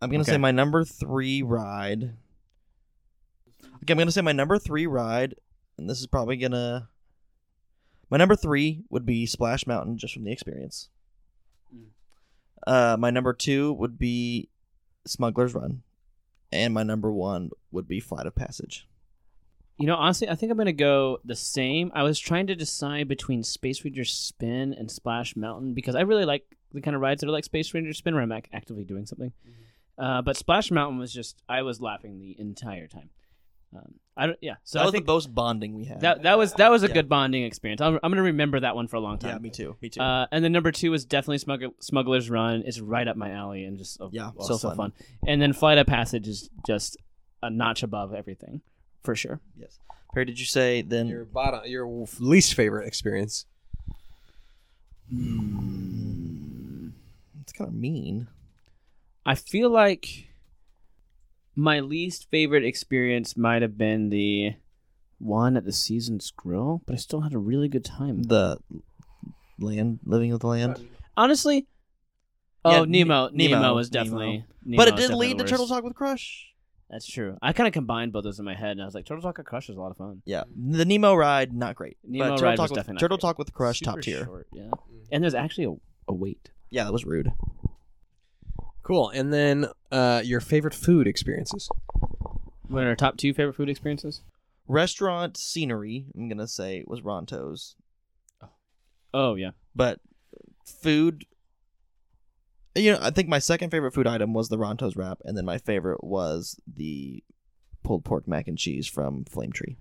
[0.00, 0.32] I'm gonna Okay.
[0.32, 2.14] say my number three ride.
[3.82, 5.34] Okay, I'm gonna say my number three ride,
[5.78, 6.88] and this is probably gonna.
[8.08, 10.88] My number three would be Splash Mountain, just from the experience.
[11.74, 11.86] Mm.
[12.66, 14.48] Uh, my number two would be
[15.06, 15.82] Smuggler's Run,
[16.52, 18.86] and my number one would be Flight of Passage.
[19.78, 21.92] You know, honestly, I think I'm gonna go the same.
[21.94, 26.24] I was trying to decide between Space Ranger Spin and Splash Mountain because I really
[26.24, 29.04] like the kind of rides that are like Space Ranger Spin, where I'm actively doing
[29.06, 29.32] something.
[29.98, 33.10] Uh, but Splash Mountain was just I was laughing the entire time.
[33.74, 34.38] Um, I don't.
[34.40, 34.54] Yeah.
[34.64, 36.00] So that I was think the most bonding we had.
[36.00, 36.94] that that was that was a Yeah.
[36.94, 37.80] good bonding experience.
[37.80, 39.30] I'm, I'm gonna remember that one for a long time.
[39.32, 39.76] yeah, me too.
[39.82, 40.00] Me too.
[40.00, 42.62] Uh, and then number two was definitely Smuggler, Smuggler's Run.
[42.64, 44.76] It's right up my alley and just oh, Yeah, so so fun.
[44.76, 44.92] fun.
[45.26, 46.96] And then Flight of Passage is just
[47.42, 48.62] a notch above everything,
[49.02, 49.40] for sure.
[49.58, 49.78] yes.
[50.14, 51.08] Perry, did you say then?
[51.08, 53.44] Your bottom, your least favorite experience.
[55.12, 55.20] It's
[57.52, 58.28] kind of mean.
[59.24, 60.25] I feel like
[61.56, 64.54] my least favorite experience might have been the
[65.18, 68.22] one at the Seasons Grill, but I still had a really good time.
[68.24, 68.58] The
[69.58, 70.86] land, living with the land.
[71.16, 71.66] Honestly,
[72.64, 74.44] oh Yeah, Nemo, Nemo, Nemo, was definitely.
[74.64, 75.66] Nemo but it did lead to Turtle.
[75.66, 76.52] Talk with Crush.
[76.90, 77.36] That's true.
[77.42, 79.22] I kind of combined both of those in my head, and I was like, Turtle
[79.22, 80.22] Talk with Crush is a lot of fun.
[80.26, 81.96] Yeah, the Nemo ride not great.
[82.04, 83.22] Nemo but Turtle ride Talk was with, definitely not Turtle great.
[83.22, 84.24] Talk with Crush Super top tier.
[84.26, 84.70] short, yeah.
[85.10, 85.72] And there's actually a,
[86.08, 86.50] a wait.
[86.70, 87.32] Yeah, that was rude.
[88.86, 89.10] Cool.
[89.10, 91.68] And then uh, your favorite food experiences.
[92.68, 94.22] What are our top two favorite food experiences?
[94.68, 97.74] Restaurant scenery, I'm gonna say was Ronto's,
[99.12, 99.98] Oh yeah, but
[100.64, 101.24] food.
[102.76, 105.44] You know, I think my second favorite food item was the Ronto's wrap, and then
[105.44, 107.24] my favorite was the
[107.82, 109.78] pulled pork mac and cheese from Flame Tree.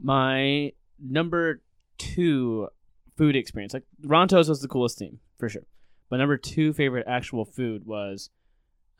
[0.00, 1.62] my number
[1.98, 2.68] two
[3.16, 3.74] food experience.
[3.74, 5.66] Like Ronto's was the coolest theme for sure.
[6.12, 8.28] But number two favorite actual food was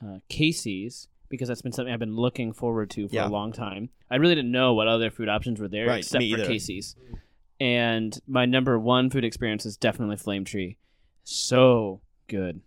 [0.03, 3.29] uh, Casey's because that's been something I've been looking forward to for Yeah.
[3.29, 3.91] a long time.
[4.11, 6.47] I really didn't know what other food options were there Right, except for either.
[6.47, 6.97] Casey's.
[7.61, 10.79] And my number one food experience is definitely Flame Tree.
[11.23, 12.63] So good.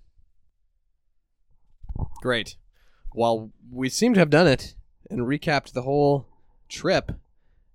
[2.22, 2.55] Great.
[3.13, 4.76] While we seem to have done it
[5.09, 6.27] and recapped the whole
[6.69, 7.13] trip,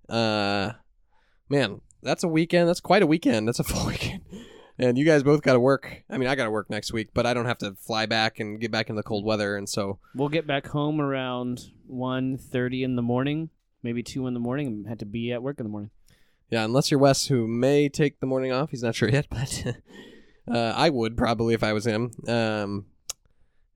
[0.09, 0.75] uh,
[1.49, 2.69] man, that's a weekend.
[2.69, 3.49] That's quite a weekend.
[3.49, 4.23] That's a full weekend.
[4.83, 6.05] And you guys both got to work.
[6.09, 8.41] I mean, I got to work next week, but I don't have to fly back
[8.41, 9.55] and get back in the cold weather.
[9.57, 13.51] And so, We'll get back home around 1.30 in the morning,
[13.83, 15.91] maybe 2 in the morning, and had to be at work in the morning.
[16.49, 19.67] yeah, unless you're Wes, who may take the morning off, he's not sure yet, but
[20.51, 22.13] uh, I would probably if I was him.
[22.27, 22.87] Um,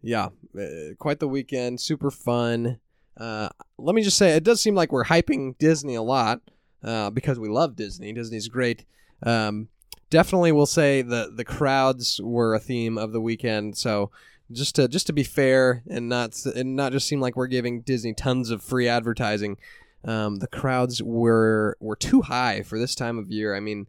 [0.00, 0.28] yeah,
[0.58, 1.82] uh, quite the weekend.
[1.82, 2.78] Super fun.
[3.16, 6.40] Uh, let me just say, it does seem like we're hyping Disney a lot
[6.82, 8.10] uh, because we love Disney.
[8.14, 8.86] Disney's great.
[9.22, 9.68] Um,
[10.10, 13.76] definitely, we'll say the the crowds were a theme of the weekend.
[13.76, 14.10] So
[14.52, 17.80] just to just to be fair and not and not just seem like we're giving
[17.80, 19.56] Disney tons of free advertising,
[20.04, 23.54] um, the crowds were were too high for this time of year.
[23.54, 23.86] I mean,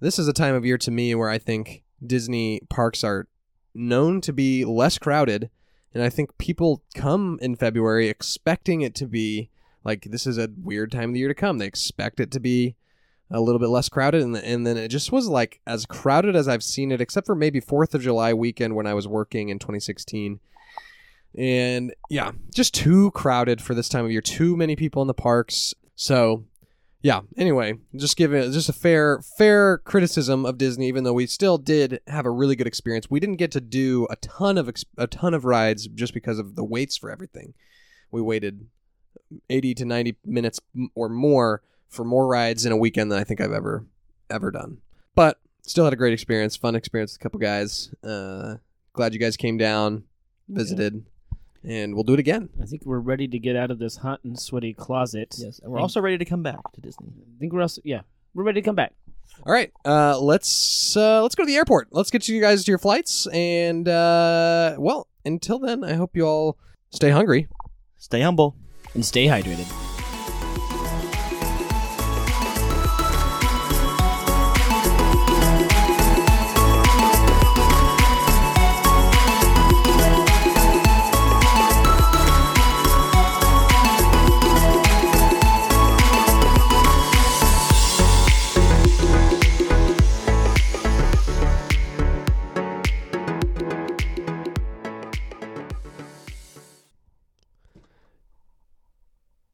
[0.00, 3.26] this is a time of year to me where I think Disney parks are
[3.74, 5.50] known to be less crowded,
[5.92, 9.50] and I think people come in February expecting it to be
[9.84, 11.58] like this is a weird time of the year to come.
[11.58, 12.76] They expect it to be
[13.30, 16.48] a little bit less crowded, and, and then it just was like as crowded as
[16.48, 19.58] I've seen it, except for maybe Fourth of July weekend when I was working in
[19.58, 20.40] 2016.
[21.36, 24.22] And yeah, just too crowded for this time of year.
[24.22, 25.74] Too many people in the parks.
[25.94, 26.44] So
[27.02, 27.20] yeah.
[27.36, 31.58] Anyway, just give it just a fair fair criticism of Disney, even though we still
[31.58, 33.08] did have a really good experience.
[33.08, 36.56] We didn't get to do a ton of a ton of rides just because of
[36.56, 37.54] the waits for everything.
[38.10, 38.66] We waited
[39.48, 40.60] 80 to 90 minutes
[40.94, 43.86] or more for more rides in a weekend than I think I've ever
[44.30, 44.78] ever done.
[45.14, 47.92] But still had a great experience, fun experience with a couple guys.
[48.02, 48.56] Uh,
[48.92, 50.04] glad you guys came down,
[50.48, 51.04] visited,
[51.64, 52.48] and we'll do it again.
[52.60, 55.34] I think we're ready to get out of this hot and sweaty closet.
[55.38, 57.08] Yes, and we're also ready to come back to Disney.
[57.08, 58.02] I think we're also, yeah,
[58.34, 58.92] we're ready to come back.
[59.46, 61.88] All right, uh, let's uh, let's go to the airport.
[61.92, 66.26] Let's get you guys to your flights, and uh, well, until then, I hope you
[66.26, 66.58] all
[66.90, 67.48] stay hungry.
[67.98, 68.56] Stay humble.
[68.94, 69.97] And stay hydrated.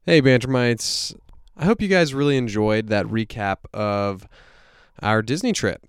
[0.07, 1.15] Hey, Bantermites.
[1.57, 4.27] I hope you guys really enjoyed that recap of
[5.01, 5.83] our Disney trip.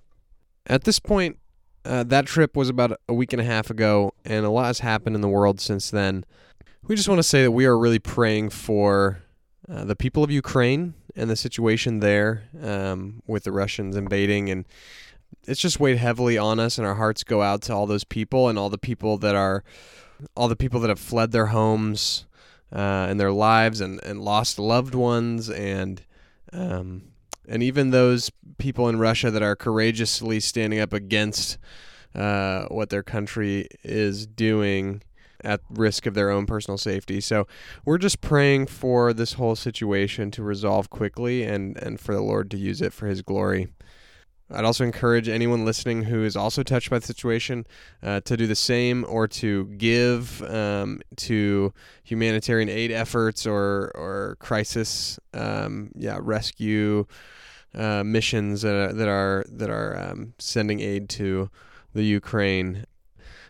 [0.66, 1.38] At this point,
[1.84, 4.78] uh, that trip was about a week and a half ago, and a lot has
[4.78, 6.24] happened in the world since then.
[6.86, 9.18] We just want to say that we are really praying for
[9.68, 14.48] uh, the people of Ukraine and the situation there um, with the Russians invading.
[14.48, 14.64] And
[15.42, 18.48] it's just weighed heavily on us, and our hearts go out to all those people
[18.48, 19.62] and all the people that are,
[20.34, 22.24] all the people that have fled their homes
[22.72, 26.02] uh, and their lives and, and lost loved ones and
[26.52, 27.02] um,
[27.48, 31.58] and even those people in Russia that are courageously standing up against
[32.14, 35.02] uh, what their country is doing
[35.44, 37.20] at risk of their own personal safety.
[37.20, 37.46] So
[37.84, 42.50] we're just praying for this whole situation to resolve quickly and, and for the Lord
[42.52, 43.68] to use it for his glory.
[44.50, 47.66] I'd also encourage anyone listening who is also touched by the situation
[48.02, 51.72] uh, to do the same or to give um, to
[52.04, 57.06] humanitarian aid efforts or or crisis um, yeah rescue
[57.74, 61.50] uh, missions that are, that are that are um, sending aid to
[61.92, 62.86] the Ukraine.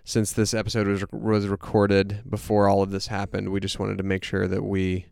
[0.04, 4.04] Since this episode was was recorded before all of this happened, we just wanted to
[4.04, 5.06] make sure that we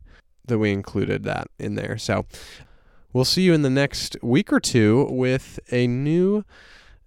[0.46, 1.98] that we included that in there.
[1.98, 2.26] So
[3.14, 6.44] We'll see you in the next week or two with a new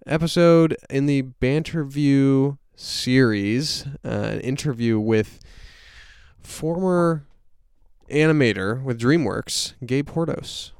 [0.06, 5.38] episode in the Banterview series, uh, an interview with
[6.40, 7.26] former
[8.10, 10.70] animator with DreamWorks, Gabe Hordos.